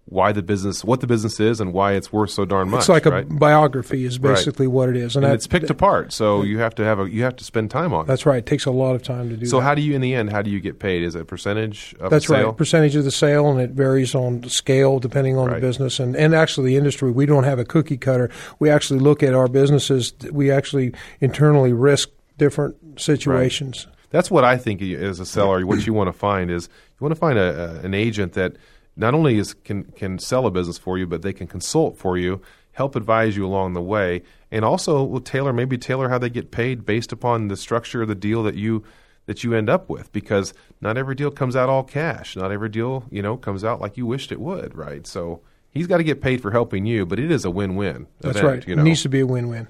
why 0.09 0.31
the 0.31 0.41
business, 0.41 0.83
what 0.83 1.01
the 1.01 1.07
business 1.07 1.39
is, 1.39 1.61
and 1.61 1.71
why 1.71 1.93
it's 1.93 2.11
worth 2.11 2.31
so 2.31 2.43
darn 2.43 2.69
much. 2.69 2.79
It's 2.79 2.89
like 2.89 3.05
right? 3.05 3.23
a 3.23 3.27
biography, 3.27 4.05
is 4.05 4.17
basically 4.17 4.65
right. 4.65 4.73
what 4.73 4.89
it 4.89 4.95
is, 4.95 5.15
and, 5.15 5.23
and 5.23 5.35
it's 5.35 5.45
picked 5.45 5.69
apart. 5.69 6.11
So 6.11 6.41
you 6.41 6.57
have 6.59 6.73
to 6.75 6.83
have 6.83 6.99
a, 6.99 7.09
you 7.09 7.23
have 7.23 7.35
to 7.37 7.43
spend 7.43 7.69
time 7.69 7.93
on 7.93 8.05
it. 8.05 8.07
That's 8.07 8.25
right. 8.25 8.39
It 8.39 8.47
takes 8.47 8.65
a 8.65 8.71
lot 8.71 8.95
of 8.95 9.03
time 9.03 9.29
to 9.29 9.37
do. 9.37 9.45
So 9.45 9.57
that. 9.57 9.63
how 9.63 9.75
do 9.75 9.83
you, 9.83 9.93
in 9.93 10.01
the 10.01 10.15
end, 10.15 10.31
how 10.31 10.41
do 10.41 10.49
you 10.49 10.59
get 10.59 10.79
paid? 10.79 11.03
Is 11.03 11.13
it 11.13 11.21
a 11.21 11.25
percentage 11.25 11.95
of 11.99 12.09
That's 12.09 12.27
the 12.27 12.33
sale? 12.33 12.47
right, 12.47 12.57
percentage 12.57 12.95
of 12.95 13.03
the 13.03 13.11
sale, 13.11 13.49
and 13.49 13.61
it 13.61 13.71
varies 13.71 14.15
on 14.15 14.43
scale 14.49 14.99
depending 14.99 15.37
on 15.37 15.47
right. 15.47 15.55
the 15.55 15.61
business 15.61 15.99
and 15.99 16.15
and 16.15 16.33
actually 16.33 16.71
the 16.71 16.77
industry. 16.77 17.11
We 17.11 17.27
don't 17.27 17.43
have 17.43 17.59
a 17.59 17.65
cookie 17.65 17.97
cutter. 17.97 18.31
We 18.57 18.69
actually 18.69 18.99
look 18.99 19.21
at 19.21 19.35
our 19.35 19.47
businesses. 19.47 20.13
We 20.31 20.49
actually 20.49 20.93
internally 21.21 21.73
risk 21.73 22.09
different 22.39 22.99
situations. 22.99 23.85
Right. 23.85 23.95
That's 24.09 24.31
what 24.31 24.43
I 24.43 24.57
think 24.57 24.81
as 24.81 25.19
a 25.19 25.25
seller. 25.25 25.65
what 25.65 25.85
you 25.85 25.93
want 25.93 26.07
to 26.07 26.13
find 26.13 26.49
is 26.49 26.67
you 26.99 27.05
want 27.05 27.13
to 27.13 27.19
find 27.19 27.37
a, 27.37 27.79
a, 27.81 27.85
an 27.85 27.93
agent 27.93 28.33
that 28.33 28.55
not 28.95 29.13
only 29.13 29.37
is 29.37 29.53
can 29.53 29.83
can 29.83 30.17
sell 30.17 30.47
a 30.47 30.51
business 30.51 30.77
for 30.77 30.97
you, 30.97 31.05
but 31.05 31.21
they 31.21 31.33
can 31.33 31.45
consult 31.45 31.97
for 31.97 32.17
you, 32.17 32.41
help 32.71 32.95
advise 32.95 33.37
you 33.37 33.45
along 33.45 33.73
the 33.73 33.81
way, 33.81 34.23
and 34.51 34.65
also 34.65 35.03
will 35.03 35.21
tailor 35.21 35.53
maybe 35.53 35.77
tailor 35.77 36.09
how 36.09 36.17
they 36.17 36.29
get 36.29 36.49
paid 36.49 36.85
based 36.85 37.11
upon 37.11 37.49
the 37.49 37.55
structure 37.55 38.01
of 38.01 38.07
the 38.07 38.15
deal 38.15 38.41
that 38.43 38.55
you 38.55 38.83
that 39.27 39.43
you 39.43 39.53
end 39.53 39.69
up 39.69 39.89
with 39.89 40.11
because 40.11 40.55
not 40.81 40.97
every 40.97 41.13
deal 41.13 41.29
comes 41.29 41.55
out 41.55 41.69
all 41.69 41.83
cash. 41.83 42.35
Not 42.35 42.51
every 42.51 42.69
deal, 42.69 43.05
you 43.11 43.21
know, 43.21 43.37
comes 43.37 43.63
out 43.63 43.79
like 43.79 43.95
you 43.95 44.07
wished 44.07 44.31
it 44.31 44.41
would, 44.41 44.75
right? 44.75 45.05
So 45.05 45.41
he's 45.69 45.85
got 45.85 45.97
to 45.97 46.03
get 46.03 46.19
paid 46.19 46.41
for 46.41 46.49
helping 46.49 46.87
you, 46.87 47.05
but 47.05 47.19
it 47.19 47.29
is 47.29 47.45
a 47.45 47.51
win-win. 47.51 48.07
That's 48.21 48.39
event, 48.39 48.53
right. 48.53 48.67
You 48.67 48.75
know? 48.75 48.81
It 48.81 48.85
needs 48.85 49.03
to 49.03 49.09
be 49.09 49.19
a 49.19 49.27
win-win. 49.27 49.67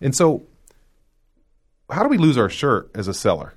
And 0.00 0.16
so 0.16 0.44
how 1.92 2.02
do 2.02 2.08
we 2.08 2.18
lose 2.18 2.36
our 2.36 2.48
shirt 2.48 2.90
as 2.94 3.08
a 3.08 3.14
seller? 3.14 3.54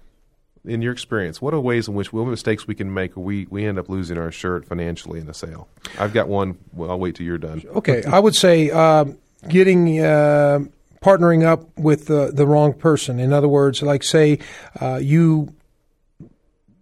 in 0.67 0.81
your 0.81 0.91
experience, 0.91 1.41
what 1.41 1.53
are 1.53 1.59
ways 1.59 1.87
in 1.87 1.93
which 1.93 2.11
what 2.11 2.25
mistakes 2.25 2.67
we 2.67 2.73
can 2.73 2.91
make 2.91 3.15
we 3.15 3.45
we 3.49 3.65
end 3.65 3.77
up 3.77 3.87
losing 3.87 4.17
our 4.17 4.31
shirt 4.31 4.65
financially 4.65 5.19
in 5.19 5.29
a 5.29 5.33
sale? 5.33 5.67
I've 5.99 6.13
got 6.13 6.27
one. 6.27 6.57
Well, 6.73 6.89
I'll 6.89 6.99
wait 6.99 7.15
till 7.15 7.25
you're 7.25 7.37
done. 7.37 7.63
Okay, 7.75 8.03
I 8.03 8.19
would 8.19 8.35
say 8.35 8.71
uh, 8.71 9.05
getting. 9.47 9.99
Uh, 9.99 10.59
partnering 11.01 11.43
up 11.43 11.77
with 11.77 12.07
the, 12.07 12.31
the 12.33 12.47
wrong 12.47 12.73
person. 12.73 13.19
In 13.19 13.31
other 13.31 13.47
words, 13.47 13.83
like 13.83 14.01
say 14.01 14.39
uh, 14.81 14.95
you 14.95 15.53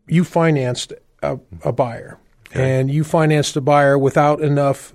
you 0.08 0.24
financed 0.24 0.94
a, 1.22 1.38
a 1.64 1.74
buyer, 1.74 2.18
okay. 2.48 2.80
and 2.80 2.90
you 2.90 3.04
financed 3.04 3.58
a 3.58 3.62
buyer 3.62 3.98
without 3.98 4.40
enough 4.40 4.94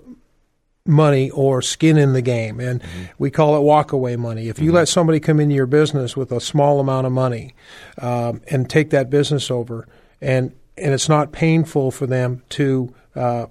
money 0.89 1.31
or 1.31 1.61
skin 1.63 1.99
in 1.99 2.15
the 2.15 2.23
game. 2.23 2.59
And 2.59 2.83
mm-hmm. 2.83 3.05
we 3.19 3.31
call 3.31 3.57
it 3.57 3.61
walkaway 3.61 4.17
money. 4.19 4.49
If 4.49 4.59
you 4.59 4.67
mm-hmm. 4.67 4.77
let 4.77 4.89
somebody 4.89 5.21
come 5.21 5.39
into 5.39 5.55
your 5.55 5.67
business 5.67 6.17
with 6.17 6.33
a 6.33 6.41
small 6.41 6.81
amount 6.81 7.07
of 7.07 7.13
money 7.13 7.55
um, 7.99 8.41
and 8.49 8.69
take 8.69 8.91
that 8.91 9.11
business 9.11 9.51
over, 9.51 9.87
and, 10.21 10.53
and 10.77 10.95
it's 10.95 11.09
not 11.09 11.31
painful 11.31 11.91
for 11.91 12.07
them 12.07 12.43
to, 12.51 12.95
uh, 13.15 13.47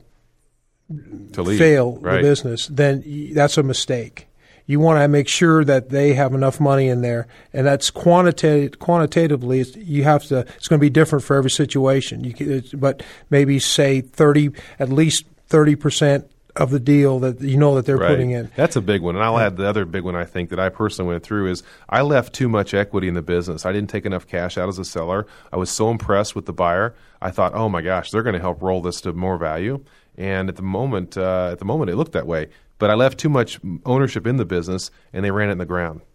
to 1.33 1.43
leave. 1.43 1.59
fail 1.59 1.97
right. 1.97 2.15
the 2.15 2.21
business, 2.21 2.67
then 2.67 3.03
that's 3.33 3.57
a 3.57 3.63
mistake. 3.63 4.27
You 4.65 4.81
want 4.81 4.99
to 4.99 5.07
make 5.07 5.29
sure 5.29 5.63
that 5.63 5.91
they 5.91 6.13
have 6.13 6.33
enough 6.33 6.59
money 6.59 6.89
in 6.89 7.01
there, 7.01 7.27
and 7.53 7.65
that's 7.65 7.89
quantitative. 7.89 8.79
Quantitatively, 8.79 9.63
you 9.77 10.03
have 10.03 10.25
to. 10.25 10.39
It's 10.39 10.67
going 10.67 10.77
to 10.77 10.83
be 10.83 10.89
different 10.89 11.23
for 11.23 11.37
every 11.37 11.51
situation. 11.51 12.25
You, 12.25 12.61
but 12.73 13.01
maybe 13.29 13.59
say 13.59 14.01
thirty, 14.01 14.49
at 14.77 14.89
least 14.89 15.23
thirty 15.47 15.77
percent 15.77 16.29
of 16.57 16.71
the 16.71 16.79
deal 16.79 17.19
that 17.19 17.39
you 17.41 17.57
know 17.57 17.75
that 17.75 17.85
they're 17.85 17.97
right. 17.97 18.09
putting 18.09 18.31
in. 18.31 18.51
That's 18.55 18.75
a 18.75 18.81
big 18.81 19.01
one. 19.01 19.15
And 19.15 19.23
I'll 19.23 19.37
add 19.37 19.57
the 19.57 19.67
other 19.67 19.85
big 19.85 20.03
one 20.03 20.15
I 20.15 20.25
think 20.25 20.49
that 20.49 20.59
I 20.59 20.69
personally 20.69 21.11
went 21.11 21.23
through 21.23 21.51
is 21.51 21.63
I 21.89 22.01
left 22.01 22.33
too 22.33 22.49
much 22.49 22.73
equity 22.73 23.07
in 23.07 23.13
the 23.13 23.21
business. 23.21 23.65
I 23.65 23.71
didn't 23.71 23.89
take 23.89 24.05
enough 24.05 24.27
cash 24.27 24.57
out 24.57 24.67
as 24.67 24.79
a 24.79 24.85
seller. 24.85 25.27
I 25.53 25.57
was 25.57 25.69
so 25.69 25.89
impressed 25.89 26.35
with 26.35 26.45
the 26.45 26.53
buyer. 26.53 26.95
I 27.21 27.31
thought, 27.31 27.53
oh 27.53 27.69
my 27.69 27.81
gosh, 27.81 28.11
they're 28.11 28.23
going 28.23 28.33
to 28.33 28.39
help 28.39 28.61
roll 28.61 28.81
this 28.81 29.01
to 29.01 29.13
more 29.13 29.37
value. 29.37 29.83
And 30.17 30.49
at 30.49 30.55
the 30.55 30.63
moment, 30.63 31.17
uh, 31.17 31.49
at 31.51 31.59
the 31.59 31.65
moment, 31.65 31.91
it 31.91 31.95
looked 31.95 32.13
that 32.13 32.27
way. 32.27 32.49
But 32.79 32.89
I 32.89 32.95
left 32.95 33.19
too 33.19 33.29
much 33.29 33.59
ownership 33.85 34.27
in 34.27 34.37
the 34.37 34.45
business, 34.45 34.91
and 35.13 35.23
they 35.23 35.31
ran 35.31 35.49
it 35.49 35.53
in 35.53 35.57
the 35.57 35.65
ground. 35.65 36.01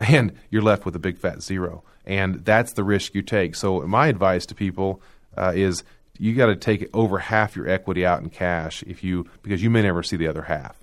And 0.00 0.34
you're 0.48 0.62
left 0.62 0.84
with 0.84 0.94
a 0.94 1.00
big 1.00 1.18
fat 1.18 1.42
zero. 1.42 1.82
And 2.06 2.44
that's 2.44 2.74
the 2.74 2.84
risk 2.84 3.16
you 3.16 3.22
take. 3.22 3.56
So 3.56 3.80
my 3.80 4.06
advice 4.06 4.46
to 4.46 4.54
people 4.54 5.02
uh, 5.36 5.52
is 5.56 5.82
you 6.18 6.34
got 6.34 6.46
to 6.46 6.56
take 6.56 6.88
over 6.94 7.18
half 7.18 7.56
your 7.56 7.68
equity 7.68 8.04
out 8.04 8.22
in 8.22 8.30
cash 8.30 8.82
if 8.86 9.02
you 9.02 9.26
because 9.42 9.62
you 9.62 9.70
may 9.70 9.82
never 9.82 10.02
see 10.02 10.16
the 10.16 10.26
other 10.26 10.42
half. 10.42 10.76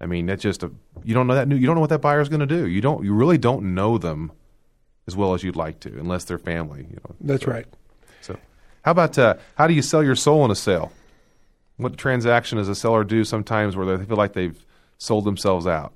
I 0.00 0.06
mean, 0.06 0.26
that's 0.26 0.42
just 0.42 0.62
a 0.62 0.70
you 1.04 1.14
don't 1.14 1.26
know 1.26 1.34
that 1.34 1.48
new 1.48 1.56
you 1.56 1.66
don't 1.66 1.74
know 1.74 1.80
what 1.80 1.90
that 1.90 2.00
buyer 2.00 2.20
is 2.20 2.28
going 2.28 2.40
to 2.40 2.46
do. 2.46 2.66
You 2.66 2.80
don't 2.80 3.04
you 3.04 3.14
really 3.14 3.38
don't 3.38 3.74
know 3.74 3.98
them 3.98 4.32
as 5.06 5.16
well 5.16 5.34
as 5.34 5.42
you'd 5.42 5.56
like 5.56 5.80
to 5.80 5.88
unless 5.98 6.24
they're 6.24 6.38
family. 6.38 6.86
You 6.88 6.96
know, 6.96 7.14
that's 7.20 7.44
so, 7.44 7.50
right. 7.50 7.66
So, 8.20 8.38
how 8.82 8.92
about 8.92 9.18
uh, 9.18 9.34
how 9.56 9.66
do 9.66 9.74
you 9.74 9.82
sell 9.82 10.02
your 10.02 10.16
soul 10.16 10.44
in 10.44 10.50
a 10.50 10.56
sale? 10.56 10.92
What 11.76 11.96
transaction 11.98 12.58
does 12.58 12.68
a 12.68 12.74
seller 12.74 13.04
do 13.04 13.24
sometimes 13.24 13.76
where 13.76 13.96
they 13.96 14.04
feel 14.04 14.16
like 14.16 14.32
they've 14.32 14.64
sold 14.98 15.24
themselves 15.24 15.66
out? 15.66 15.94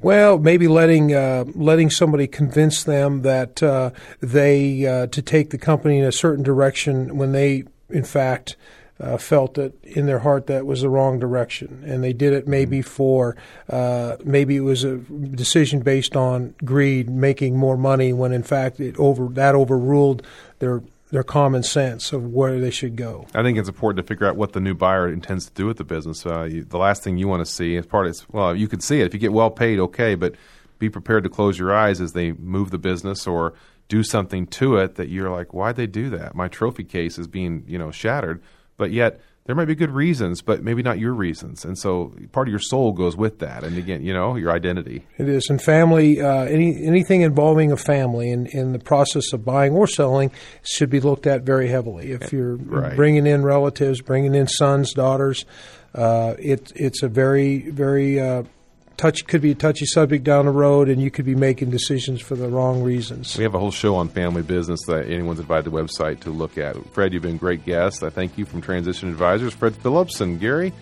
Well, 0.00 0.38
maybe 0.38 0.68
letting 0.68 1.12
uh, 1.12 1.44
letting 1.54 1.90
somebody 1.90 2.28
convince 2.28 2.84
them 2.84 3.22
that 3.22 3.60
uh, 3.62 3.90
they 4.20 4.86
uh, 4.86 5.08
to 5.08 5.22
take 5.22 5.50
the 5.50 5.58
company 5.58 5.98
in 5.98 6.04
a 6.04 6.12
certain 6.12 6.44
direction 6.44 7.16
when 7.16 7.32
they, 7.32 7.64
in 7.90 8.04
fact, 8.04 8.54
uh, 9.00 9.16
felt 9.16 9.54
that 9.54 9.72
in 9.84 10.06
their 10.06 10.20
heart 10.20 10.46
that 10.46 10.66
was 10.66 10.82
the 10.82 10.88
wrong 10.88 11.18
direction, 11.18 11.82
and 11.84 12.04
they 12.04 12.12
did 12.12 12.32
it 12.32 12.46
maybe 12.46 12.80
for 12.80 13.36
uh, 13.70 14.16
maybe 14.24 14.54
it 14.54 14.60
was 14.60 14.84
a 14.84 14.98
decision 14.98 15.80
based 15.80 16.14
on 16.14 16.54
greed, 16.64 17.10
making 17.10 17.56
more 17.56 17.76
money 17.76 18.12
when 18.12 18.32
in 18.32 18.44
fact 18.44 18.78
it 18.78 18.96
over 18.98 19.26
that 19.26 19.56
overruled 19.56 20.24
their 20.60 20.80
their 21.10 21.22
common 21.22 21.62
sense 21.62 22.12
of 22.12 22.32
where 22.32 22.60
they 22.60 22.70
should 22.70 22.96
go. 22.96 23.26
I 23.34 23.42
think 23.42 23.58
it's 23.58 23.68
important 23.68 24.04
to 24.04 24.08
figure 24.08 24.26
out 24.26 24.36
what 24.36 24.52
the 24.52 24.60
new 24.60 24.74
buyer 24.74 25.08
intends 25.08 25.46
to 25.46 25.52
do 25.52 25.66
with 25.66 25.78
the 25.78 25.84
business. 25.84 26.26
Uh, 26.26 26.44
you, 26.44 26.64
the 26.64 26.78
last 26.78 27.02
thing 27.02 27.16
you 27.16 27.28
want 27.28 27.44
to 27.44 27.50
see 27.50 27.76
as 27.76 27.86
part 27.86 28.06
of 28.06 28.26
well, 28.30 28.54
you 28.54 28.68
can 28.68 28.80
see 28.80 29.00
it 29.00 29.06
if 29.06 29.14
you 29.14 29.20
get 29.20 29.32
well 29.32 29.50
paid, 29.50 29.78
okay, 29.78 30.14
but 30.14 30.34
be 30.78 30.88
prepared 30.88 31.24
to 31.24 31.30
close 31.30 31.58
your 31.58 31.74
eyes 31.74 32.00
as 32.00 32.12
they 32.12 32.32
move 32.32 32.70
the 32.70 32.78
business 32.78 33.26
or 33.26 33.54
do 33.88 34.02
something 34.02 34.46
to 34.46 34.76
it 34.76 34.96
that 34.96 35.08
you're 35.08 35.30
like, 35.30 35.54
why'd 35.54 35.76
they 35.76 35.86
do 35.86 36.10
that? 36.10 36.34
My 36.34 36.46
trophy 36.46 36.84
case 36.84 37.18
is 37.18 37.26
being 37.26 37.64
you 37.66 37.78
know 37.78 37.90
shattered, 37.90 38.42
but 38.76 38.90
yet 38.90 39.20
there 39.48 39.56
might 39.56 39.64
be 39.64 39.74
good 39.74 39.90
reasons, 39.90 40.42
but 40.42 40.62
maybe 40.62 40.82
not 40.82 40.98
your 40.98 41.14
reasons. 41.14 41.64
And 41.64 41.78
so 41.78 42.12
part 42.32 42.48
of 42.48 42.52
your 42.52 42.60
soul 42.60 42.92
goes 42.92 43.16
with 43.16 43.38
that. 43.38 43.64
And 43.64 43.78
again, 43.78 44.04
you 44.04 44.12
know, 44.12 44.36
your 44.36 44.52
identity. 44.52 45.06
It 45.16 45.26
is. 45.26 45.48
And 45.48 45.60
family, 45.60 46.20
uh, 46.20 46.44
any, 46.44 46.84
anything 46.84 47.22
involving 47.22 47.72
a 47.72 47.78
family 47.78 48.30
in, 48.30 48.44
in 48.48 48.72
the 48.72 48.78
process 48.78 49.32
of 49.32 49.46
buying 49.46 49.72
or 49.72 49.86
selling 49.86 50.32
should 50.62 50.90
be 50.90 51.00
looked 51.00 51.26
at 51.26 51.44
very 51.44 51.68
heavily. 51.68 52.12
If 52.12 52.30
you're 52.30 52.56
right. 52.56 52.94
bringing 52.94 53.26
in 53.26 53.42
relatives, 53.42 54.02
bringing 54.02 54.34
in 54.34 54.48
sons, 54.48 54.92
daughters, 54.92 55.46
uh, 55.94 56.34
it, 56.38 56.70
it's 56.76 57.02
a 57.02 57.08
very, 57.08 57.70
very 57.70 58.20
uh, 58.20 58.42
touch 58.98 59.26
could 59.26 59.40
be 59.40 59.52
a 59.52 59.54
touchy 59.54 59.86
subject 59.86 60.24
down 60.24 60.44
the 60.44 60.50
road, 60.50 60.90
and 60.90 61.00
you 61.00 61.10
could 61.10 61.24
be 61.24 61.34
making 61.34 61.70
decisions 61.70 62.20
for 62.20 62.36
the 62.36 62.48
wrong 62.48 62.82
reasons. 62.82 63.38
We 63.38 63.44
have 63.44 63.54
a 63.54 63.58
whole 63.58 63.70
show 63.70 63.96
on 63.96 64.08
family 64.08 64.42
business 64.42 64.80
that 64.86 65.06
anyone's 65.06 65.40
invited 65.40 65.64
to 65.64 65.70
the 65.70 65.76
website 65.76 66.20
to 66.20 66.30
look 66.30 66.58
at. 66.58 66.76
Fred, 66.92 67.14
you've 67.14 67.22
been 67.22 67.36
a 67.36 67.38
great 67.38 67.64
guest. 67.64 68.02
I 68.02 68.10
thank 68.10 68.36
you 68.36 68.44
from 68.44 68.60
Transition 68.60 69.08
Advisors, 69.08 69.54
Fred 69.54 69.74
Phillips 69.76 70.20
and 70.20 70.38
Gary. 70.38 70.74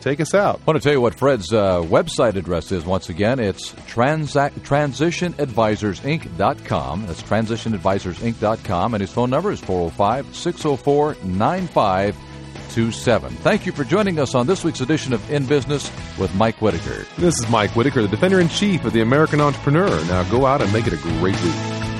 Take 0.00 0.20
us 0.20 0.34
out. 0.34 0.60
I 0.60 0.64
want 0.64 0.82
to 0.82 0.82
tell 0.82 0.92
you 0.92 1.00
what 1.00 1.14
Fred's 1.14 1.52
uh, 1.52 1.80
website 1.82 2.34
address 2.34 2.72
is 2.72 2.84
once 2.84 3.08
again. 3.08 3.38
It's 3.38 3.70
transa- 3.72 4.50
transitionadvisorsinc.com. 4.50 7.06
That's 7.06 7.22
transitionadvisorsinc.com. 7.22 8.94
And 8.94 9.00
his 9.00 9.12
phone 9.12 9.30
number 9.30 9.52
is 9.52 9.60
405 9.60 10.34
604 10.34 11.14
827. 12.72 13.32
Thank 13.42 13.66
you 13.66 13.72
for 13.72 13.84
joining 13.84 14.18
us 14.18 14.34
on 14.34 14.46
this 14.46 14.64
week's 14.64 14.80
edition 14.80 15.12
of 15.12 15.30
In 15.30 15.44
Business 15.44 15.90
with 16.18 16.34
Mike 16.34 16.56
Whitaker. 16.62 17.06
This 17.18 17.34
is 17.38 17.50
Mike 17.50 17.70
Whitaker, 17.76 18.00
the 18.00 18.08
Defender 18.08 18.40
in 18.40 18.48
Chief 18.48 18.84
of 18.86 18.94
the 18.94 19.02
American 19.02 19.40
Entrepreneur. 19.42 19.90
Now 20.06 20.22
go 20.30 20.46
out 20.46 20.62
and 20.62 20.72
make 20.72 20.86
it 20.86 20.94
a 20.94 20.96
great 20.96 21.40
week. 21.42 21.91